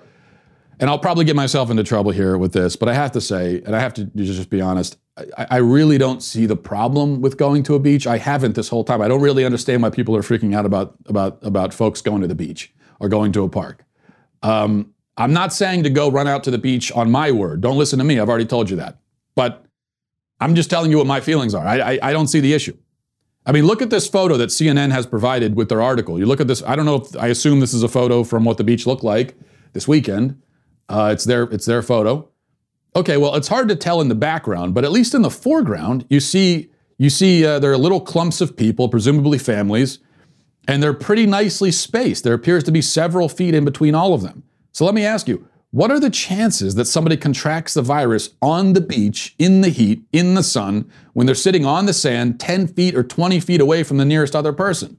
And 0.80 0.90
I'll 0.90 0.98
probably 0.98 1.24
get 1.24 1.36
myself 1.36 1.70
into 1.70 1.84
trouble 1.84 2.10
here 2.10 2.38
with 2.38 2.52
this, 2.52 2.76
but 2.76 2.88
I 2.88 2.94
have 2.94 3.12
to 3.12 3.20
say, 3.20 3.62
and 3.64 3.74
I 3.74 3.80
have 3.80 3.94
to 3.94 4.04
just 4.04 4.50
be 4.50 4.60
honest, 4.60 4.98
I, 5.36 5.46
I, 5.50 5.56
really 5.58 5.98
don't 5.98 6.22
see 6.22 6.46
the 6.46 6.56
problem 6.56 7.20
with 7.20 7.36
going 7.36 7.62
to 7.64 7.76
a 7.76 7.78
beach. 7.78 8.06
I 8.06 8.18
haven't 8.18 8.56
this 8.56 8.68
whole 8.68 8.82
time. 8.82 9.00
I 9.00 9.06
don't 9.06 9.20
really 9.20 9.44
understand 9.44 9.82
why 9.82 9.90
people 9.90 10.16
are 10.16 10.22
freaking 10.22 10.56
out 10.56 10.66
about 10.66 10.96
about 11.06 11.38
about 11.42 11.72
folks 11.72 12.00
going 12.00 12.22
to 12.22 12.26
the 12.26 12.34
beach 12.34 12.72
or 12.98 13.08
going 13.08 13.30
to 13.32 13.44
a 13.44 13.48
park. 13.48 13.84
Um, 14.42 14.93
I'm 15.16 15.32
not 15.32 15.52
saying 15.52 15.84
to 15.84 15.90
go 15.90 16.10
run 16.10 16.26
out 16.26 16.44
to 16.44 16.50
the 16.50 16.58
beach 16.58 16.90
on 16.92 17.10
my 17.10 17.30
word. 17.30 17.60
Don't 17.60 17.78
listen 17.78 17.98
to 17.98 18.04
me. 18.04 18.18
I've 18.18 18.28
already 18.28 18.46
told 18.46 18.68
you 18.68 18.76
that. 18.76 18.98
But 19.34 19.64
I'm 20.40 20.54
just 20.54 20.70
telling 20.70 20.90
you 20.90 20.98
what 20.98 21.06
my 21.06 21.20
feelings 21.20 21.54
are. 21.54 21.66
I, 21.66 21.78
I, 21.78 21.98
I 22.02 22.12
don't 22.12 22.28
see 22.28 22.40
the 22.40 22.52
issue. 22.52 22.76
I 23.46 23.52
mean, 23.52 23.66
look 23.66 23.82
at 23.82 23.90
this 23.90 24.08
photo 24.08 24.36
that 24.38 24.48
CNN 24.48 24.90
has 24.90 25.06
provided 25.06 25.54
with 25.54 25.68
their 25.68 25.82
article. 25.82 26.18
You 26.18 26.26
look 26.26 26.40
at 26.40 26.48
this. 26.48 26.62
I 26.62 26.74
don't 26.76 26.86
know 26.86 26.96
if 26.96 27.16
I 27.16 27.28
assume 27.28 27.60
this 27.60 27.74
is 27.74 27.82
a 27.82 27.88
photo 27.88 28.24
from 28.24 28.44
what 28.44 28.56
the 28.56 28.64
beach 28.64 28.86
looked 28.86 29.04
like 29.04 29.34
this 29.74 29.86
weekend. 29.86 30.40
Uh, 30.88 31.10
it's 31.12 31.24
their 31.24 31.44
it's 31.44 31.66
their 31.66 31.82
photo. 31.82 32.28
Okay, 32.96 33.16
well, 33.16 33.34
it's 33.34 33.48
hard 33.48 33.68
to 33.68 33.76
tell 33.76 34.00
in 34.00 34.08
the 34.08 34.14
background, 34.14 34.72
but 34.72 34.84
at 34.84 34.92
least 34.92 35.14
in 35.14 35.22
the 35.22 35.30
foreground, 35.30 36.06
you 36.08 36.20
see 36.20 36.70
you 36.96 37.10
see 37.10 37.44
uh, 37.44 37.58
there 37.58 37.72
are 37.72 37.76
little 37.76 38.00
clumps 38.00 38.40
of 38.40 38.56
people, 38.56 38.88
presumably 38.88 39.38
families, 39.38 39.98
and 40.66 40.82
they're 40.82 40.94
pretty 40.94 41.26
nicely 41.26 41.70
spaced. 41.70 42.24
There 42.24 42.34
appears 42.34 42.64
to 42.64 42.72
be 42.72 42.80
several 42.80 43.28
feet 43.28 43.54
in 43.54 43.64
between 43.64 43.94
all 43.94 44.14
of 44.14 44.22
them. 44.22 44.44
So 44.74 44.84
let 44.84 44.94
me 44.94 45.06
ask 45.06 45.28
you, 45.28 45.48
what 45.70 45.92
are 45.92 46.00
the 46.00 46.10
chances 46.10 46.74
that 46.74 46.86
somebody 46.86 47.16
contracts 47.16 47.74
the 47.74 47.82
virus 47.82 48.30
on 48.42 48.72
the 48.72 48.80
beach, 48.80 49.34
in 49.38 49.60
the 49.60 49.68
heat, 49.68 50.02
in 50.12 50.34
the 50.34 50.42
sun, 50.42 50.90
when 51.12 51.26
they're 51.26 51.34
sitting 51.36 51.64
on 51.64 51.86
the 51.86 51.92
sand 51.92 52.40
10 52.40 52.66
feet 52.66 52.96
or 52.96 53.04
20 53.04 53.38
feet 53.38 53.60
away 53.60 53.84
from 53.84 53.98
the 53.98 54.04
nearest 54.04 54.34
other 54.34 54.52
person? 54.52 54.98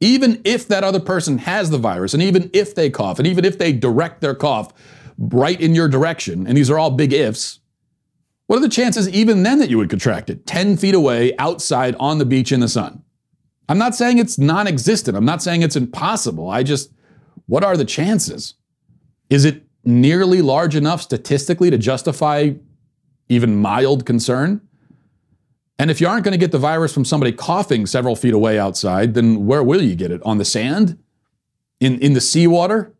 Even 0.00 0.40
if 0.44 0.68
that 0.68 0.84
other 0.84 1.00
person 1.00 1.38
has 1.38 1.70
the 1.70 1.78
virus, 1.78 2.14
and 2.14 2.22
even 2.22 2.48
if 2.52 2.76
they 2.76 2.88
cough, 2.88 3.18
and 3.18 3.26
even 3.26 3.44
if 3.44 3.58
they 3.58 3.72
direct 3.72 4.20
their 4.20 4.36
cough 4.36 4.72
right 5.18 5.60
in 5.60 5.74
your 5.74 5.88
direction, 5.88 6.46
and 6.46 6.56
these 6.56 6.70
are 6.70 6.78
all 6.78 6.92
big 6.92 7.12
ifs, 7.12 7.58
what 8.46 8.56
are 8.56 8.62
the 8.62 8.68
chances 8.68 9.08
even 9.08 9.42
then 9.42 9.58
that 9.58 9.68
you 9.68 9.78
would 9.78 9.90
contract 9.90 10.30
it 10.30 10.46
10 10.46 10.76
feet 10.76 10.94
away 10.94 11.36
outside 11.38 11.96
on 11.98 12.18
the 12.18 12.24
beach 12.24 12.52
in 12.52 12.60
the 12.60 12.68
sun? 12.68 13.02
I'm 13.68 13.78
not 13.78 13.96
saying 13.96 14.18
it's 14.18 14.38
non 14.38 14.68
existent. 14.68 15.16
I'm 15.16 15.24
not 15.24 15.42
saying 15.42 15.62
it's 15.62 15.76
impossible. 15.76 16.48
I 16.48 16.62
just, 16.62 16.92
what 17.46 17.64
are 17.64 17.76
the 17.76 17.84
chances? 17.84 18.54
Is 19.30 19.44
it 19.44 19.62
nearly 19.84 20.42
large 20.42 20.76
enough 20.76 21.02
statistically 21.02 21.70
to 21.70 21.78
justify 21.78 22.50
even 23.28 23.56
mild 23.56 24.06
concern? 24.06 24.60
And 25.78 25.90
if 25.90 26.00
you 26.00 26.08
aren't 26.08 26.24
going 26.24 26.32
to 26.32 26.38
get 26.38 26.50
the 26.50 26.58
virus 26.58 26.92
from 26.92 27.04
somebody 27.04 27.32
coughing 27.32 27.86
several 27.86 28.16
feet 28.16 28.34
away 28.34 28.58
outside, 28.58 29.14
then 29.14 29.46
where 29.46 29.62
will 29.62 29.82
you 29.82 29.94
get 29.94 30.10
it? 30.10 30.20
On 30.24 30.38
the 30.38 30.44
sand? 30.44 30.98
In, 31.80 32.00
in 32.00 32.14
the 32.14 32.20
seawater? 32.20 32.92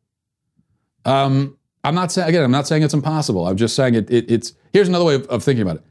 Um, 1.05 1.57
I'm 1.83 1.95
not 1.95 2.13
saying 2.13 2.29
again. 2.29 2.45
I'm 2.45 2.51
not 2.53 2.69
saying 2.69 2.83
it's 2.83 2.95
impossible. 2.95 3.47
I'm 3.47 3.57
just 3.57 3.75
saying 3.75 3.95
it, 3.95 4.11
it, 4.11 4.31
it's. 4.31 4.53
Here's 4.73 4.89
another 4.89 5.05
way 5.05 5.15
of, 5.15 5.27
of 5.27 5.43
thinking 5.43 5.63
about 5.63 5.77
it. 5.77 5.85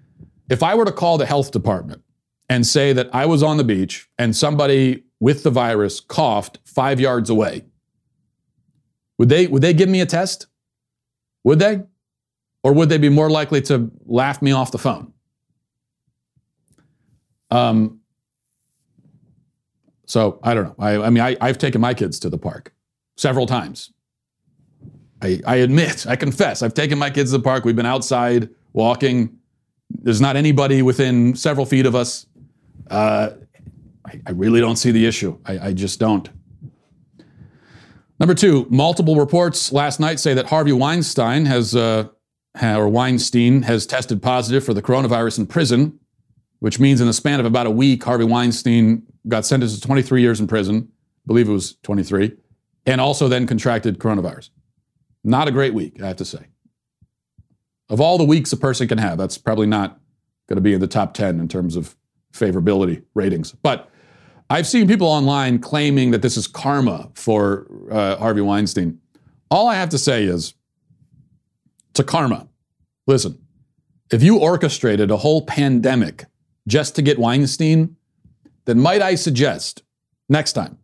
If 0.50 0.64
I 0.64 0.76
were 0.76 0.86
to 0.86 0.92
call 0.92 1.18
the 1.18 1.26
health 1.26 1.52
department 1.52 2.04
and 2.50 2.66
say 2.66 2.94
that 2.94 3.10
I 3.14 3.26
was 3.26 3.44
on 3.44 3.58
the 3.58 3.64
beach 3.64 4.08
and 4.18 4.36
somebody 4.36 5.04
with 5.20 5.44
the 5.44 5.50
virus 5.50 6.00
coughed 6.00 6.60
five 6.64 7.00
yards 7.00 7.30
away, 7.30 7.64
would 9.18 9.30
they 9.30 9.48
would 9.48 9.62
they 9.62 9.74
give 9.74 9.90
me 9.90 10.02
a 10.02 10.06
test? 10.06 10.48
Would 11.44 11.60
they? 11.60 11.84
Or 12.64 12.74
would 12.74 12.90
they 12.90 12.98
be 12.98 13.10
more 13.10 13.30
likely 13.30 13.62
to 13.64 13.92
laugh 14.06 14.42
me 14.42 14.52
off 14.52 14.72
the 14.72 14.78
phone? 14.78 15.14
Um, 17.50 18.02
so 20.06 20.40
I 20.44 20.54
don't 20.54 20.66
know. 20.66 20.76
I, 20.78 20.98
I 20.98 21.10
mean, 21.10 21.24
I, 21.24 21.38
I've 21.40 21.58
taken 21.58 21.80
my 21.80 21.94
kids 21.94 22.20
to 22.20 22.30
the 22.30 22.38
park 22.38 22.74
several 23.16 23.46
times 23.46 23.92
I, 25.22 25.42
I 25.46 25.56
admit, 25.58 26.06
I 26.08 26.16
confess, 26.16 26.62
I've 26.62 26.74
taken 26.74 26.98
my 26.98 27.10
kids 27.10 27.32
to 27.32 27.38
the 27.38 27.44
park. 27.44 27.66
We've 27.66 27.76
been 27.76 27.86
outside 27.86 28.50
walking. 28.74 29.38
There's 29.90 30.22
not 30.22 30.36
anybody 30.36 30.82
within 30.82 31.36
several 31.36 31.66
feet 31.66 31.86
of 31.86 31.96
us. 31.96 32.28
Uh, 32.90 33.32
I, 34.06 34.22
I, 34.28 34.32
really 34.32 34.62
don't 34.62 34.76
see 34.76 34.92
the 34.92 35.06
issue. 35.06 35.38
I, 35.46 35.68
I 35.68 35.74
just 35.74 36.00
don't. 36.00 36.30
Number 38.20 38.34
two, 38.34 38.66
multiple 38.70 39.16
reports 39.16 39.72
last 39.72 40.00
night 40.00 40.20
say 40.20 40.34
that 40.34 40.48
Harvey 40.48 40.72
Weinstein 40.72 41.46
has, 41.46 41.76
uh, 41.76 42.08
or 42.62 42.90
Weinstein 42.90 43.62
has 43.64 43.86
tested 43.86 44.22
positive 44.22 44.64
for 44.64 44.74
the 44.74 44.82
coronavirus 44.82 45.40
in 45.40 45.46
prison, 45.46 46.00
which 46.60 46.80
means 46.80 47.00
in 47.00 47.08
the 47.08 47.14
span 47.14 47.40
of 47.40 47.46
about 47.46 47.68
a 47.68 47.72
week, 47.72 48.04
Harvey 48.04 48.26
Weinstein 48.26 49.04
got 49.28 49.46
sentenced 49.46 49.76
to 49.76 49.82
23 49.82 50.22
years 50.22 50.40
in 50.40 50.48
prison. 50.48 50.88
I 50.90 51.28
believe 51.28 51.48
it 51.48 51.52
was 51.52 51.76
23, 51.84 52.32
and 52.86 53.00
also 53.00 53.28
then 53.28 53.46
contracted 53.46 54.00
coronavirus. 54.00 54.50
Not 55.24 55.48
a 55.48 55.52
great 55.52 55.74
week, 55.74 56.02
I 56.02 56.08
have 56.08 56.18
to 56.18 56.26
say. 56.26 56.48
Of 57.90 58.02
all 58.02 58.18
the 58.18 58.24
weeks 58.24 58.52
a 58.52 58.58
person 58.58 58.88
can 58.88 58.98
have, 58.98 59.18
that's 59.18 59.38
probably 59.38 59.68
not 59.68 60.00
going 60.48 60.56
to 60.56 60.62
be 60.62 60.74
in 60.74 60.82
the 60.82 60.88
top 60.88 61.14
10 61.14 61.40
in 61.40 61.48
terms 61.48 61.76
of 61.76 61.96
favorability 62.34 63.04
ratings. 63.14 63.52
But 63.52 63.90
I've 64.50 64.68
seen 64.68 64.88
people 64.88 65.08
online 65.08 65.60
claiming 65.60 66.12
that 66.12 66.22
this 66.22 66.38
is 66.38 66.48
karma 66.48 67.10
for 67.16 67.68
uh, 67.92 68.16
Harvey 68.16 68.42
Weinstein. 68.42 69.00
All 69.52 69.68
I 69.68 69.76
have 69.76 69.90
to 69.90 69.98
say 69.98 70.24
is 70.24 70.54
to 71.94 72.04
karma. 72.04 72.48
Listen, 73.08 73.40
if 74.12 74.24
you 74.24 74.40
orchestrated 74.40 75.12
a 75.12 75.18
whole 75.18 75.42
pandemic 75.42 76.26
just 76.68 76.96
to 76.96 77.02
get 77.02 77.20
Weinstein, 77.20 77.96
then 78.66 78.80
might 78.80 79.02
I 79.02 79.16
suggest 79.16 79.84
next 80.30 80.54
time 80.54 80.78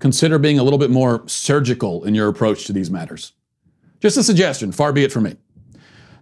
consider 0.00 0.38
being 0.38 0.58
a 0.58 0.62
little 0.62 0.78
bit 0.78 0.90
more 0.90 1.26
surgical 1.26 2.04
in 2.04 2.14
your 2.14 2.28
approach 2.28 2.66
to 2.66 2.72
these 2.72 2.90
matters. 2.90 3.32
Just 4.00 4.16
a 4.16 4.22
suggestion, 4.22 4.70
far 4.70 4.92
be 4.92 5.02
it 5.02 5.12
from 5.12 5.24
me. 5.24 5.36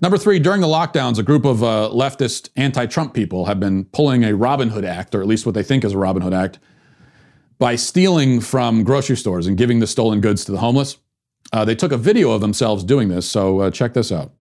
Number 0.01 0.19
three, 0.19 0.39
during 0.39 0.61
the 0.61 0.67
lockdowns, 0.67 1.19
a 1.19 1.23
group 1.23 1.45
of 1.45 1.63
uh, 1.63 1.91
leftist 1.93 2.51
anti 2.57 2.87
Trump 2.87 3.15
people 3.15 3.47
have 3.47 3.59
been 3.59 3.85
pulling 3.87 4.25
a 4.25 4.35
Robin 4.35 4.69
Hood 4.69 4.85
Act, 4.85 5.15
or 5.15 5.21
at 5.21 5.27
least 5.27 5.47
what 5.47 5.55
they 5.55 5.63
think 5.63 5.85
is 5.85 5.93
a 5.93 5.99
Robin 5.99 6.23
Hood 6.23 6.35
Act, 6.35 6.59
by 7.59 7.77
stealing 7.77 8.41
from 8.41 8.85
grocery 8.85 9.17
stores 9.17 9.47
and 9.47 9.57
giving 9.57 9.81
the 9.81 9.87
stolen 9.87 10.21
goods 10.21 10.45
to 10.45 10.53
the 10.53 10.59
homeless. 10.59 10.99
Uh, 11.53 11.65
they 11.65 11.75
took 11.75 11.93
a 11.93 11.97
video 11.97 12.33
of 12.33 12.41
themselves 12.41 12.85
doing 12.85 13.09
this, 13.09 13.29
so 13.29 13.61
uh, 13.61 13.71
check 13.71 13.95
this 13.95 14.11
out. 14.13 14.33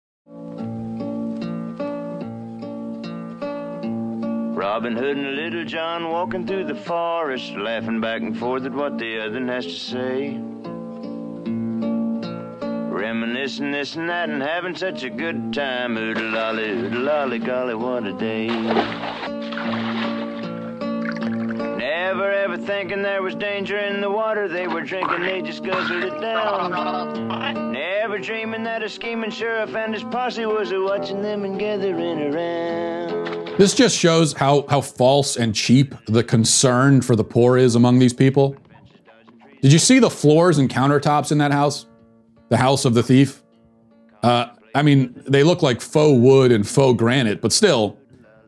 Robin 4.75 4.95
Hood 4.95 5.17
and 5.17 5.35
Little 5.35 5.63
John 5.63 6.09
walking 6.09 6.45
through 6.45 6.65
the 6.65 6.75
forest, 6.75 7.53
laughing 7.53 8.01
back 8.01 8.21
and 8.21 8.37
forth 8.37 8.65
at 8.65 8.73
what 8.73 8.97
the 8.97 9.23
other 9.23 9.45
has 9.45 9.65
to 9.65 9.71
say. 9.71 10.37
Reminiscing 12.91 13.71
this 13.71 13.95
and 13.95 14.09
that 14.09 14.29
and 14.29 14.41
having 14.41 14.75
such 14.75 15.03
a 15.03 15.09
good 15.09 15.53
time. 15.53 15.97
Oodle 15.97 16.31
lolly, 16.31 16.69
oodle 16.71 17.03
lolly, 17.03 17.39
golly, 17.39 17.75
what 17.75 18.05
a 18.05 18.13
day. 18.13 18.47
Never 22.05 22.31
ever 22.31 22.55
thinking 22.55 23.01
there 23.01 23.23
was 23.23 23.33
danger 23.33 23.79
in 23.79 23.99
the 23.99 24.11
water 24.11 24.47
they 24.47 24.67
were 24.67 24.83
drinking, 24.83 25.21
they 25.21 25.41
just 25.41 25.63
guzzled 25.63 26.03
it 26.03 26.21
down. 26.21 27.71
Never 27.71 28.19
dreaming 28.19 28.63
that 28.63 28.83
a 28.83 28.89
scheming 28.89 29.31
sheriff 29.31 29.75
and 29.75 29.91
his 29.91 30.03
posse 30.03 30.45
was 30.45 30.71
watching 30.71 31.23
them 31.23 31.45
and 31.45 31.59
gathering 31.59 32.21
around. 32.31 33.57
This 33.57 33.73
just 33.73 33.97
shows 33.97 34.33
how, 34.33 34.67
how 34.69 34.81
false 34.81 35.35
and 35.35 35.55
cheap 35.55 35.95
the 36.05 36.23
concern 36.23 37.01
for 37.01 37.15
the 37.15 37.23
poor 37.23 37.57
is 37.57 37.73
among 37.73 37.97
these 37.97 38.13
people. 38.13 38.55
Did 39.63 39.73
you 39.73 39.79
see 39.79 39.97
the 39.97 40.11
floors 40.11 40.59
and 40.59 40.69
countertops 40.69 41.31
in 41.31 41.39
that 41.39 41.51
house? 41.51 41.87
the 42.49 42.57
house 42.57 42.85
of 42.85 42.93
the 42.93 43.01
thief. 43.01 43.41
Uh, 44.21 44.49
I 44.75 44.83
mean, 44.83 45.19
they 45.25 45.41
look 45.41 45.63
like 45.63 45.81
faux 45.81 46.19
wood 46.19 46.51
and 46.51 46.67
faux 46.67 46.95
granite, 46.99 47.41
but 47.41 47.51
still, 47.51 47.97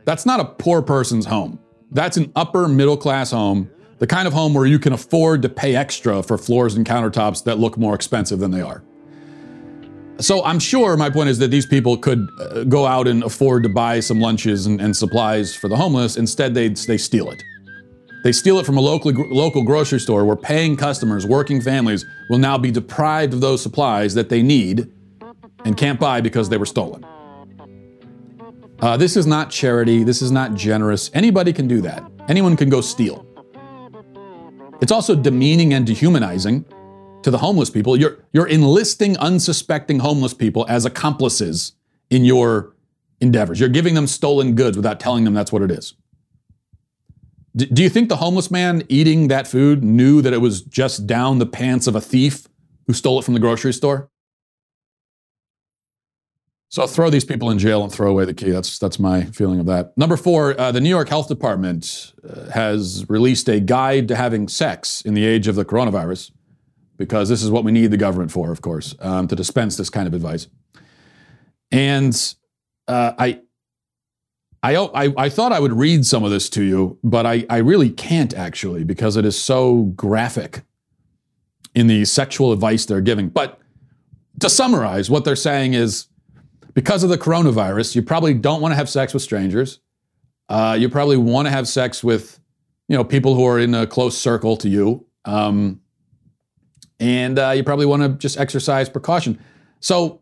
that's 0.05 0.27
not 0.27 0.39
a 0.39 0.45
poor 0.45 0.83
person's 0.83 1.25
home. 1.25 1.57
That's 1.91 2.17
an 2.17 2.31
upper 2.35 2.67
middle 2.67 2.97
class 2.97 3.31
home, 3.31 3.69
the 3.99 4.07
kind 4.07 4.27
of 4.27 4.33
home 4.33 4.53
where 4.53 4.65
you 4.65 4.79
can 4.79 4.93
afford 4.93 5.41
to 5.43 5.49
pay 5.49 5.75
extra 5.75 6.21
for 6.21 6.37
floors 6.37 6.75
and 6.75 6.85
countertops 6.85 7.43
that 7.45 7.59
look 7.59 7.77
more 7.77 7.95
expensive 7.95 8.39
than 8.39 8.51
they 8.51 8.61
are. 8.61 8.83
So 10.19 10.43
I'm 10.43 10.59
sure 10.59 10.97
my 10.97 11.09
point 11.09 11.29
is 11.29 11.37
that 11.39 11.49
these 11.49 11.67
people 11.67 11.95
could 11.95 12.27
uh, 12.39 12.63
go 12.63 12.87
out 12.87 13.07
and 13.07 13.23
afford 13.23 13.63
to 13.63 13.69
buy 13.69 13.99
some 13.99 14.19
lunches 14.19 14.65
and, 14.65 14.81
and 14.81 14.95
supplies 14.97 15.55
for 15.55 15.67
the 15.67 15.75
homeless. 15.75 16.17
Instead, 16.17 16.55
they, 16.55 16.69
they 16.69 16.97
steal 16.97 17.29
it. 17.29 17.43
They 18.23 18.31
steal 18.31 18.57
it 18.57 18.65
from 18.65 18.77
a 18.77 18.81
local, 18.81 19.11
local 19.11 19.63
grocery 19.63 19.99
store 19.99 20.25
where 20.25 20.35
paying 20.35 20.75
customers, 20.75 21.25
working 21.27 21.61
families, 21.61 22.03
will 22.29 22.39
now 22.39 22.57
be 22.57 22.71
deprived 22.71 23.33
of 23.33 23.41
those 23.41 23.61
supplies 23.61 24.15
that 24.15 24.29
they 24.29 24.41
need 24.41 24.91
and 25.65 25.77
can't 25.77 25.99
buy 25.99 26.19
because 26.19 26.49
they 26.49 26.57
were 26.57 26.65
stolen. 26.65 27.05
Uh, 28.79 28.95
this 28.95 29.17
is 29.17 29.25
not 29.25 29.49
charity. 29.49 30.03
This 30.03 30.21
is 30.21 30.31
not 30.31 30.53
generous. 30.53 31.09
Anybody 31.13 31.51
can 31.51 31.67
do 31.67 31.81
that. 31.81 32.03
Anyone 32.27 32.55
can 32.55 32.69
go 32.69 32.81
steal. 32.81 33.25
It's 34.81 34.91
also 34.91 35.15
demeaning 35.15 35.73
and 35.73 35.85
dehumanizing 35.85 36.63
to 37.23 37.31
the 37.31 37.39
homeless 37.39 37.71
people. 37.71 37.97
You're, 37.97 38.19
you're 38.33 38.47
enlisting 38.47 39.17
unsuspecting 39.17 39.99
homeless 39.99 40.35
people 40.35 40.65
as 40.69 40.85
accomplices 40.85 41.73
in 42.11 42.23
your 42.23 42.75
endeavors. 43.19 43.59
You're 43.59 43.69
giving 43.69 43.95
them 43.95 44.05
stolen 44.05 44.53
goods 44.53 44.77
without 44.77 44.99
telling 44.99 45.23
them 45.23 45.33
that's 45.33 45.51
what 45.51 45.63
it 45.63 45.71
is. 45.71 45.95
D- 47.55 47.65
do 47.65 47.81
you 47.81 47.89
think 47.89 48.09
the 48.09 48.17
homeless 48.17 48.51
man 48.51 48.83
eating 48.87 49.29
that 49.29 49.47
food 49.47 49.83
knew 49.83 50.21
that 50.21 50.33
it 50.33 50.37
was 50.37 50.61
just 50.61 51.07
down 51.07 51.39
the 51.39 51.47
pants 51.47 51.87
of 51.87 51.95
a 51.95 52.01
thief 52.01 52.47
who 52.85 52.93
stole 52.93 53.17
it 53.17 53.25
from 53.25 53.33
the 53.33 53.39
grocery 53.39 53.73
store? 53.73 54.11
So 56.69 56.85
throw 56.85 57.09
these 57.09 57.23
people 57.23 57.49
in 57.49 57.59
jail 57.59 57.81
and 57.83 57.91
throw 57.91 58.11
away 58.11 58.25
the 58.25 58.33
key. 58.33 58.51
That's 58.51 58.77
that's 58.77 58.99
my 58.99 59.23
feeling 59.23 59.59
of 59.59 59.67
that. 59.67 59.97
Number 59.97 60.17
four, 60.17 60.59
uh, 60.59 60.71
the 60.71 60.81
New 60.81 60.89
York 60.89 61.07
Health 61.07 61.29
Department 61.29 62.13
uh, 62.27 62.51
has 62.51 63.05
released 63.09 63.47
a 63.47 63.61
guide 63.61 64.09
to 64.09 64.15
having 64.15 64.49
sex 64.49 65.01
in 65.01 65.13
the 65.13 65.25
age 65.25 65.47
of 65.47 65.55
the 65.55 65.63
coronavirus, 65.63 66.31
because 66.97 67.29
this 67.29 67.41
is 67.41 67.49
what 67.49 67.63
we 67.63 67.71
need 67.71 67.91
the 67.91 67.97
government 67.97 68.31
for, 68.31 68.51
of 68.51 68.61
course, 68.61 68.95
um, 68.99 69.27
to 69.29 69.35
dispense 69.35 69.77
this 69.77 69.89
kind 69.89 70.07
of 70.07 70.13
advice. 70.13 70.49
And 71.71 72.35
uh, 72.87 73.13
I, 73.17 73.41
I, 74.61 74.75
I, 74.75 75.13
I 75.17 75.29
thought 75.29 75.53
I 75.53 75.61
would 75.61 75.73
read 75.73 76.05
some 76.05 76.25
of 76.25 76.31
this 76.31 76.49
to 76.49 76.63
you, 76.63 76.99
but 77.01 77.25
I, 77.25 77.45
I 77.49 77.57
really 77.57 77.89
can't 77.89 78.33
actually 78.33 78.83
because 78.83 79.15
it 79.15 79.23
is 79.23 79.41
so 79.41 79.83
graphic 79.95 80.63
in 81.73 81.87
the 81.87 82.03
sexual 82.03 82.51
advice 82.51 82.85
they're 82.85 82.99
giving. 83.01 83.29
But 83.29 83.59
to 84.41 84.49
summarize, 84.49 85.09
what 85.09 85.23
they're 85.23 85.35
saying 85.35 85.73
is 85.73 86.07
because 86.77 87.01
of 87.01 87.09
the 87.09 87.17
coronavirus, 87.17 87.95
you 87.95 88.03
probably 88.03 88.35
don't 88.35 88.61
want 88.61 88.71
to 88.71 88.75
have 88.75 88.87
sex 88.87 89.11
with 89.11 89.23
strangers. 89.23 89.79
Uh, 90.47 90.77
you 90.79 90.87
probably 90.89 91.17
want 91.17 91.47
to 91.47 91.49
have 91.49 91.67
sex 91.67 92.03
with, 92.03 92.39
you 92.87 92.95
know, 92.95 93.03
people 93.03 93.33
who 93.33 93.43
are 93.47 93.59
in 93.59 93.73
a 93.73 93.87
close 93.87 94.15
circle 94.15 94.55
to 94.57 94.69
you, 94.69 95.03
um, 95.25 95.81
and 96.99 97.39
uh, 97.39 97.49
you 97.49 97.63
probably 97.63 97.87
want 97.87 98.03
to 98.03 98.09
just 98.09 98.39
exercise 98.39 98.89
precaution. 98.89 99.39
So 99.79 100.21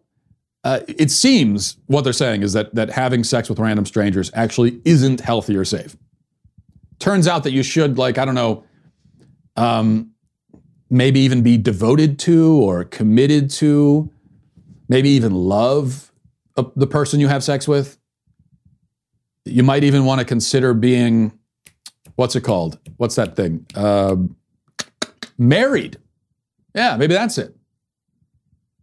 uh, 0.63 0.79
it 0.87 1.11
seems 1.11 1.75
what 1.87 2.05
they're 2.05 2.13
saying 2.13 2.41
is 2.41 2.53
that 2.53 2.73
that 2.73 2.89
having 2.89 3.25
sex 3.25 3.49
with 3.49 3.59
random 3.59 3.85
strangers 3.85 4.31
actually 4.33 4.79
isn't 4.85 5.19
healthy 5.19 5.57
or 5.57 5.65
safe. 5.65 5.97
Turns 6.99 7.27
out 7.27 7.43
that 7.43 7.51
you 7.51 7.63
should, 7.63 7.97
like, 7.97 8.17
I 8.17 8.23
don't 8.23 8.33
know, 8.33 8.63
um, 9.57 10.11
maybe 10.89 11.19
even 11.19 11.41
be 11.41 11.57
devoted 11.57 12.17
to 12.19 12.53
or 12.61 12.85
committed 12.85 13.49
to, 13.49 14.09
maybe 14.87 15.09
even 15.09 15.33
love 15.33 16.13
the 16.55 16.87
person 16.87 17.19
you 17.19 17.27
have 17.27 17.43
sex 17.43 17.67
with. 17.67 17.97
You 19.45 19.63
might 19.63 19.83
even 19.83 20.05
want 20.05 20.19
to 20.19 20.25
consider 20.25 20.73
being, 20.73 21.37
what's 22.15 22.35
it 22.35 22.41
called? 22.41 22.79
What's 22.97 23.15
that 23.15 23.35
thing? 23.35 23.65
Uh, 23.75 24.15
married. 25.37 25.97
Yeah, 26.73 26.97
maybe 26.97 27.13
that's 27.13 27.37
it. 27.37 27.55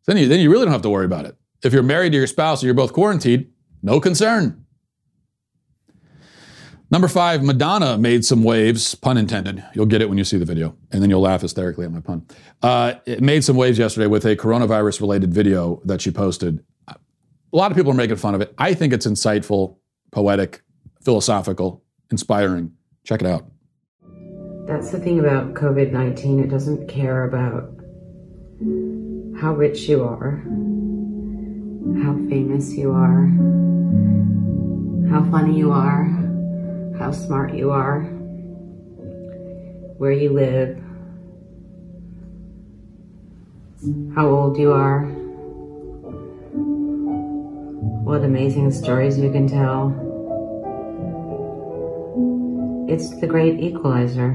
Then 0.07 0.17
you, 0.17 0.29
then 0.29 0.41
you 0.41 0.51
really 0.51 0.65
don't 0.65 0.73
have 0.73 0.83
to 0.83 0.91
worry 0.91 1.05
about 1.05 1.27
it. 1.27 1.37
If 1.65 1.73
you're 1.73 1.83
married 1.83 2.13
to 2.13 2.19
your 2.19 2.27
spouse 2.27 2.61
and 2.61 2.67
you're 2.67 2.75
both 2.75 2.93
quarantined, 2.93 3.49
no 3.83 4.01
concern. 4.01 4.65
Number 6.91 7.09
five, 7.09 7.43
Madonna 7.43 7.97
made 7.97 8.23
some 8.23 8.45
waves, 8.45 8.95
pun 8.95 9.17
intended. 9.17 9.65
You'll 9.75 9.87
get 9.87 10.03
it 10.03 10.11
when 10.11 10.19
you 10.19 10.25
see 10.25 10.37
the 10.37 10.45
video, 10.45 10.77
and 10.91 11.03
then 11.03 11.09
you'll 11.09 11.23
laugh 11.23 11.41
hysterically 11.41 11.87
at 11.87 11.91
my 11.91 12.01
pun. 12.01 12.27
Uh, 12.61 12.95
it 13.07 13.23
made 13.23 13.45
some 13.45 13.57
waves 13.57 13.79
yesterday 13.79 14.07
with 14.07 14.27
a 14.27 14.37
coronavirus 14.37 15.01
related 15.01 15.33
video 15.33 15.81
that 15.87 16.03
she 16.03 16.11
posted 16.11 16.63
a 17.53 17.57
lot 17.57 17.71
of 17.71 17.77
people 17.77 17.93
are 17.93 17.97
making 17.97 18.17
fun 18.17 18.35
of 18.35 18.41
it. 18.41 18.55
I 18.59 18.75
think 18.75 18.93
it's 18.93 19.07
insightful, 19.07 19.77
poetic, 20.11 20.63
philosophical, 21.03 21.85
inspiring. 22.11 22.73
Check 23.05 23.21
it 23.21 23.27
out. 23.27 23.45
That's 24.67 24.91
the 24.91 24.99
thing 24.99 25.19
about 25.19 25.55
COVID 25.55 25.93
19. 25.93 26.41
It 26.41 26.49
doesn't 26.49 26.89
care 26.89 27.25
about 27.25 27.65
how 29.41 29.55
rich 29.55 29.89
you 29.89 30.05
are, 30.05 30.43
how 32.03 32.15
famous 32.31 32.73
you 32.75 32.93
are, 32.93 33.27
how 35.11 35.29
funny 35.31 35.59
you 35.59 35.73
are, 35.73 36.05
how 36.99 37.11
smart 37.11 37.55
you 37.55 37.71
are, 37.71 38.03
where 39.99 40.13
you 40.13 40.33
live, 40.33 40.79
how 44.15 44.29
old 44.29 44.57
you 44.57 44.73
are 44.73 45.22
what 48.03 48.25
amazing 48.25 48.73
stories 48.73 49.17
you 49.17 49.31
can 49.31 49.47
tell. 49.47 49.95
It's 52.89 53.09
the 53.21 53.29
great 53.29 53.61
equalizer. 53.61 54.31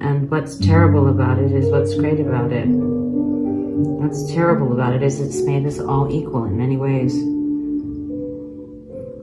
And 0.00 0.30
what's 0.30 0.56
terrible 0.56 1.08
about 1.08 1.40
it 1.40 1.50
is 1.50 1.68
what's 1.70 1.96
great 1.96 2.20
about 2.20 2.52
it. 2.52 2.68
What's 2.68 4.32
terrible 4.32 4.72
about 4.72 4.94
it 4.94 5.02
is 5.02 5.20
it's 5.20 5.42
made 5.42 5.66
us 5.66 5.80
all 5.80 6.08
equal 6.12 6.44
in 6.44 6.56
many 6.56 6.76
ways. 6.76 7.16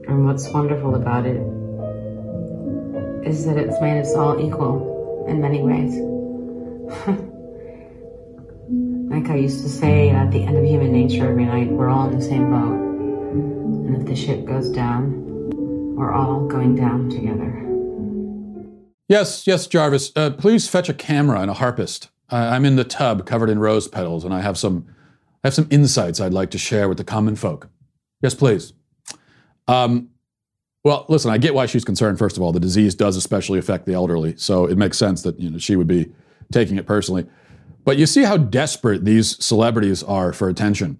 And 0.06 0.26
what's 0.26 0.46
wonderful 0.50 0.94
about 0.94 1.24
it 1.24 1.40
is 3.26 3.46
that 3.46 3.56
it's 3.56 3.80
made 3.80 4.02
us 4.02 4.14
all 4.14 4.38
equal 4.38 5.24
in 5.26 5.40
many 5.40 5.62
ways. 5.62 5.94
like 9.10 9.30
I 9.30 9.36
used 9.36 9.62
to 9.62 9.70
say 9.70 10.10
at 10.10 10.30
the 10.30 10.44
end 10.44 10.58
of 10.58 10.64
human 10.64 10.92
nature 10.92 11.30
every 11.30 11.46
night, 11.46 11.68
we're 11.68 11.88
all 11.88 12.10
in 12.10 12.18
the 12.18 12.24
same 12.24 12.50
boat. 12.50 12.87
The 14.08 14.16
ship 14.16 14.46
goes 14.46 14.70
down, 14.70 15.26
we're 15.94 16.14
all 16.14 16.46
going 16.46 16.74
down 16.74 17.10
together. 17.10 17.62
Yes, 19.06 19.46
yes, 19.46 19.66
Jarvis. 19.66 20.12
Uh, 20.16 20.30
please 20.30 20.66
fetch 20.66 20.88
a 20.88 20.94
camera 20.94 21.40
and 21.40 21.50
a 21.50 21.54
harpist. 21.54 22.08
I'm 22.30 22.64
in 22.64 22.76
the 22.76 22.84
tub 22.84 23.26
covered 23.26 23.50
in 23.50 23.58
rose 23.58 23.86
petals, 23.86 24.24
and 24.24 24.32
I 24.32 24.40
have 24.40 24.56
some, 24.56 24.86
I 25.44 25.48
have 25.48 25.54
some 25.54 25.68
insights 25.70 26.20
I'd 26.20 26.32
like 26.32 26.50
to 26.52 26.58
share 26.58 26.88
with 26.88 26.96
the 26.96 27.04
common 27.04 27.36
folk. 27.36 27.68
Yes, 28.22 28.34
please. 28.34 28.72
Um, 29.66 30.08
well, 30.84 31.04
listen, 31.10 31.30
I 31.30 31.36
get 31.36 31.52
why 31.52 31.66
she's 31.66 31.84
concerned. 31.84 32.18
First 32.18 32.38
of 32.38 32.42
all, 32.42 32.52
the 32.52 32.60
disease 32.60 32.94
does 32.94 33.14
especially 33.14 33.58
affect 33.58 33.84
the 33.84 33.92
elderly, 33.92 34.38
so 34.38 34.64
it 34.64 34.78
makes 34.78 34.96
sense 34.96 35.22
that 35.24 35.38
you 35.38 35.50
know 35.50 35.58
she 35.58 35.76
would 35.76 35.86
be 35.86 36.10
taking 36.50 36.78
it 36.78 36.86
personally. 36.86 37.26
But 37.84 37.98
you 37.98 38.06
see 38.06 38.22
how 38.22 38.38
desperate 38.38 39.04
these 39.04 39.44
celebrities 39.44 40.02
are 40.02 40.32
for 40.32 40.48
attention. 40.48 40.98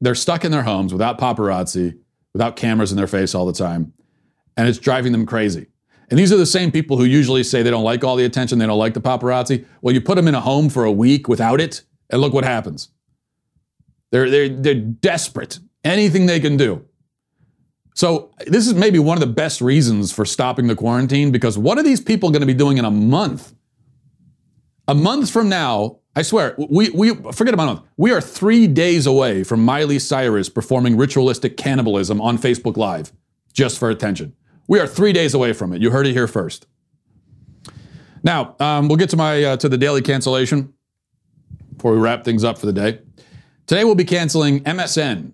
They're 0.00 0.14
stuck 0.14 0.44
in 0.44 0.52
their 0.52 0.62
homes 0.62 0.92
without 0.92 1.18
paparazzi, 1.18 1.98
without 2.34 2.56
cameras 2.56 2.90
in 2.90 2.98
their 2.98 3.06
face 3.06 3.34
all 3.34 3.46
the 3.46 3.52
time, 3.52 3.94
and 4.56 4.68
it's 4.68 4.78
driving 4.78 5.12
them 5.12 5.24
crazy. 5.24 5.68
And 6.10 6.18
these 6.18 6.32
are 6.32 6.36
the 6.36 6.44
same 6.44 6.70
people 6.70 6.98
who 6.98 7.04
usually 7.04 7.42
say 7.42 7.62
they 7.62 7.70
don't 7.70 7.84
like 7.84 8.04
all 8.04 8.16
the 8.16 8.26
attention, 8.26 8.58
they 8.58 8.66
don't 8.66 8.78
like 8.78 8.92
the 8.92 9.00
paparazzi. 9.00 9.64
Well, 9.80 9.94
you 9.94 10.02
put 10.02 10.16
them 10.16 10.28
in 10.28 10.34
a 10.34 10.40
home 10.40 10.68
for 10.68 10.84
a 10.84 10.92
week 10.92 11.28
without 11.28 11.60
it, 11.60 11.82
and 12.10 12.20
look 12.20 12.34
what 12.34 12.44
happens. 12.44 12.90
They're, 14.12 14.28
they're, 14.28 14.48
they're 14.48 14.74
desperate. 14.74 15.58
Anything 15.82 16.26
they 16.26 16.40
can 16.40 16.56
do. 16.56 16.84
So, 17.94 18.32
this 18.46 18.66
is 18.66 18.74
maybe 18.74 18.98
one 18.98 19.16
of 19.16 19.20
the 19.20 19.32
best 19.32 19.60
reasons 19.60 20.12
for 20.12 20.24
stopping 20.24 20.66
the 20.66 20.74
quarantine 20.74 21.30
because 21.30 21.56
what 21.56 21.78
are 21.78 21.82
these 21.82 22.00
people 22.00 22.30
going 22.30 22.40
to 22.40 22.46
be 22.46 22.54
doing 22.54 22.78
in 22.78 22.84
a 22.84 22.90
month? 22.90 23.54
A 24.88 24.94
month 24.94 25.30
from 25.30 25.48
now, 25.48 26.00
I 26.16 26.22
swear, 26.22 26.54
we, 26.56 26.90
we 26.90 27.14
forget 27.32 27.54
about 27.54 27.66
month. 27.66 27.80
We 27.96 28.12
are 28.12 28.20
three 28.20 28.68
days 28.68 29.06
away 29.06 29.42
from 29.42 29.64
Miley 29.64 29.98
Cyrus 29.98 30.48
performing 30.48 30.96
ritualistic 30.96 31.56
cannibalism 31.56 32.20
on 32.20 32.38
Facebook 32.38 32.76
Live 32.76 33.12
just 33.52 33.78
for 33.78 33.90
attention. 33.90 34.34
We 34.68 34.78
are 34.78 34.86
three 34.86 35.12
days 35.12 35.34
away 35.34 35.52
from 35.52 35.72
it. 35.72 35.82
You 35.82 35.90
heard 35.90 36.06
it 36.06 36.12
here 36.12 36.28
first. 36.28 36.66
Now, 38.22 38.56
um, 38.60 38.88
we'll 38.88 38.96
get 38.96 39.10
to 39.10 39.16
my 39.16 39.42
uh, 39.44 39.56
to 39.58 39.68
the 39.68 39.76
daily 39.76 40.02
cancellation 40.02 40.72
before 41.76 41.92
we 41.92 41.98
wrap 41.98 42.24
things 42.24 42.44
up 42.44 42.58
for 42.58 42.66
the 42.66 42.72
day. 42.72 43.00
Today 43.66 43.84
we'll 43.84 43.94
be 43.94 44.04
canceling 44.04 44.62
MSN 44.64 45.32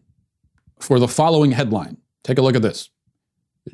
for 0.79 0.99
the 0.99 1.09
following 1.09 1.53
headline. 1.53 1.99
Take 2.25 2.39
a 2.39 2.43
look 2.43 2.57
at 2.57 2.63
this. 2.63 2.91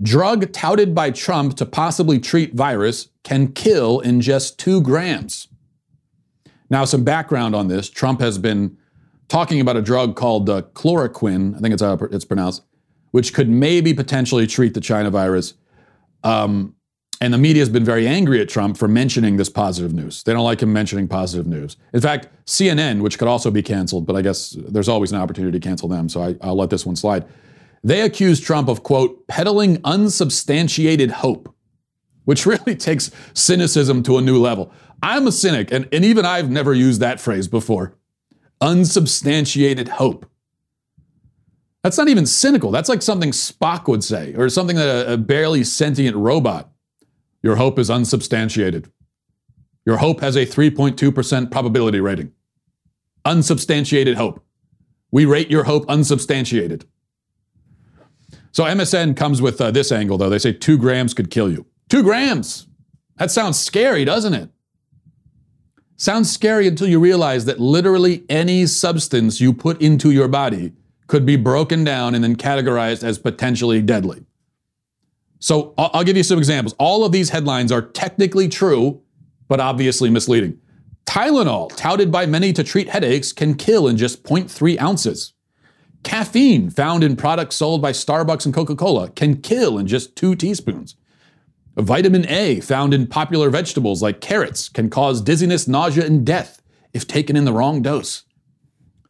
Drug 0.03 0.53
touted 0.53 0.95
by 0.95 1.11
Trump 1.13 1.57
to 1.57 1.67
possibly 1.67 2.19
treat 2.19 2.55
virus 2.55 3.09
can 3.23 3.53
kill 3.53 4.01
in 4.01 4.21
just 4.21 4.59
two 4.59 4.83
grams. 4.83 5.49
Now, 6.71 6.85
some 6.85 7.05
background 7.05 7.55
on 7.55 7.69
this 7.69 7.89
Trump 7.89 8.21
has 8.21 8.39
been 8.39 8.77
talking 9.29 9.61
about 9.61 9.77
a 9.77 9.83
drug 9.83 10.17
called 10.17 10.49
uh, 10.49 10.63
chloroquine, 10.75 11.57
I 11.57 11.59
think 11.59 11.73
it's 11.73 11.83
how 11.83 11.95
it's 12.11 12.25
pronounced, 12.25 12.63
which 13.11 13.35
could 13.35 13.49
maybe 13.49 13.95
potentially 13.95 14.47
treat 14.47 14.75
the 14.75 14.81
China 14.81 15.11
virus. 15.11 15.55
Um, 16.23 16.75
and 17.21 17.33
the 17.33 17.39
media 17.39 17.63
has 17.63 17.71
been 17.71 17.85
very 17.85 18.07
angry 18.07 18.41
at 18.41 18.49
Trump 18.49 18.77
for 18.77 18.89
mentioning 18.89 19.37
this 19.37 19.49
positive 19.49 19.95
news. 19.95 20.23
They 20.23 20.33
don't 20.33 20.45
like 20.45 20.63
him 20.63 20.73
mentioning 20.73 21.09
positive 21.09 21.47
news. 21.47 21.77
In 21.95 22.01
fact, 22.01 22.29
CNN, 22.45 23.01
which 23.01 23.19
could 23.19 23.29
also 23.29 23.51
be 23.51 23.63
canceled, 23.63 24.07
but 24.07 24.17
I 24.17 24.23
guess 24.23 24.51
there's 24.51 24.89
always 24.89 25.13
an 25.13 25.19
opportunity 25.19 25.59
to 25.59 25.67
cancel 25.67 25.89
them, 25.89 26.09
so 26.09 26.23
I, 26.23 26.37
I'll 26.43 26.57
let 26.57 26.69
this 26.69 26.85
one 26.85 26.97
slide. 26.97 27.25
They 27.83 28.03
accuse 28.03 28.41
Trump 28.41 28.69
of, 28.69 28.83
quote, 28.83 29.27
peddling 29.29 29.81
unsubstantiated 29.85 31.11
hope, 31.11 31.55
which 32.25 32.45
really 32.47 32.77
takes 32.77 33.11
cynicism 33.33 34.03
to 34.03 34.19
a 34.19 34.21
new 34.21 34.39
level. 34.39 34.73
I'm 35.03 35.27
a 35.27 35.33
cynic, 35.33 35.71
and, 35.73 35.89
and 35.93 36.05
even 36.05 36.25
I've 36.25 36.51
never 36.51 36.75
used 36.75 37.01
that 37.01 37.21
phrase 37.21 37.49
before. 37.49 37.95
Unsubstantiated 38.61 39.89
hope. 39.89 40.27
That's 41.83 41.99
not 41.99 42.09
even 42.09 42.27
cynical. 42.27 42.71
That's 42.71 42.89
like 42.89 43.03
something 43.03 43.31
Spock 43.31 43.87
would 43.89 44.03
say, 44.03 44.35
or 44.35 44.49
something 44.49 44.77
that 44.77 44.89
a, 44.89 45.13
a 45.13 45.17
barely 45.17 45.63
sentient 45.63 46.17
robot. 46.17 46.71
Your 47.43 47.57
hope 47.57 47.79
is 47.79 47.91
unsubstantiated. 47.91 48.91
Your 49.85 49.99
hope 49.99 50.21
has 50.21 50.35
a 50.35 50.45
3.2% 50.45 51.51
probability 51.51 52.01
rating. 52.01 52.33
Unsubstantiated 53.25 54.17
hope. 54.17 54.45
We 55.13 55.25
rate 55.25 55.51
your 55.51 55.65
hope 55.65 55.85
unsubstantiated. 55.89 56.87
So 58.51 58.65
MSN 58.65 59.17
comes 59.17 59.41
with 59.41 59.61
uh, 59.61 59.71
this 59.71 59.93
angle, 59.93 60.19
though. 60.19 60.29
They 60.29 60.39
say 60.39 60.53
two 60.53 60.79
grams 60.79 61.15
could 61.15 61.31
kill 61.31 61.51
you. 61.51 61.67
Two 61.89 62.03
grams! 62.03 62.67
That 63.17 63.31
sounds 63.31 63.59
scary, 63.61 64.05
doesn't 64.05 64.35
it? 64.35 64.51
Sounds 65.97 66.31
scary 66.31 66.69
until 66.69 66.89
you 66.89 67.01
realize 67.01 67.47
that 67.47 67.59
literally 67.59 68.25
any 68.29 68.67
substance 68.67 69.41
you 69.41 69.53
put 69.53 69.81
into 69.81 70.11
your 70.11 70.29
body 70.29 70.73
could 71.07 71.25
be 71.25 71.37
broken 71.37 71.85
down 71.85 72.15
and 72.15 72.23
then 72.23 72.37
categorized 72.37 73.03
as 73.03 73.19
potentially 73.19 73.81
deadly. 73.81 74.25
So 75.39 75.75
I'll 75.79 76.05
give 76.05 76.17
you 76.17 76.23
some 76.23 76.39
examples. 76.39 76.75
All 76.79 77.05
of 77.05 77.13
these 77.13 77.31
headlines 77.31 77.73
are 77.73 77.83
technically 77.83 78.49
true, 78.49 79.01
but 79.49 79.61
obviously 79.61 80.11
misleading. 80.11 80.59
Tylenol, 81.07 81.75
touted 81.77 82.11
by 82.11 82.27
many 82.27 82.53
to 82.53 82.65
treat 82.65 82.89
headaches, 82.89 83.33
can 83.33 83.55
kill 83.55 83.87
in 83.87 83.97
just 83.97 84.25
0.3 84.25 84.81
ounces. 84.81 85.33
Caffeine, 86.03 86.69
found 86.69 87.05
in 87.05 87.17
products 87.17 87.57
sold 87.57 87.81
by 87.81 87.93
Starbucks 87.93 88.45
and 88.45 88.55
Coca 88.55 88.77
Cola, 88.77 89.09
can 89.11 89.41
kill 89.41 89.79
in 89.79 89.87
just 89.87 90.17
two 90.17 90.35
teaspoons. 90.35 90.97
Vitamin 91.77 92.27
A, 92.29 92.61
found 92.61 92.95
in 92.95 93.07
popular 93.07 93.51
vegetables 93.51 94.03
like 94.03 94.21
carrots, 94.21 94.69
can 94.69 94.89
cause 94.89 95.21
dizziness, 95.21 95.69
nausea, 95.69 96.07
and 96.07 96.25
death 96.25 96.63
if 96.95 97.07
taken 97.07 97.37
in 97.37 97.45
the 97.45 97.53
wrong 97.53 97.83
dose. 97.83 98.25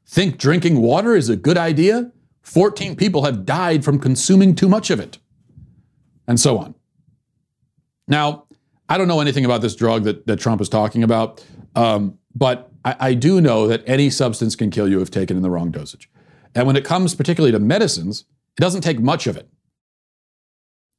Think 0.06 0.36
drinking 0.36 0.80
water 0.80 1.14
is 1.14 1.28
a 1.28 1.36
good 1.36 1.56
idea? 1.56 2.10
14 2.42 2.96
people 2.96 3.24
have 3.24 3.44
died 3.44 3.84
from 3.84 3.98
consuming 3.98 4.54
too 4.54 4.68
much 4.68 4.90
of 4.90 4.98
it. 4.98 5.18
And 6.26 6.40
so 6.40 6.58
on. 6.58 6.74
Now, 8.08 8.46
I 8.88 8.98
don't 8.98 9.08
know 9.08 9.20
anything 9.20 9.44
about 9.44 9.62
this 9.62 9.76
drug 9.76 10.04
that, 10.04 10.26
that 10.26 10.40
Trump 10.40 10.60
is 10.60 10.68
talking 10.68 11.02
about, 11.04 11.44
um, 11.76 12.18
but 12.34 12.70
I, 12.84 12.96
I 13.00 13.14
do 13.14 13.40
know 13.40 13.68
that 13.68 13.82
any 13.86 14.10
substance 14.10 14.56
can 14.56 14.70
kill 14.70 14.88
you 14.88 15.00
if 15.00 15.10
taken 15.10 15.36
in 15.36 15.42
the 15.42 15.50
wrong 15.50 15.70
dosage. 15.70 16.10
And 16.54 16.66
when 16.66 16.76
it 16.76 16.84
comes 16.84 17.14
particularly 17.14 17.52
to 17.52 17.58
medicines, 17.58 18.24
it 18.56 18.60
doesn't 18.60 18.80
take 18.80 19.00
much 19.00 19.26
of 19.26 19.36
it 19.36 19.48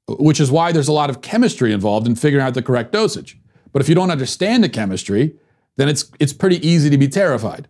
which 0.07 0.39
is 0.39 0.49
why 0.49 0.71
there's 0.71 0.87
a 0.87 0.93
lot 0.93 1.09
of 1.09 1.21
chemistry 1.21 1.73
involved 1.73 2.07
in 2.07 2.15
figuring 2.15 2.45
out 2.45 2.53
the 2.53 2.61
correct 2.61 2.91
dosage. 2.91 3.37
But 3.73 3.81
if 3.81 3.89
you 3.89 3.95
don't 3.95 4.11
understand 4.11 4.63
the 4.63 4.69
chemistry, 4.69 5.35
then 5.75 5.89
it's 5.89 6.11
it's 6.19 6.33
pretty 6.33 6.65
easy 6.67 6.89
to 6.89 6.97
be 6.97 7.07
terrified. 7.07 7.67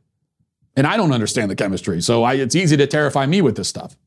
And 0.75 0.85
I 0.85 0.95
don't 0.95 1.11
understand 1.11 1.49
the 1.49 1.55
chemistry, 1.55 2.01
so 2.01 2.23
I, 2.23 2.35
it's 2.35 2.55
easy 2.55 2.77
to 2.77 2.85
terrify 2.85 3.25
me 3.25 3.41
with 3.41 3.57
this 3.57 3.67
stuff. 3.67 3.97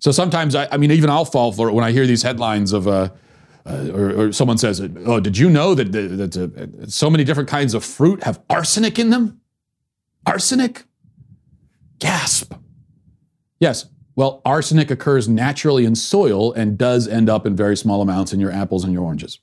So 0.00 0.10
sometimes 0.10 0.54
I, 0.56 0.66
I 0.72 0.76
mean, 0.76 0.90
even 0.90 1.08
I'll 1.08 1.24
fall 1.24 1.52
for 1.52 1.68
it 1.68 1.72
when 1.72 1.84
I 1.84 1.92
hear 1.92 2.06
these 2.06 2.22
headlines 2.22 2.72
of, 2.72 2.88
uh, 2.88 3.10
uh, 3.64 3.90
or, 3.92 4.10
or, 4.10 4.32
someone 4.32 4.58
says, 4.58 4.80
"Oh, 4.80 5.20
did 5.20 5.38
you 5.38 5.48
know 5.48 5.74
that, 5.74 5.92
that, 5.92 6.36
uh, 6.36 6.86
so 6.88 7.10
many 7.10 7.22
different 7.22 7.48
kinds 7.48 7.74
of 7.74 7.84
fruit 7.84 8.22
have 8.24 8.40
arsenic 8.48 8.98
in 8.98 9.10
them? 9.10 9.40
Arsenic? 10.26 10.84
Gasp! 11.98 12.54
Yes, 13.60 13.86
well, 14.20 14.42
arsenic 14.44 14.90
occurs 14.90 15.30
naturally 15.30 15.86
in 15.86 15.94
soil 15.94 16.52
and 16.52 16.76
does 16.76 17.08
end 17.08 17.30
up 17.30 17.46
in 17.46 17.56
very 17.56 17.74
small 17.74 18.02
amounts 18.02 18.34
in 18.34 18.38
your 18.38 18.52
apples 18.52 18.84
and 18.84 18.92
your 18.92 19.02
oranges. 19.02 19.40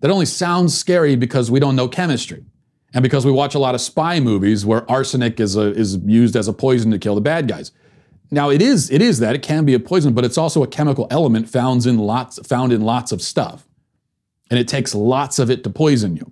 That 0.00 0.10
only 0.10 0.26
sounds 0.26 0.76
scary 0.76 1.16
because 1.16 1.50
we 1.50 1.58
don't 1.58 1.74
know 1.74 1.88
chemistry. 1.88 2.44
And 2.92 3.02
because 3.02 3.24
we 3.24 3.32
watch 3.32 3.54
a 3.54 3.58
lot 3.58 3.74
of 3.74 3.80
spy 3.80 4.20
movies 4.20 4.66
where 4.66 4.88
arsenic 4.90 5.40
is, 5.40 5.56
a, 5.56 5.72
is 5.72 5.96
used 6.04 6.36
as 6.36 6.48
a 6.48 6.52
poison 6.52 6.90
to 6.90 6.98
kill 6.98 7.14
the 7.14 7.22
bad 7.22 7.48
guys. 7.48 7.72
Now 8.30 8.50
it 8.50 8.60
is 8.60 8.90
it 8.90 9.00
is 9.00 9.20
that 9.20 9.34
it 9.34 9.40
can 9.40 9.64
be 9.64 9.72
a 9.72 9.80
poison, 9.80 10.12
but 10.12 10.22
it's 10.22 10.36
also 10.36 10.62
a 10.62 10.66
chemical 10.66 11.06
element 11.10 11.48
found 11.48 11.86
in 11.86 11.96
lots 11.96 12.38
found 12.46 12.74
in 12.74 12.82
lots 12.82 13.10
of 13.10 13.22
stuff, 13.22 13.66
and 14.50 14.60
it 14.60 14.68
takes 14.68 14.94
lots 14.94 15.38
of 15.38 15.50
it 15.50 15.64
to 15.64 15.70
poison 15.70 16.14
you. 16.14 16.30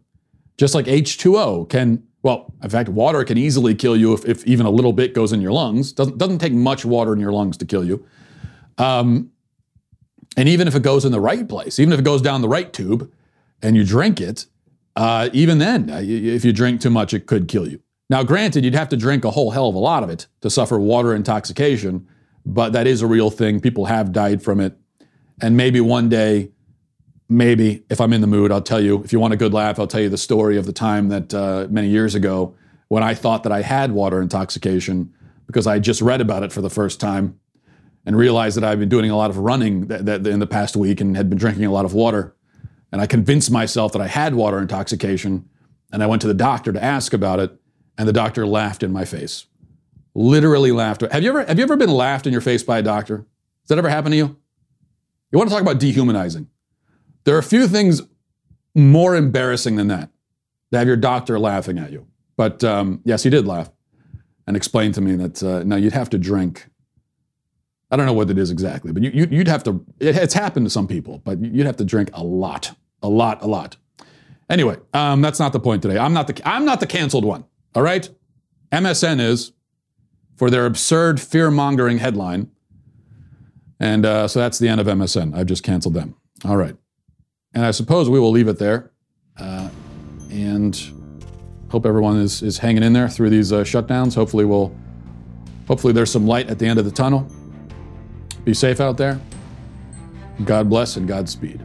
Just 0.59 0.75
like 0.75 0.85
H2O 0.85 1.71
can 1.71 2.06
well, 2.27 2.53
in 2.61 2.69
fact, 2.69 2.89
water 2.89 3.23
can 3.23 3.39
easily 3.39 3.73
kill 3.73 3.97
you 3.97 4.13
if, 4.13 4.25
if 4.25 4.45
even 4.49 4.67
a 4.67 4.71
little 4.71 4.93
bit 4.93 5.15
goes 5.15 5.33
in 5.33 5.41
your 5.41 5.53
lungs. 5.53 5.93
Doesn't, 5.93 6.19
doesn't 6.19 6.41
take 6.41 6.53
much 6.53 6.85
water 6.85 7.13
in 7.13 7.21
your 7.21 7.31
lungs 7.31 7.57
to 7.59 7.65
kill 7.65 7.85
you. 7.85 8.05
Um, 8.79 9.31
and 10.37 10.49
even 10.49 10.67
if 10.67 10.75
it 10.75 10.83
goes 10.83 11.05
in 11.05 11.13
the 11.13 11.21
right 11.21 11.49
place, 11.49 11.79
even 11.79 11.93
if 11.93 12.01
it 12.01 12.05
goes 12.05 12.21
down 12.21 12.43
the 12.43 12.49
right 12.49 12.73
tube 12.73 13.13
and 13.63 13.77
you 13.77 13.85
drink 13.85 14.21
it, 14.21 14.47
uh, 14.97 15.29
even 15.33 15.59
then, 15.59 15.89
uh, 15.89 16.01
if 16.03 16.45
you 16.45 16.53
drink 16.53 16.81
too 16.81 16.91
much, 16.91 17.15
it 17.15 17.27
could 17.27 17.47
kill 17.47 17.69
you. 17.69 17.81
Now, 18.11 18.25
granted, 18.25 18.65
you'd 18.65 18.75
have 18.75 18.89
to 18.89 18.97
drink 18.97 19.25
a 19.25 19.31
whole 19.31 19.53
hell 19.53 19.69
of 19.69 19.77
a 19.77 19.79
lot 19.79 20.03
of 20.03 20.11
it 20.11 20.27
to 20.41 20.51
suffer 20.51 20.81
water 20.81 21.15
intoxication, 21.15 22.09
but 22.45 22.73
that 22.73 22.89
is 22.89 23.03
a 23.03 23.07
real 23.07 23.31
thing. 23.31 23.61
People 23.61 23.85
have 23.85 24.11
died 24.11 24.43
from 24.43 24.59
it. 24.59 24.77
And 25.41 25.57
maybe 25.57 25.81
one 25.81 26.09
day 26.09 26.51
maybe 27.29 27.85
if 27.91 28.01
I'm 28.01 28.13
in 28.13 28.21
the 28.21 28.27
mood, 28.27 28.53
I'll 28.53 28.63
tell 28.63 28.81
you. 28.81 29.03
If 29.03 29.13
you 29.13 29.21
want 29.21 29.35
a 29.35 29.37
good 29.37 29.53
laugh, 29.53 29.79
I'll 29.79 29.87
tell 29.87 30.01
you 30.01 30.09
the 30.09 30.19
story 30.19 30.57
of 30.57 30.67
the 30.67 30.73
time 30.73 31.09
that 31.09 31.35
uh, 31.35 31.67
many 31.71 31.89
years 31.89 32.15
ago 32.15 32.55
when 32.89 33.03
I 33.03 33.15
thought 33.15 33.43
that 33.43 33.53
I 33.53 33.63
had 33.63 33.93
water 33.93 34.21
intoxication 34.23 35.13
because 35.47 35.67
I 35.67 35.79
just 35.79 36.01
read 36.01 36.21
about 36.21 36.43
it 36.43 36.53
for 36.53 36.61
the 36.61 36.71
first 36.71 37.01
time 37.01 37.39
and 38.05 38.17
realized 38.17 38.57
that 38.57 38.65
I've 38.65 38.79
been 38.79 38.89
doing 38.89 39.11
a 39.11 39.17
lot 39.17 39.31
of 39.31 39.39
running 39.39 39.89
th- 39.89 40.05
th- 40.05 40.27
in 40.27 40.39
the 40.39 40.47
past 40.47 40.77
week 40.77 41.01
and 41.01 41.17
had 41.17 41.29
been 41.29 41.39
drinking 41.39 41.65
a 41.65 41.73
lot 41.73 41.85
of 41.85 41.95
water. 41.95 42.35
And 42.93 43.01
I 43.01 43.07
convinced 43.07 43.51
myself 43.51 43.93
that 43.93 44.01
I 44.01 44.07
had 44.07 44.35
water 44.35 44.59
intoxication. 44.59 45.49
And 45.93 46.03
I 46.03 46.07
went 46.07 46.23
to 46.23 46.29
the 46.29 46.35
doctor 46.35 46.73
to 46.73 46.83
ask 46.83 47.13
about 47.13 47.39
it, 47.39 47.53
and 47.97 48.09
the 48.09 48.13
doctor 48.13 48.47
laughed 48.47 48.83
in 48.83 48.93
my 48.93 49.05
face. 49.05 49.47
Literally 50.15 50.73
laughed. 50.73 51.03
Have 51.03 51.23
you 51.23 51.29
ever 51.29 51.45
have 51.45 51.59
you 51.59 51.63
ever 51.63 51.77
been 51.77 51.91
laughed 51.91 52.27
in 52.27 52.33
your 52.33 52.41
face 52.41 52.63
by 52.63 52.79
a 52.79 52.83
doctor? 52.83 53.19
Has 53.19 53.69
that 53.69 53.79
ever 53.79 53.89
happened 53.89 54.13
to 54.13 54.17
you? 54.17 54.37
You 55.31 55.39
want 55.39 55.49
to 55.49 55.55
talk 55.55 55.63
about 55.63 55.79
dehumanizing? 55.79 56.49
There 57.27 57.35
are 57.35 57.41
a 57.41 57.43
few 57.43 57.67
things 57.67 58.03
more 58.75 59.17
embarrassing 59.17 59.75
than 59.75 59.89
that 59.89 60.11
to 60.71 60.79
have 60.79 60.87
your 60.87 60.97
doctor 60.97 61.39
laughing 61.41 61.77
at 61.77 61.91
you. 61.91 62.07
But 62.37 62.63
um, 62.63 63.01
yes, 63.05 63.25
he 63.25 63.31
did 63.31 63.47
laugh 63.47 63.71
and 64.47 64.57
explain 64.57 64.93
to 64.93 65.01
me 65.01 65.17
that 65.17 65.43
uh, 65.43 65.65
now 65.65 65.75
you'd 65.75 65.93
have 65.93 66.09
to 66.11 66.19
drink. 66.19 66.69
I 67.91 67.97
don't 67.97 68.07
know 68.07 68.13
what 68.13 68.31
it 68.31 68.39
is 68.39 68.53
exactly, 68.53 68.93
but 68.93 69.03
you, 69.03 69.27
would 69.39 69.49
have 69.49 69.65
to. 69.65 69.85
It, 69.99 70.17
it's 70.17 70.35
happened 70.35 70.67
to 70.67 70.71
some 70.71 70.87
people, 70.87 71.19
but 71.25 71.41
you'd 71.41 71.67
have 71.67 71.77
to 71.79 71.85
drink 71.85 72.11
a 72.13 72.23
lot, 72.23 72.77
a 73.03 73.09
lot, 73.09 73.43
a 73.43 73.47
lot. 73.47 73.77
Anyway, 74.49 74.77
um, 74.95 75.21
that's 75.21 75.41
not 75.41 75.53
the 75.53 75.61
point 75.61 75.83
today. 75.83 75.99
I'm 75.99 76.13
not 76.13 76.29
the 76.29 76.41
I'm 76.49 76.65
not 76.65 76.79
the 76.79 76.87
canceled 76.87 77.25
one. 77.25 77.45
All 77.75 77.83
right, 77.83 78.09
MSN 78.71 79.21
is 79.21 79.53
for 80.37 80.49
their 80.49 80.65
absurd 80.67 81.21
fear 81.21 81.51
mongering 81.51 81.99
headline, 81.99 82.51
and 83.81 84.07
uh, 84.07 84.29
so 84.29 84.39
that's 84.39 84.61
the 84.61 84.69
end 84.69 84.81
of 84.81 84.87
MSN. 84.87 85.37
I've 85.37 85.47
just 85.47 85.65
canceled 85.65 85.95
them. 85.95 86.15
All 86.45 86.57
right. 86.57 86.77
And 87.57 87.65
I 87.65 87.71
suppose 87.71 88.11
we 88.11 88.21
will 88.21 88.33
leave 88.33 88.49
it 88.49 88.59
there. 88.59 88.91
Uh, 89.39 89.71
and 90.31 90.79
hope 91.71 91.87
everyone 91.87 92.19
is, 92.19 92.43
is 92.43 92.59
hanging 92.59 92.83
in 92.83 92.93
there 92.93 93.09
through 93.09 93.31
these 93.31 93.51
uh, 93.51 93.65
shutdowns. 93.65 94.15
Hopefully, 94.15 94.45
we'll 94.45 94.77
hopefully 95.67 95.95
there's 95.95 96.11
some 96.11 96.27
light 96.27 96.51
at 96.51 96.59
the 96.59 96.67
end 96.67 96.79
of 96.79 96.85
the 96.85 96.91
tunnel. 96.91 97.27
Be 98.45 98.53
safe 98.53 98.79
out 98.79 98.99
there. 98.99 99.19
God 100.45 100.69
bless 100.69 100.99
and 100.99 101.09
Godspeed. 101.09 101.63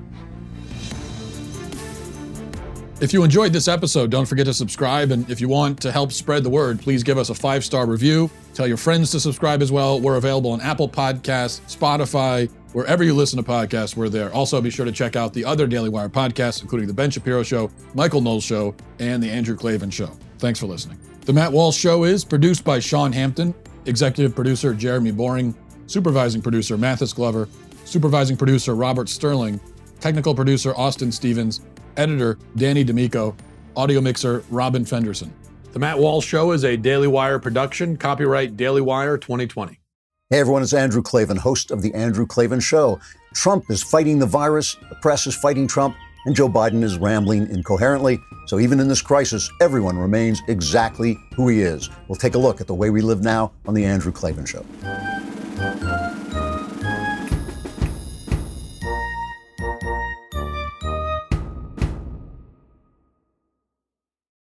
If 3.01 3.11
you 3.11 3.25
enjoyed 3.25 3.51
this 3.51 3.67
episode, 3.67 4.11
don't 4.11 4.25
forget 4.25 4.45
to 4.45 4.53
subscribe. 4.53 5.11
And 5.11 5.29
if 5.29 5.41
you 5.41 5.49
want 5.49 5.81
to 5.81 5.91
help 5.91 6.13
spread 6.13 6.43
the 6.43 6.49
word, 6.49 6.79
please 6.79 7.03
give 7.03 7.17
us 7.17 7.29
a 7.29 7.35
five 7.35 7.65
star 7.65 7.85
review. 7.85 8.29
Tell 8.53 8.65
your 8.65 8.77
friends 8.77 9.11
to 9.11 9.19
subscribe 9.19 9.61
as 9.61 9.73
well. 9.73 9.99
We're 9.99 10.15
available 10.15 10.51
on 10.51 10.61
Apple 10.61 10.87
Podcasts, 10.87 11.59
Spotify, 11.75 12.49
Wherever 12.73 13.03
you 13.03 13.13
listen 13.13 13.35
to 13.35 13.43
podcasts, 13.43 13.97
we're 13.97 14.07
there. 14.07 14.33
Also, 14.33 14.61
be 14.61 14.69
sure 14.69 14.85
to 14.85 14.93
check 14.93 15.17
out 15.17 15.33
the 15.33 15.43
other 15.43 15.67
Daily 15.67 15.89
Wire 15.89 16.07
podcasts, 16.07 16.61
including 16.61 16.87
The 16.87 16.93
Ben 16.93 17.11
Shapiro 17.11 17.43
Show, 17.43 17.69
Michael 17.93 18.21
Knowles 18.21 18.45
Show, 18.45 18.73
and 18.99 19.21
The 19.21 19.29
Andrew 19.29 19.57
Klavan 19.57 19.89
Show. 19.89 20.09
Thanks 20.37 20.57
for 20.57 20.67
listening. 20.67 20.97
The 21.25 21.33
Matt 21.33 21.51
Walsh 21.51 21.77
Show 21.77 22.05
is 22.05 22.23
produced 22.23 22.63
by 22.63 22.79
Sean 22.79 23.11
Hampton, 23.11 23.53
executive 23.85 24.33
producer 24.33 24.73
Jeremy 24.73 25.11
Boring, 25.11 25.53
supervising 25.85 26.41
producer 26.41 26.77
Mathis 26.77 27.11
Glover, 27.11 27.49
supervising 27.83 28.37
producer 28.37 28.73
Robert 28.73 29.09
Sterling, 29.09 29.59
technical 29.99 30.33
producer 30.33 30.73
Austin 30.77 31.11
Stevens, 31.11 31.59
editor 31.97 32.37
Danny 32.55 32.85
D'Amico, 32.85 33.35
audio 33.75 33.99
mixer 33.99 34.45
Robin 34.49 34.85
Fenderson. 34.85 35.33
The 35.73 35.79
Matt 35.79 35.99
Walsh 35.99 36.25
Show 36.25 36.53
is 36.53 36.63
a 36.63 36.77
Daily 36.77 37.09
Wire 37.09 37.37
production, 37.37 37.97
copyright 37.97 38.55
Daily 38.55 38.81
Wire 38.81 39.17
2020. 39.17 39.80
Hey 40.31 40.39
everyone, 40.39 40.63
it's 40.63 40.71
Andrew 40.71 41.01
Klavan, 41.01 41.35
host 41.35 41.71
of 41.71 41.81
The 41.81 41.93
Andrew 41.93 42.25
Klavan 42.25 42.61
Show. 42.61 43.01
Trump 43.33 43.69
is 43.69 43.83
fighting 43.83 44.17
the 44.17 44.25
virus, 44.25 44.77
the 44.87 44.95
press 45.01 45.27
is 45.27 45.35
fighting 45.35 45.67
Trump, 45.67 45.93
and 46.25 46.33
Joe 46.33 46.47
Biden 46.47 46.83
is 46.83 46.97
rambling 46.97 47.49
incoherently. 47.49 48.17
So 48.47 48.57
even 48.57 48.79
in 48.79 48.87
this 48.87 49.01
crisis, 49.01 49.51
everyone 49.59 49.97
remains 49.97 50.41
exactly 50.47 51.17
who 51.35 51.49
he 51.49 51.59
is. 51.63 51.89
We'll 52.07 52.15
take 52.15 52.35
a 52.35 52.37
look 52.37 52.61
at 52.61 52.67
the 52.67 52.73
way 52.73 52.89
we 52.89 53.01
live 53.01 53.21
now 53.21 53.51
on 53.67 53.73
The 53.73 53.83
Andrew 53.83 54.13
Klavan 54.13 54.45
Show. 54.45 54.65